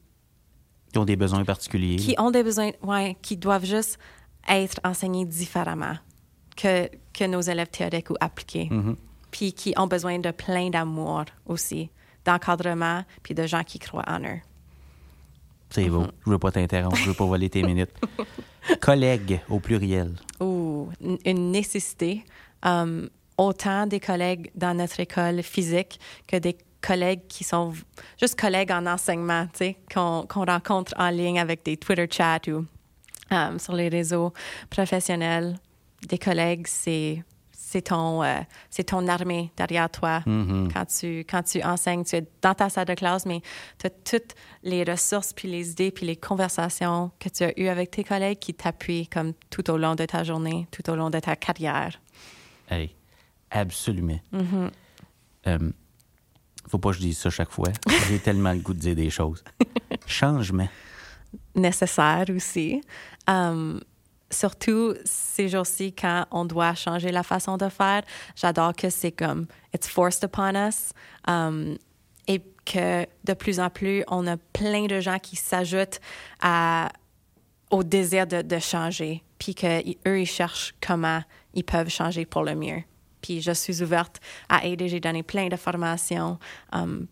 Qui 0.92 0.98
ont 1.00 1.06
des 1.06 1.16
besoins 1.16 1.44
particuliers. 1.44 1.96
qui 1.96 2.16
ont 2.20 2.30
des 2.32 2.44
besoins, 2.44 2.72
ouais, 2.84 3.18
qui 3.22 3.36
doivent 3.36 3.66
juste 3.66 3.98
être 4.48 4.80
enseignés 4.84 5.26
différemment 5.26 5.98
que, 6.56 6.88
que 7.14 7.26
nos 7.26 7.42
élèves 7.42 7.70
théoriques 7.70 8.12
ou 8.12 8.16
appliqués. 8.20 8.70
Puis 9.32 9.54
qui 9.54 9.74
ont 9.76 9.88
besoin 9.88 10.20
de 10.20 10.32
plein 10.32 10.70
d'amour 10.70 11.26
aussi, 11.46 11.90
d'encadrement, 12.26 13.04
puis 13.24 13.34
de 13.34 13.46
gens 13.48 13.64
qui 13.64 13.80
croient 13.80 14.06
en 14.08 14.22
eux. 14.22 14.40
C'est 15.76 15.90
beau. 15.90 16.06
Je 16.26 16.32
veux 16.32 16.40
pas 16.40 16.52
t'interrompre. 16.52 16.96
Je 16.96 17.10
veux 17.10 17.14
pas 17.14 17.26
voler 17.26 17.50
tes 17.50 17.64
minutes. 17.64 17.92
Collègues 18.82 19.42
au 19.50 19.60
pluriel. 19.60 20.14
ou 20.40 20.90
une- 21.26 21.52
nécessité. 21.52 22.24
Um, 22.64 23.10
autant 23.38 23.86
des 23.86 24.00
collègues 24.00 24.50
dans 24.56 24.74
notre 24.74 25.00
école 25.00 25.44
physique 25.44 26.00
que 26.28 26.38
des 26.38 26.58
collègues 26.82 27.28
qui 27.28 27.44
sont 27.44 27.74
juste 28.20 28.40
collègues 28.40 28.72
en 28.72 28.86
enseignement, 28.86 29.46
tu 29.48 29.58
sais, 29.60 29.78
qu'on 29.94 30.26
rencontre 30.46 30.94
en 30.98 31.10
ligne 31.10 31.40
avec 31.40 31.64
des 31.66 31.78
Twitter 31.78 32.08
chats 32.10 32.40
ou 32.48 32.66
um, 33.32 33.60
sur 33.60 33.74
les 33.74 33.90
réseaux 33.90 34.32
professionnels. 34.70 35.58
Des 36.08 36.18
collègues, 36.18 36.68
c'est 36.68 37.24
c'est 37.76 37.82
ton, 37.82 38.24
euh, 38.24 38.40
c'est 38.70 38.86
ton 38.86 39.06
armée 39.10 39.52
derrière 39.58 39.90
toi. 39.90 40.22
Quand, 40.24 40.86
tu, 40.86 41.26
quand 41.30 41.44
tu 41.44 41.62
enseignes, 41.62 42.06
tu 42.06 42.16
es 42.16 42.26
dans 42.42 42.54
ta 42.54 42.70
salle 42.70 42.86
de 42.86 42.94
classe, 42.94 43.26
mais 43.26 43.42
tu 43.78 43.88
as 43.88 43.90
toutes 43.90 44.34
les 44.64 44.86
ressources, 44.86 45.34
puis 45.34 45.50
les 45.50 45.72
idées, 45.72 45.92
puis 45.92 46.06
les 46.06 46.16
conversations 46.16 47.12
que 47.20 47.28
tu 47.28 47.44
as 47.44 47.60
eues 47.60 47.68
avec 47.68 47.92
tes 47.92 48.06
collègues 48.06 48.40
qui 48.40 48.54
t'appuient 48.54 49.08
comme 49.08 49.34
tout 49.50 49.70
au 49.70 49.78
long 49.78 49.96
de 49.96 50.06
ta 50.06 50.24
journée, 50.24 50.70
tout 50.72 50.90
au 50.90 50.96
long 50.96 51.10
de 51.10 51.20
ta 51.20 51.36
carrière. 51.36 52.00
Hey, 52.70 52.96
absolument. 53.52 54.22
Euh, 55.46 55.72
faut 56.70 56.78
pas 56.78 56.92
que 56.92 56.96
je 56.96 57.02
dise 57.02 57.18
ça 57.18 57.30
chaque 57.30 57.52
fois. 57.52 57.74
J'ai 58.08 58.20
tellement 58.20 58.54
le 58.54 58.60
goût 58.60 58.74
de 58.74 58.80
dire 58.80 58.96
des 58.96 59.10
choses. 59.10 59.44
Changement. 60.08 60.70
Nécessaire 61.56 62.26
aussi. 62.30 62.82
Um, 63.28 63.82
surtout 64.36 64.94
ces 65.06 65.50
jours-ci, 65.50 65.94
quand 65.94 66.26
on 66.32 66.46
doit 66.46 66.76
changer 66.76 67.12
la 67.12 67.24
façon 67.24 67.58
de 67.58 67.70
faire, 67.70 68.04
j'adore 68.36 68.76
que 68.76 68.90
c'est 68.90 69.12
comme 69.12 69.48
it's 69.74 69.88
forced 69.88 70.24
upon 70.24 70.56
us. 70.56 70.92
Um, 71.28 71.78
et 72.28 72.42
que 72.66 73.06
de 73.24 73.34
plus 73.34 73.60
en 73.60 73.70
plus, 73.70 74.04
on 74.08 74.26
a 74.28 74.38
plein 74.38 74.88
de 74.88 75.00
gens 75.00 75.20
qui 75.20 75.36
s'ajoutent 75.36 76.00
au 77.72 77.84
désir 77.84 78.28
de, 78.28 78.42
de 78.42 78.60
changer, 78.60 79.24
puis 79.38 79.54
qu'eux, 79.54 80.20
ils 80.20 80.26
cherchent 80.26 80.74
comment 80.86 81.22
ils 81.54 81.64
peuvent 81.64 81.90
changer 81.90 82.26
pour 82.26 82.44
le 82.44 82.56
mieux. 82.56 82.84
Puis 83.22 83.42
je 83.42 83.52
suis 83.52 83.82
ouverte 83.82 84.20
à 84.50 84.66
aider. 84.66 84.88
J'ai 84.88 85.00
donné 85.00 85.24
plein 85.24 85.48
de 85.48 85.56
formations 85.56 86.38
um, 86.72 87.08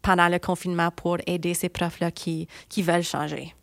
pendant 0.00 0.28
le 0.28 0.38
confinement 0.38 0.90
pour 0.90 1.18
aider 1.26 1.54
ces 1.54 1.68
profs-là 1.68 2.10
qui, 2.10 2.48
qui 2.68 2.82
veulent 2.82 3.02
changer. 3.02 3.54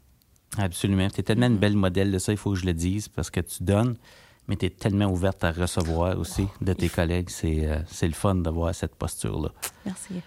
Absolument. 0.58 1.10
Tu 1.10 1.20
es 1.20 1.24
tellement 1.24 1.48
une 1.48 1.58
belle 1.58 1.76
modèle 1.76 2.12
de 2.12 2.20
ça, 2.20 2.32
il 2.32 2.38
faut 2.38 2.52
que 2.52 2.58
je 2.58 2.66
le 2.66 2.74
dise, 2.74 3.08
parce 3.08 3.30
que 3.30 3.40
tu 3.40 3.64
donnes, 3.64 3.96
mais 4.48 4.56
tu 4.56 4.66
es 4.66 4.70
tellement 4.70 5.08
ouverte 5.08 5.44
à 5.44 5.52
recevoir 5.52 6.18
aussi 6.18 6.48
de 6.62 6.74
tes 6.74 6.90
collègues. 6.90 7.30
C'est 7.30 7.68
euh, 7.68 7.80
c'est 7.88 8.08
le 8.08 8.14
fun 8.14 8.36
de 8.36 8.50
voir 8.50 8.74
cette 8.74 8.96
posture-là. 8.96 9.50
Merci. 9.86 10.22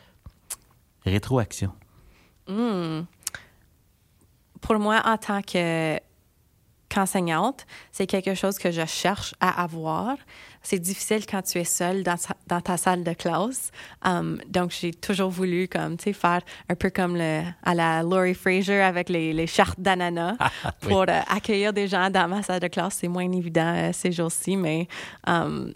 Rétroaction. 1.04 1.72
Pour 4.60 4.78
moi, 4.78 5.02
en 5.04 5.16
tant 5.16 5.42
que 5.42 5.98
qu'enseignante, 6.88 7.66
c'est 7.92 8.06
quelque 8.06 8.34
chose 8.34 8.58
que 8.58 8.70
je 8.70 8.84
cherche 8.86 9.34
à 9.40 9.62
avoir. 9.62 10.16
C'est 10.62 10.78
difficile 10.78 11.24
quand 11.26 11.42
tu 11.42 11.58
es 11.58 11.64
seule 11.64 12.02
dans, 12.02 12.16
sa- 12.16 12.36
dans 12.46 12.60
ta 12.60 12.76
salle 12.76 13.04
de 13.04 13.12
classe. 13.12 13.70
Um, 14.04 14.38
donc, 14.48 14.70
j'ai 14.70 14.92
toujours 14.92 15.30
voulu 15.30 15.68
comme, 15.68 15.96
faire 15.98 16.40
un 16.68 16.74
peu 16.74 16.90
comme 16.90 17.16
le, 17.16 17.42
à 17.62 17.74
la 17.74 18.02
Laurie 18.02 18.34
Fraser 18.34 18.80
avec 18.80 19.08
les, 19.08 19.32
les 19.32 19.46
chartes 19.46 19.78
d'ananas 19.80 20.36
Oui. 20.64 20.88
pour 20.88 21.02
euh, 21.02 21.20
accueillir 21.28 21.72
des 21.72 21.88
gens 21.88 22.10
dans 22.10 22.26
ma 22.28 22.42
salle 22.42 22.60
de 22.60 22.68
classe. 22.68 22.96
C'est 23.00 23.08
moins 23.08 23.30
évident 23.30 23.74
euh, 23.76 23.90
ces 23.92 24.10
jours-ci, 24.12 24.56
mais 24.56 24.88
um, 25.26 25.72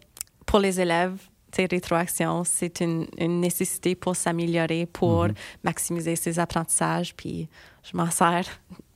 pour 0.46 0.58
les 0.58 0.80
élèves, 0.80 1.16
rétroaction, 1.56 2.44
c'est 2.44 2.80
une, 2.80 3.06
une 3.18 3.40
nécessité 3.40 3.94
pour 3.94 4.16
s'améliorer, 4.16 4.86
pour 4.86 5.26
maximiser 5.62 6.16
ses 6.16 6.38
apprentissages. 6.38 7.14
Puis 7.14 7.48
je 7.82 7.96
m'en 7.96 8.10
sers 8.10 8.46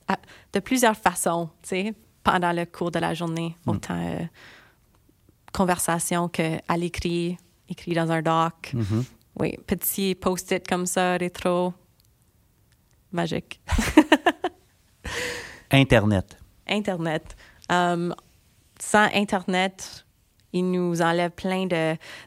à- 0.07 0.17
de 0.53 0.59
plusieurs 0.59 0.97
façons, 0.97 1.49
tu 1.61 1.69
sais, 1.69 1.93
pendant 2.27 2.51
le 2.51 2.65
cours 2.65 2.91
de 2.91 2.99
la 2.99 3.13
journée. 3.13 3.55
Autant 3.65 3.95
euh, 3.95 4.19
conversation 5.53 6.27
qu'à 6.27 6.77
l'écrit, 6.77 7.37
écrit 7.69 7.93
dans 7.93 8.11
un 8.11 8.21
doc. 8.21 8.73
Oui, 9.39 9.57
petit 9.65 10.13
post-it 10.13 10.67
comme 10.67 10.85
ça, 10.85 11.15
rétro. 11.15 11.73
Magique. 13.13 13.61
Internet. 15.71 16.37
Internet. 16.67 17.35
Um, 17.69 18.13
sans 18.77 19.09
Internet, 19.13 20.05
il 20.51 20.69
nous 20.69 21.01
enlève 21.01 21.31
plein 21.31 21.65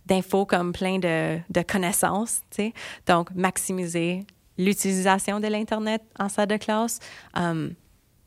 d'infos 0.06 0.46
comme 0.46 0.72
plein 0.72 0.98
de, 0.98 1.38
de 1.50 1.62
connaissances. 1.62 2.40
tu 2.50 2.62
sais. 2.62 2.72
Donc, 3.06 3.30
maximiser 3.34 4.24
l'utilisation 4.56 5.40
de 5.40 5.48
l'Internet 5.48 6.02
en 6.18 6.30
salle 6.30 6.48
de 6.48 6.56
classe. 6.56 7.00
Um, 7.34 7.74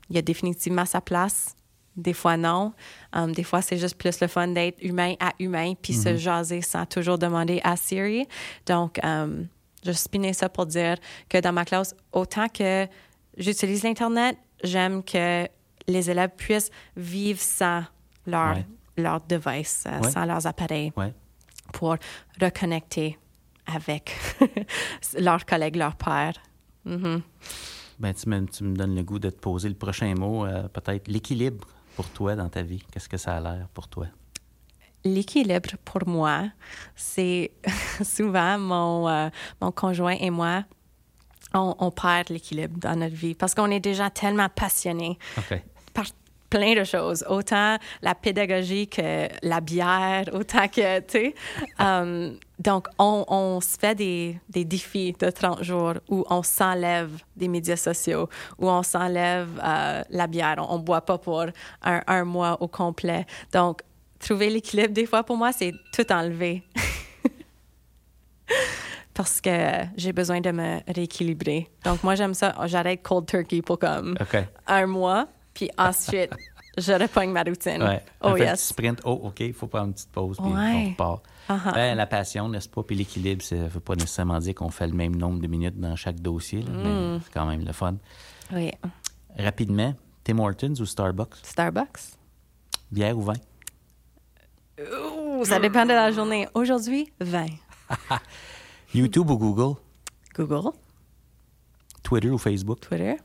il 0.09 0.17
y 0.17 0.19
a 0.19 0.21
définitivement 0.21 0.85
sa 0.85 1.01
place. 1.01 1.55
Des 1.95 2.13
fois, 2.13 2.37
non. 2.37 2.73
Um, 3.13 3.31
des 3.33 3.43
fois, 3.43 3.61
c'est 3.61 3.77
juste 3.77 3.95
plus 3.97 4.19
le 4.19 4.27
fun 4.27 4.47
d'être 4.47 4.77
humain 4.81 5.13
à 5.19 5.31
humain 5.39 5.73
puis 5.79 5.93
se 5.93 6.15
jaser 6.17 6.61
sans 6.61 6.85
toujours 6.87 7.17
demander 7.19 7.61
à 7.63 7.75
Siri. 7.75 8.27
Donc, 8.65 8.99
um, 9.03 9.47
Je 9.85 9.91
spinais 9.91 10.31
ça 10.33 10.47
pour 10.47 10.65
dire 10.65 10.95
que 11.27 11.37
dans 11.41 11.51
ma 11.51 11.65
classe, 11.65 11.93
autant 12.13 12.47
que 12.47 12.87
j'utilise 13.37 13.83
l'Internet, 13.83 14.37
j'aime 14.63 15.03
que 15.03 15.45
les 15.87 16.09
élèves 16.09 16.31
puissent 16.37 16.71
vivre 16.95 17.41
sans 17.41 17.83
leur, 18.25 18.55
Ouais. 18.55 18.65
leur 18.97 19.19
device, 19.19 19.83
euh, 19.85 19.99
Ouais. 19.99 20.09
sans 20.11 20.23
leurs 20.23 20.47
appareils, 20.47 20.93
Ouais. 20.95 21.13
pour 21.73 21.97
reconnecter 22.41 23.17
avec 23.67 24.15
leurs 25.19 25.45
collègues, 25.45 25.75
leurs 25.75 25.95
pères. 25.97 26.41
Mhm. 26.85 27.21
Ben, 27.99 28.13
tu, 28.13 28.29
me, 28.29 28.45
tu 28.45 28.63
me 28.63 28.75
donnes 28.75 28.95
le 28.95 29.03
goût 29.03 29.19
de 29.19 29.29
te 29.29 29.39
poser 29.39 29.67
le 29.69 29.75
prochain 29.75 30.13
mot, 30.15 30.45
euh, 30.45 30.67
peut-être 30.69 31.07
l'équilibre 31.09 31.67
pour 31.95 32.09
toi 32.09 32.35
dans 32.35 32.49
ta 32.49 32.61
vie? 32.61 32.83
Qu'est-ce 32.91 33.09
que 33.09 33.17
ça 33.17 33.37
a 33.37 33.39
l'air 33.39 33.67
pour 33.73 33.87
toi? 33.87 34.07
L'équilibre 35.05 35.71
pour 35.83 36.07
moi, 36.07 36.43
c'est 36.95 37.51
souvent 38.03 38.57
mon, 38.57 39.09
euh, 39.09 39.29
mon 39.61 39.71
conjoint 39.71 40.15
et 40.19 40.29
moi, 40.29 40.63
on, 41.53 41.75
on 41.79 41.91
perd 41.91 42.29
l'équilibre 42.29 42.79
dans 42.79 42.95
notre 42.95 43.15
vie 43.15 43.35
parce 43.35 43.53
qu'on 43.53 43.69
est 43.69 43.79
déjà 43.79 44.09
tellement 44.09 44.49
passionnés 44.49 45.17
OK. 45.37 45.61
par 45.93 46.05
plein 46.49 46.75
de 46.75 46.83
choses, 46.83 47.25
autant 47.27 47.77
la 48.01 48.13
pédagogie 48.13 48.87
que 48.87 49.27
la 49.41 49.59
bière, 49.59 50.25
autant 50.33 50.67
que, 50.67 50.99
tu 50.99 51.05
sais. 51.09 51.35
Um, 51.79 52.37
donc, 52.63 52.87
on, 52.97 53.25
on 53.27 53.59
se 53.61 53.77
fait 53.77 53.93
des, 53.95 54.39
des 54.49 54.63
défis 54.63 55.13
de 55.19 55.29
30 55.29 55.63
jours 55.63 55.93
où 56.09 56.23
on 56.29 56.43
s'enlève 56.43 57.11
des 57.35 57.47
médias 57.47 57.75
sociaux, 57.75 58.29
où 58.57 58.69
on 58.69 58.83
s'enlève 58.83 59.49
euh, 59.63 60.01
la 60.09 60.27
bière. 60.27 60.55
On 60.69 60.77
ne 60.77 60.83
boit 60.83 61.01
pas 61.01 61.17
pour 61.17 61.41
un, 61.81 62.01
un 62.07 62.23
mois 62.23 62.61
au 62.61 62.67
complet. 62.67 63.25
Donc, 63.51 63.81
trouver 64.19 64.49
l'équilibre, 64.49 64.93
des 64.93 65.05
fois, 65.05 65.23
pour 65.23 65.35
moi, 65.35 65.51
c'est 65.51 65.73
tout 65.93 66.09
enlever. 66.11 66.63
Parce 69.13 69.41
que 69.41 69.83
j'ai 69.95 70.11
besoin 70.11 70.41
de 70.41 70.51
me 70.51 70.79
rééquilibrer. 70.91 71.69
Donc, 71.83 72.03
moi, 72.03 72.15
j'aime 72.15 72.33
ça. 72.33 72.55
J'arrête 72.65 73.03
cold 73.03 73.27
turkey 73.27 73.61
pour 73.61 73.77
comme 73.77 74.15
un 74.67 74.85
mois, 74.87 75.27
puis 75.53 75.69
ensuite, 75.77 76.31
je 76.77 76.93
repogne 76.93 77.29
ma 77.31 77.43
routine. 77.43 77.83
Ouais. 77.83 78.01
Oh, 78.21 78.29
Un 78.29 78.33
petit 78.33 78.43
yes. 78.43 78.63
sprint. 78.69 79.01
Oh, 79.05 79.19
OK, 79.25 79.41
il 79.41 79.53
faut 79.53 79.67
prendre 79.67 79.87
une 79.87 79.93
petite 79.93 80.09
pause, 80.11 80.37
puis 80.37 80.51
Ouais. 80.51 80.85
on 80.87 80.89
repart. 80.89 81.21
Uh-huh. 81.49 81.73
Ben, 81.73 81.95
la 81.97 82.05
passion, 82.07 82.47
n'est-ce 82.49 82.69
pas? 82.69 82.83
Puis 82.83 82.95
l'équilibre, 82.95 83.41
ça 83.43 83.55
ne 83.55 83.67
veut 83.67 83.79
pas 83.79 83.95
nécessairement 83.95 84.39
dire 84.39 84.55
qu'on 84.55 84.69
fait 84.69 84.87
le 84.87 84.93
même 84.93 85.15
nombre 85.15 85.39
de 85.41 85.47
minutes 85.47 85.79
dans 85.79 85.95
chaque 85.95 86.19
dossier, 86.19 86.61
là, 86.61 86.71
Mm. 86.71 86.83
mais 86.83 87.19
c'est 87.23 87.33
quand 87.33 87.45
même 87.45 87.65
le 87.65 87.73
fun. 87.73 87.95
Oui. 88.53 88.71
Rapidement, 89.37 89.93
Tim 90.23 90.39
Hortons 90.39 90.73
ou 90.79 90.85
Starbucks? 90.85 91.35
Starbucks. 91.43 91.99
Bière 92.91 93.17
ou 93.17 93.23
vin? 93.23 93.33
Ouh, 94.79 95.43
ça 95.45 95.59
dépend 95.59 95.83
de 95.85 95.91
la 95.93 96.11
journée. 96.11 96.47
Aujourd'hui, 96.53 97.11
20. 97.19 97.45
YouTube 98.93 99.29
ou 99.29 99.37
Google? 99.37 99.77
Google, 100.35 100.71
Twitter 102.01 102.29
ou 102.29 102.37
Facebook? 102.37 102.79
Twitter. 102.79 103.15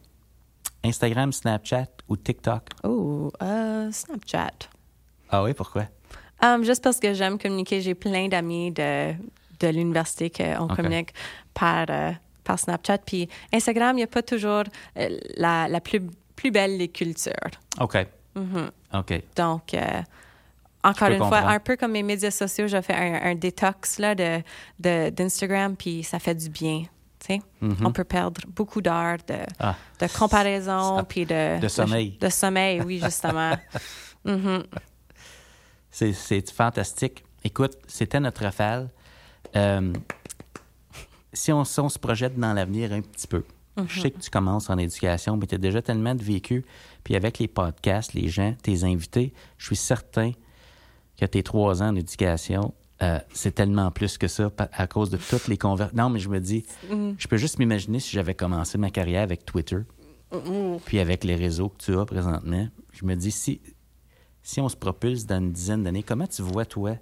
Instagram, 0.85 1.33
Snapchat 1.33 1.87
ou 2.09 2.17
TikTok? 2.17 2.69
Oh, 2.85 3.31
euh, 3.43 3.91
Snapchat. 3.91 4.69
Ah 5.31 5.43
oui, 5.43 5.53
pourquoi? 5.55 5.87
Um, 6.43 6.65
juste 6.65 6.83
parce 6.85 7.01
que 7.01 7.13
j'aime 7.15 7.39
communiquer. 7.39 7.81
J'ai 7.81 7.95
plein 7.95 8.29
d'amis 8.29 8.71
de, 8.71 9.13
de 9.61 9.69
l'université 9.69 10.31
qu'on 10.31 10.65
Ok. 10.65 10.77
communique 10.77 11.13
par, 11.55 11.87
euh, 11.91 12.13
par 12.45 12.59
Snapchat. 12.59 12.99
Puis 12.99 13.29
Instagram, 13.53 13.93
il 13.97 14.01
n'y 14.01 14.05
a 14.05 14.09
pas 14.09 14.23
toujours 14.23 14.63
euh, 14.97 15.19
la, 15.37 15.69
la 15.69 15.81
plus, 15.81 16.01
plus 16.37 16.51
belle 16.51 16.79
des 16.79 16.89
cultures. 16.89 17.33
OK. 17.81 17.97
Mhm. 18.37 18.71
OK. 18.95 19.23
Donc, 19.37 19.75
euh, 19.75 19.81
encore 20.85 21.09
une 21.09 21.19
fois, 21.19 21.39
un 21.41 21.59
peu 21.59 21.77
comme 21.77 21.91
mes 21.93 22.05
médias 22.05 22.31
sociaux, 22.31 22.69
je 22.69 22.81
fais 22.81 22.95
un, 22.95 23.31
un 23.31 23.35
détox 23.35 23.99
là, 23.99 24.15
de, 24.15 24.41
de- 24.79 25.11
d'Instagram, 25.11 25.75
puis 25.77 26.05
ça 26.05 26.19
fait 26.21 26.35
du 26.37 26.49
bien. 26.49 26.85
Mhm. 27.61 27.77
On 27.85 27.93
peut 27.93 28.05
perdre 28.05 28.41
beaucoup 28.49 28.81
d'heures 28.81 29.19
de, 29.27 29.35
Ah, 29.59 29.75
de 30.01 30.07
comparaison, 30.19 31.05
puis 31.07 31.27
de... 31.27 31.61
de 31.61 31.69
sommeil. 31.69 32.17
De, 32.19 32.29
sommeil, 32.31 32.81
oui, 32.81 33.01
justement. 33.05 33.53
Mhm. 34.25 34.63
c'est, 34.73 34.81
c'est 35.91 36.51
fantastique. 36.51 37.25
Écoute, 37.45 37.79
c'était 37.87 38.21
notre 38.21 38.43
rafale. 38.43 38.91
Euh, 39.57 39.93
si, 41.33 41.53
on, 41.53 41.65
si 41.65 41.81
on 41.81 41.89
se 41.89 41.99
projette 41.99 42.39
dans 42.39 42.53
l'avenir 42.53 42.93
un 42.93 43.01
petit 43.01 43.27
peu, 43.27 43.45
je 43.87 44.01
sais 44.01 44.11
que 44.11 44.19
tu 44.19 44.31
commences 44.31 44.71
en 44.71 44.79
éducation, 44.79 45.37
mais 45.37 45.47
tu 45.47 45.55
as 45.55 45.59
déjà 45.59 45.81
tellement 45.81 46.15
de 46.15 46.23
vécu. 46.23 46.65
Puis 47.05 47.15
avec 47.15 47.39
les 47.39 47.49
podcasts, 47.49 48.13
les 48.13 48.29
gens, 48.29 48.55
tes 48.63 48.85
invités, 48.85 49.33
je 49.57 49.67
suis 49.67 49.77
certain 49.77 50.33
que 51.19 51.25
tes 51.27 51.43
trois 51.43 51.83
ans 51.83 51.93
d'éducation, 51.93 52.75
euh, 53.03 53.21
c'est 53.33 53.55
tellement 53.55 53.93
plus 53.93 54.19
que 54.19 54.27
ça 54.27 54.51
à 54.73 54.87
cause 54.89 55.11
de 55.11 55.17
toutes 55.17 55.47
les 55.47 55.57
conversations. 55.57 56.03
Non, 56.03 56.11
mais 56.11 56.19
je 56.19 56.29
me 56.29 56.41
dis, 56.41 56.65
je 56.91 57.29
peux 57.29 57.37
juste 57.37 57.59
m'imaginer 57.61 58.01
si 58.01 58.11
j'avais 58.11 58.35
commencé 58.35 58.79
ma 58.79 58.91
carrière 58.91 59.23
avec 59.23 59.45
Twitter, 59.45 59.79
puis 60.85 60.99
avec 60.99 61.23
les 61.23 61.37
réseaux 61.37 61.69
que 61.69 61.79
tu 61.79 61.97
as 61.97 62.05
présentement. 62.05 62.69
Je 62.93 63.05
me 63.05 63.15
dis, 63.15 63.31
si, 63.31 63.61
si 64.49 64.63
on 64.63 64.69
se 64.71 64.77
propulse 64.77 65.27
dans 65.27 65.41
une 65.41 65.53
dizaine 65.53 65.83
d'années, 65.83 66.03
comment 66.03 66.27
tu 66.27 66.41
vois, 66.41 66.65
toi, 66.65 66.93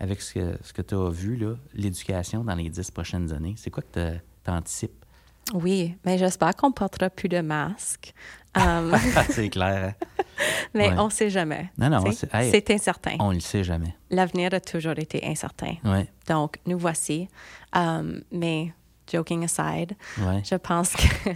avec 0.00 0.22
ce 0.22 0.32
que, 0.32 0.58
ce 0.62 0.72
que 0.72 0.80
tu 0.80 0.94
as 0.94 1.10
vu, 1.10 1.38
l'éducation 1.74 2.42
dans 2.42 2.54
les 2.54 2.70
dix 2.70 2.90
prochaines 2.90 3.30
années? 3.34 3.52
C'est 3.58 3.70
quoi 3.70 3.82
que 3.82 4.14
tu 4.42 4.50
anticipes? 4.50 5.04
Oui, 5.52 5.94
mais 6.06 6.16
j'espère 6.16 6.56
qu'on 6.56 6.72
portera 6.72 7.10
plus 7.10 7.28
de 7.28 7.40
masques. 7.40 8.14
Um, 8.58 8.96
c'est 9.28 9.50
clair. 9.50 9.92
hein? 10.00 10.06
mais 10.74 10.88
Ouais. 10.88 10.98
on 10.98 11.04
ne 11.04 11.10
sait 11.10 11.28
jamais. 11.28 11.70
Non, 11.76 11.90
non, 11.90 12.10
c'est- 12.10 12.32
hey. 12.32 12.64
incertain. 12.70 13.16
On 13.20 13.28
ne 13.28 13.34
le 13.34 13.40
sait 13.40 13.62
jamais. 13.62 13.94
L'avenir 14.08 14.54
a 14.54 14.60
toujours 14.60 14.98
été 14.98 15.22
incertain. 15.26 15.74
Donc, 16.26 16.56
nous 16.64 16.78
voici. 16.78 17.28
Um, 17.74 18.22
mais, 18.32 18.72
joking 19.12 19.44
aside, 19.44 19.92
je 20.16 20.54
pense 20.54 20.94
que 20.96 21.30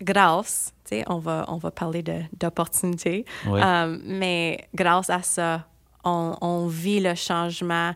grâce, 0.00 0.72
tu 0.84 0.96
sais, 0.96 1.04
on 1.08 1.18
va, 1.18 1.44
on 1.48 1.56
va 1.58 1.70
parler 1.70 2.02
d'opportunités, 2.38 3.24
Oui. 3.46 3.60
Um, 3.60 4.00
mais 4.04 4.68
grâce 4.74 5.10
à 5.10 5.22
ça, 5.22 5.66
on, 6.04 6.36
on 6.40 6.66
vit 6.66 7.00
le 7.00 7.14
changement 7.14 7.94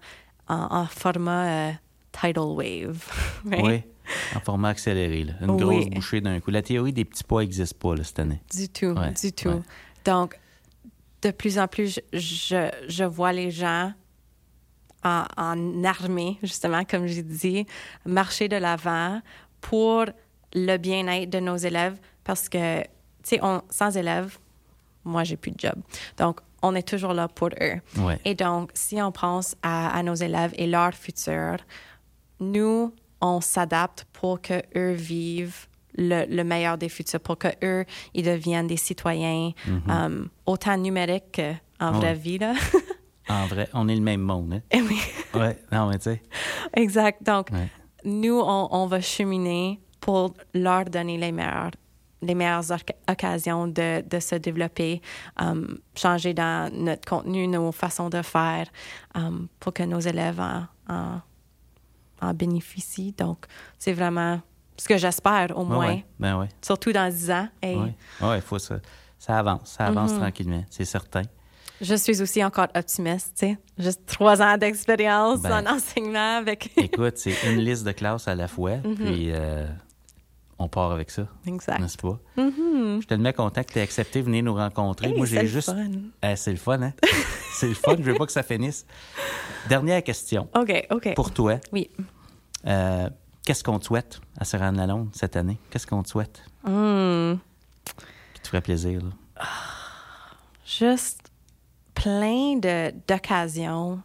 en, 0.49 0.55
en 0.81 0.87
format 0.87 1.47
euh, 1.47 1.73
tidal 2.13 2.45
wave. 2.45 3.05
right? 3.51 3.65
Oui, 3.65 3.83
en 4.37 4.41
format 4.41 4.71
accéléré. 4.71 5.25
là. 5.25 5.33
Une 5.41 5.51
Oui. 5.53 5.59
grosse 5.63 5.87
bouchée 5.91 6.21
d'un 6.21 6.41
coup. 6.41 6.51
La 6.51 6.63
théorie 6.63 6.93
des 6.93 7.05
petits 7.05 7.25
pas 7.25 7.41
n'existe 7.41 7.75
pas 7.75 7.95
là, 7.95 8.05
cette 8.05 8.19
année. 8.19 8.41
Du 8.53 8.69
tout, 8.69 8.87
Ouais, 8.99 9.13
du 9.13 9.33
tout. 9.33 9.49
ouais. 9.49 9.61
Donc, 10.05 10.39
de 11.23 11.31
plus 11.31 11.59
en 11.59 11.69
plus, 11.69 12.01
je, 12.13 12.19
je, 12.19 12.71
je 12.89 13.05
vois 13.05 13.33
les 13.33 13.51
gens 13.53 13.93
en, 15.05 15.25
en 15.37 15.85
armée, 15.85 16.39
justement, 16.43 16.85
comme 16.85 17.07
j'ai 17.07 17.23
dit, 17.23 17.67
marcher 18.05 18.49
de 18.49 18.57
l'avant 18.57 19.21
pour 19.61 20.07
le 20.55 20.77
bien-être 20.77 21.31
de 21.31 21.41
nos 21.41 21.57
élèves 21.57 21.99
parce 22.25 22.49
que, 22.49 22.83
tu 22.83 22.89
sais, 23.25 23.41
sans 23.71 23.97
élèves, 23.97 24.39
moi, 25.05 25.25
j'ai 25.25 25.37
plus 25.37 25.51
de 25.53 25.59
job. 25.59 25.75
Donc, 26.19 26.41
on 26.63 26.75
est 26.75 26.87
toujours 26.87 27.13
là 27.13 27.27
pour 27.29 27.49
eux. 27.61 27.81
Ouais. 27.99 28.21
Et 28.25 28.35
donc, 28.35 28.71
si 28.75 29.03
on 29.03 29.11
pense 29.11 29.57
à, 29.63 29.97
à 29.97 30.03
nos 30.03 30.15
élèves 30.15 30.53
et 30.57 30.67
leur 30.69 30.95
futur, 30.95 31.57
nous, 32.41 32.95
on 33.21 33.41
s'adapte 33.41 34.07
pour 34.13 34.41
que 34.41 34.63
eux 34.77 34.93
vivent 34.93 35.67
le, 35.97 36.25
le 36.27 36.45
meilleur 36.45 36.79
des 36.79 36.89
futurs, 36.89 37.21
pour 37.21 37.37
que 37.39 37.49
eux, 37.65 37.85
ils 38.15 38.25
deviennent 38.25 38.67
des 38.67 38.77
citoyens 38.77 39.51
um, 39.89 40.29
autant 40.47 40.77
numériques 40.77 41.41
qu'en 41.79 41.93
vraie 41.93 42.15
vie. 42.15 42.39
Là. 42.39 42.55
En 43.29 43.47
vrai, 43.47 43.69
on 43.73 43.87
est 43.89 43.95
le 43.95 44.01
même 44.01 44.21
monde. 44.21 44.55
Hein? 44.73 44.81
Oui, 44.89 44.99
Ouais, 45.33 45.57
non, 45.71 45.87
mais 45.89 45.99
tu 45.99 46.05
sais. 46.05 46.23
exact. 46.75 47.23
Donc, 47.23 47.51
Ouais. 47.53 47.69
nous, 48.05 48.41
on, 48.45 48.69
on 48.73 48.87
va 48.87 49.01
cheminer 49.01 49.81
pour 50.03 50.35
leur 50.53 50.85
donner 50.85 51.17
les 51.17 51.33
meilleures, 51.33 51.71
les 52.21 52.35
meilleures 52.35 52.71
oc- 52.71 52.93
occasions 53.09 53.67
de, 53.69 54.03
de 54.07 54.21
se 54.21 54.35
développer, 54.35 55.01
um, 55.41 55.79
changer 55.97 56.35
dans 56.35 56.71
notre 56.75 57.09
contenu, 57.09 57.49
nos 57.49 57.73
façons 57.73 58.11
de 58.11 58.21
faire, 58.21 58.67
um, 59.15 59.49
pour 59.59 59.73
que 59.73 59.83
nos 59.85 60.01
élèves 60.01 60.41
en, 60.41 60.67
en, 60.91 61.21
en 62.21 62.35
bénéficient. 62.35 63.15
Donc, 63.17 63.47
c'est 63.79 63.93
vraiment 63.95 64.41
ce 64.77 64.87
que 64.89 64.99
j'espère, 64.99 65.57
au 65.57 65.65
moins. 65.65 66.01
Ben 66.19 66.39
ouais. 66.39 66.49
surtout 66.61 66.93
dans 66.93 67.09
10 67.11 67.31
ans. 67.31 67.49
Et 67.63 67.77
ouais, 68.21 68.41
faut 68.41 68.59
ça. 68.59 68.77
Ça 69.19 69.39
avance, 69.39 69.73
ça 69.79 69.87
avance 69.87 70.11
Mm-hmm. 70.13 70.19
tranquillement, 70.19 70.65
c'est 70.69 70.85
certain. 70.85 71.23
je 71.81 71.95
suis 71.95 72.21
aussi 72.23 72.43
encore 72.45 72.67
optimiste, 72.75 73.33
tu 73.39 73.47
sais. 73.47 73.59
Juste 73.79 74.01
trois 74.07 74.43
ans 74.43 74.57
d'expérience 74.59 75.41
Ben. 75.43 75.65
en 75.67 75.75
enseignement 75.77 76.39
avec... 76.39 76.71
Écoute, 76.77 77.19
c'est 77.19 77.35
une 77.53 77.59
liste 77.61 77.85
de 77.85 77.93
classes 77.93 78.27
à 78.27 78.35
la 78.35 78.49
fois, 78.49 78.77
puis 78.97 79.31
euh, 79.33 79.67
on 80.63 80.69
part 80.69 80.93
avec 80.93 81.11
ça, 81.11 81.27
exact. 81.47 81.81
n'est-ce 81.81 81.97
pas? 81.99 82.19
Je 82.37 82.97
suis 82.99 83.07
tellement 83.07 83.33
content 83.33 83.63
que 83.65 83.73
tu 83.73 83.79
aies 83.79 83.83
accepté 83.83 84.21
de 84.21 84.27
venir 84.27 84.45
nous 84.45 84.55
rencontrer. 84.55 85.09
Hey, 85.09 85.17
Moi, 85.17 85.27
c'est 85.27 85.37
j'ai 85.37 85.43
le 85.43 85.49
juste. 85.49 85.71
fun. 85.73 85.91
Eh, 86.23 86.37
c'est 86.37 86.51
le 86.53 86.57
fun, 86.57 86.81
hein? 86.83 86.93
c'est 87.55 87.69
le 87.69 87.75
fun, 87.75 87.97
je 87.99 88.03
veux 88.03 88.15
pas 88.15 88.27
que 88.27 88.33
ça 88.33 88.43
finisse. 88.43 88.87
Dernière 89.69 90.03
question. 90.03 90.49
OK, 90.57 90.87
OK. 90.91 91.15
Pour 91.15 91.31
toi, 91.33 91.59
Oui. 91.73 91.91
euh, 92.67 93.09
qu'est-ce 93.45 93.63
qu'on 93.65 93.79
te 93.79 93.85
souhaite 93.85 94.21
à 94.39 94.45
se 94.45 94.57
rendre 94.57 94.79
Lalonde 94.79 95.09
cette 95.13 95.37
année? 95.37 95.59
Qu'est-ce 95.71 95.87
qu'on 95.87 96.03
te 96.03 96.09
souhaite? 96.09 96.43
Hmm. 96.65 97.35
qui 98.35 98.41
te 98.43 98.49
ferait 98.49 98.61
plaisir? 98.61 99.01
là? 99.03 99.45
juste 100.65 101.21
plein 101.95 102.57
de, 102.57 102.93
d'occasions 103.09 104.01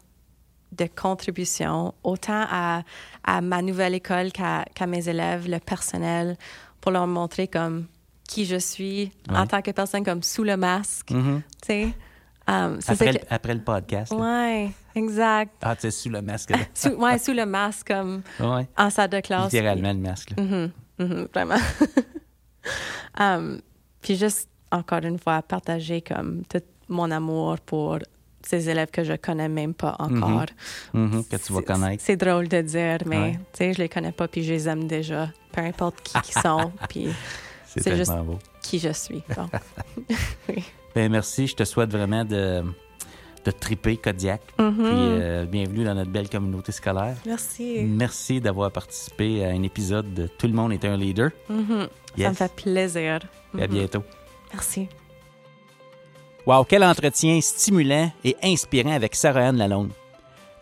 de 0.77 0.87
contribution, 0.87 1.93
autant 2.03 2.45
à, 2.49 2.83
à 3.23 3.41
ma 3.41 3.61
nouvelle 3.61 3.93
école 3.95 4.31
qu'à 4.31 4.87
mes 4.87 5.09
élèves, 5.09 5.49
le 5.49 5.59
personnel, 5.59 6.37
pour 6.81 6.91
leur 6.91 7.07
montrer 7.07 7.47
comme 7.47 7.85
qui 8.27 8.45
je 8.45 8.57
suis 8.57 9.11
en 9.29 9.47
tant 9.47 9.61
que 9.61 9.71
personne, 9.71 10.03
comme 10.03 10.21
sous 10.23 10.43
le 10.43 10.57
masque. 10.57 11.07
Tu 11.07 11.15
sais, 11.65 11.93
Um, 12.49 12.77
c'est 12.79 12.93
Après, 12.93 13.11
le, 13.11 13.19
que- 13.19 13.25
après 13.29 13.53
le 13.55 13.61
podcast. 13.61 14.13
Ouais, 14.13 14.71
exact. 14.95 15.51
Ah, 15.61 15.75
tu 15.75 15.81
sais, 15.81 15.91
sous 15.91 16.07
le 16.07 16.21
masque. 16.21 16.53
Sous, 16.73 16.91
ouais, 16.91 17.19
sous 17.19 17.33
le 17.33 17.45
masque, 17.45 17.87
comme 17.87 18.21
ouais. 18.39 18.65
en 18.77 18.89
salle 18.89 19.09
de 19.09 19.19
classe. 19.19 19.51
Littéralement, 19.51 19.91
le 19.91 19.99
masque. 19.99 20.29
là. 20.37 20.41
Mhm, 20.43 20.71
mhm, 20.99 21.27
vraiment. 21.33 21.57
Um, 23.19 23.61
puis 24.01 24.15
juste, 24.15 24.49
encore 24.71 25.03
une 25.03 25.17
fois, 25.19 25.41
partager 25.41 26.01
comme 26.01 26.43
tout 26.49 26.61
mon 26.87 27.09
amour 27.11 27.57
pour 27.65 27.99
ces 28.47 28.69
élèves 28.69 28.89
que 28.91 29.03
je 29.03 29.13
connais 29.13 29.49
même 29.49 29.73
pas 29.73 29.95
encore. 29.99 30.45
Mhm, 30.93 31.23
que 31.25 31.35
tu 31.37 31.53
vas 31.53 31.61
connaître. 31.61 32.03
C'est 32.05 32.17
drôle 32.17 32.47
de 32.47 32.61
dire, 32.61 32.97
mais 33.05 33.17
Ouais. 33.19 33.31
tu 33.53 33.57
sais, 33.57 33.73
je 33.73 33.79
les 33.79 33.89
connais 33.89 34.11
pas, 34.11 34.27
puis 34.27 34.43
je 34.43 34.53
les 34.53 34.67
aime 34.69 34.87
déjà, 34.87 35.29
peu 35.51 35.61
importe 35.61 36.01
qui 36.01 36.15
ils 36.17 36.41
sont, 36.41 36.71
puis 36.89 37.07
C'est 37.65 37.95
juste- 37.95 38.11
beau. 38.23 38.39
qui 38.63 38.79
je 38.79 38.91
suis. 38.93 39.23
Donc, 39.35 39.51
oui. 40.49 40.63
Ben, 40.95 41.11
merci. 41.11 41.47
Je 41.47 41.55
te 41.55 41.63
souhaite 41.63 41.91
vraiment 41.91 42.25
de, 42.25 42.63
de 43.45 43.51
triper 43.51 43.97
Kodiak. 43.97 44.41
Puis 44.57 44.65
euh, 44.67 45.45
bienvenue 45.45 45.83
dans 45.83 45.93
notre 45.93 46.09
belle 46.11 46.29
communauté 46.29 46.71
scolaire. 46.71 47.15
Merci. 47.25 47.83
Merci 47.85 48.41
d'avoir 48.41 48.71
participé 48.71 49.45
à 49.45 49.49
un 49.49 49.61
épisode 49.63 50.13
de 50.13 50.25
Tout 50.27 50.47
le 50.47 50.53
monde 50.53 50.73
est 50.73 50.83
un 50.85 50.97
leader. 50.97 51.29
Ça 51.47 51.53
Yes. 52.17 52.29
me 52.29 52.33
fait 52.33 52.51
plaisir. 52.55 53.19
À 53.59 53.67
bientôt. 53.67 54.03
Merci. 54.53 54.87
Wow, 56.47 56.63
quel 56.63 56.85
entretien 56.85 57.41
stimulant 57.41 58.09
et 58.23 58.37
inspirant 58.41 58.93
avec 58.93 59.15
Sarah-Anne 59.15 59.57
Lalonde. 59.57 59.91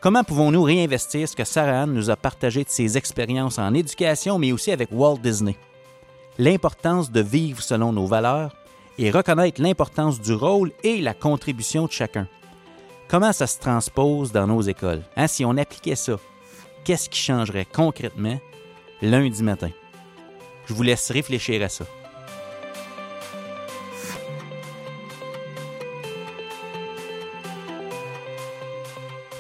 Comment 0.02 0.24
pouvons-nous 0.24 0.64
réinvestir 0.64 1.30
ce 1.30 1.36
que 1.36 1.44
Sarah-Anne 1.44 1.94
nous 1.94 2.10
a 2.10 2.16
partagé 2.16 2.64
de 2.64 2.70
ses 2.70 2.98
expériences 2.98 3.60
en 3.60 3.72
éducation, 3.76 4.40
mais 4.40 4.52
aussi 4.52 4.72
avec 4.72 4.90
Walt 4.92 5.20
Disney? 5.20 5.56
L'importance 6.40 7.12
de 7.12 7.22
vivre 7.22 7.62
selon 7.62 7.94
nos 7.94 8.08
valeurs 8.08 8.56
et 8.98 9.12
reconnaître 9.12 9.62
l'importance 9.62 10.20
du 10.20 10.34
rôle 10.34 10.72
et 10.82 11.02
la 11.02 11.14
contribution 11.14 11.86
de 11.86 11.92
chacun. 11.92 12.28
Comment 13.08 13.32
ça 13.32 13.46
se 13.46 13.60
transpose 13.60 14.32
dans 14.32 14.48
nos 14.48 14.64
écoles? 14.64 15.04
Hein, 15.16 15.28
si 15.28 15.46
on 15.46 15.56
appliquait 15.56 15.96
ça, 15.96 16.16
qu'est-ce 16.84 17.12
qui 17.12 17.20
changerait 17.20 17.68
concrètement 17.72 18.40
lundi 19.04 19.44
matin? 19.44 19.70
Je 20.66 20.74
vous 20.74 20.82
laisse 20.82 21.12
réfléchir 21.12 21.62
à 21.62 21.70
ça. 21.70 21.86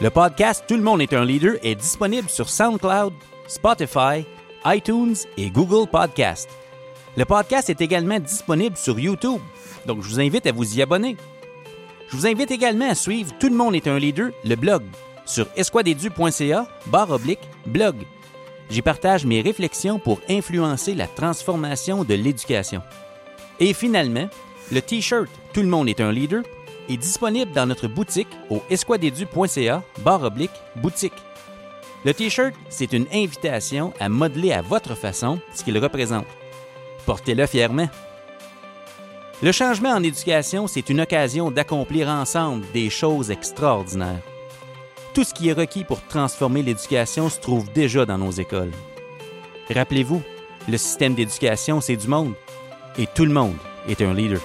Le 0.02 0.10
podcast 0.10 0.66
Tout 0.68 0.76
le 0.76 0.84
monde 0.84 1.02
est 1.02 1.14
un 1.14 1.24
leader 1.24 1.56
est 1.64 1.76
disponible 1.76 2.28
sur 2.28 2.50
SoundCloud, 2.50 3.14
Spotify, 3.48 4.26
iTunes 4.66 5.16
et 5.38 5.50
Google 5.50 5.90
Podcast. 5.90 6.50
Le 7.16 7.24
podcast 7.24 7.70
est 7.70 7.80
également 7.80 8.20
disponible 8.20 8.76
sur 8.76 9.00
YouTube, 9.00 9.40
donc 9.86 10.02
je 10.02 10.10
vous 10.10 10.20
invite 10.20 10.48
à 10.48 10.52
vous 10.52 10.78
y 10.78 10.82
abonner. 10.82 11.16
Je 12.10 12.18
vous 12.18 12.28
invite 12.28 12.52
également 12.52 12.90
à 12.90 12.96
suivre 12.96 13.34
Tout 13.40 13.48
le 13.48 13.56
monde 13.56 13.74
est 13.74 13.88
un 13.88 13.98
leader, 13.98 14.32
le 14.44 14.56
blog, 14.56 14.84
sur 15.26 15.48
esquadedu.ca, 15.56 16.68
barre 16.88 17.12
oblique, 17.12 17.48
blog. 17.66 17.96
J'y 18.70 18.82
partage 18.82 19.26
mes 19.26 19.42
réflexions 19.42 19.98
pour 19.98 20.20
influencer 20.28 20.94
la 20.94 21.08
transformation 21.08 22.04
de 22.04 22.16
l'éducation. 22.16 22.82
Et 23.62 23.74
finalement, 23.74 24.28
le 24.74 24.82
T-shirt 24.82 25.30
Tout 25.54 25.62
le 25.62 25.70
monde 25.70 25.88
est 25.88 26.02
un 26.02 26.12
leader 26.12 26.44
est 26.90 26.98
disponible 26.98 27.52
dans 27.52 27.66
notre 27.66 27.88
boutique 27.88 28.28
au 28.50 28.62
esquadedu.ca 28.70 29.84
barre 30.04 30.24
oblique 30.24 30.52
boutique. 30.76 31.14
Le 32.04 32.14
T-shirt, 32.14 32.54
c'est 32.70 32.94
une 32.94 33.08
invitation 33.12 33.94
à 34.00 34.10
modeler 34.10 34.52
à 34.52 34.62
votre 34.62 34.96
façon 34.96 35.40
ce 35.54 35.64
qu'il 35.64 35.78
représente. 35.78 36.28
Portez-le 37.06 37.46
fièrement. 37.48 37.90
Le 39.42 39.52
changement 39.52 39.90
en 39.90 40.04
éducation, 40.04 40.68
c'est 40.68 40.90
une 40.90 41.02
occasion 41.02 41.52
d'accomplir 41.52 42.08
ensemble 42.08 42.66
des 42.74 42.90
choses 42.90 43.32
extraordinaires. 43.32 44.22
Tout 45.14 45.24
ce 45.24 45.34
qui 45.34 45.50
est 45.50 45.54
requis 45.54 45.84
pour 45.84 46.02
transformer 46.04 46.62
l'éducation 46.62 47.30
se 47.30 47.40
trouve 47.40 47.72
déjà 47.74 48.06
dans 48.06 48.18
nos 48.18 48.32
écoles. 48.32 48.72
Rappelez-vous, 49.70 50.22
le 50.68 50.78
système 50.78 51.16
d'éducation, 51.16 51.82
c'est 51.82 51.96
du 51.96 52.08
monde. 52.08 52.34
Et 52.98 53.08
tout 53.08 53.26
le 53.26 53.34
monde 53.34 53.56
est 53.90 54.02
un 54.02 54.14
leader. 54.14 54.42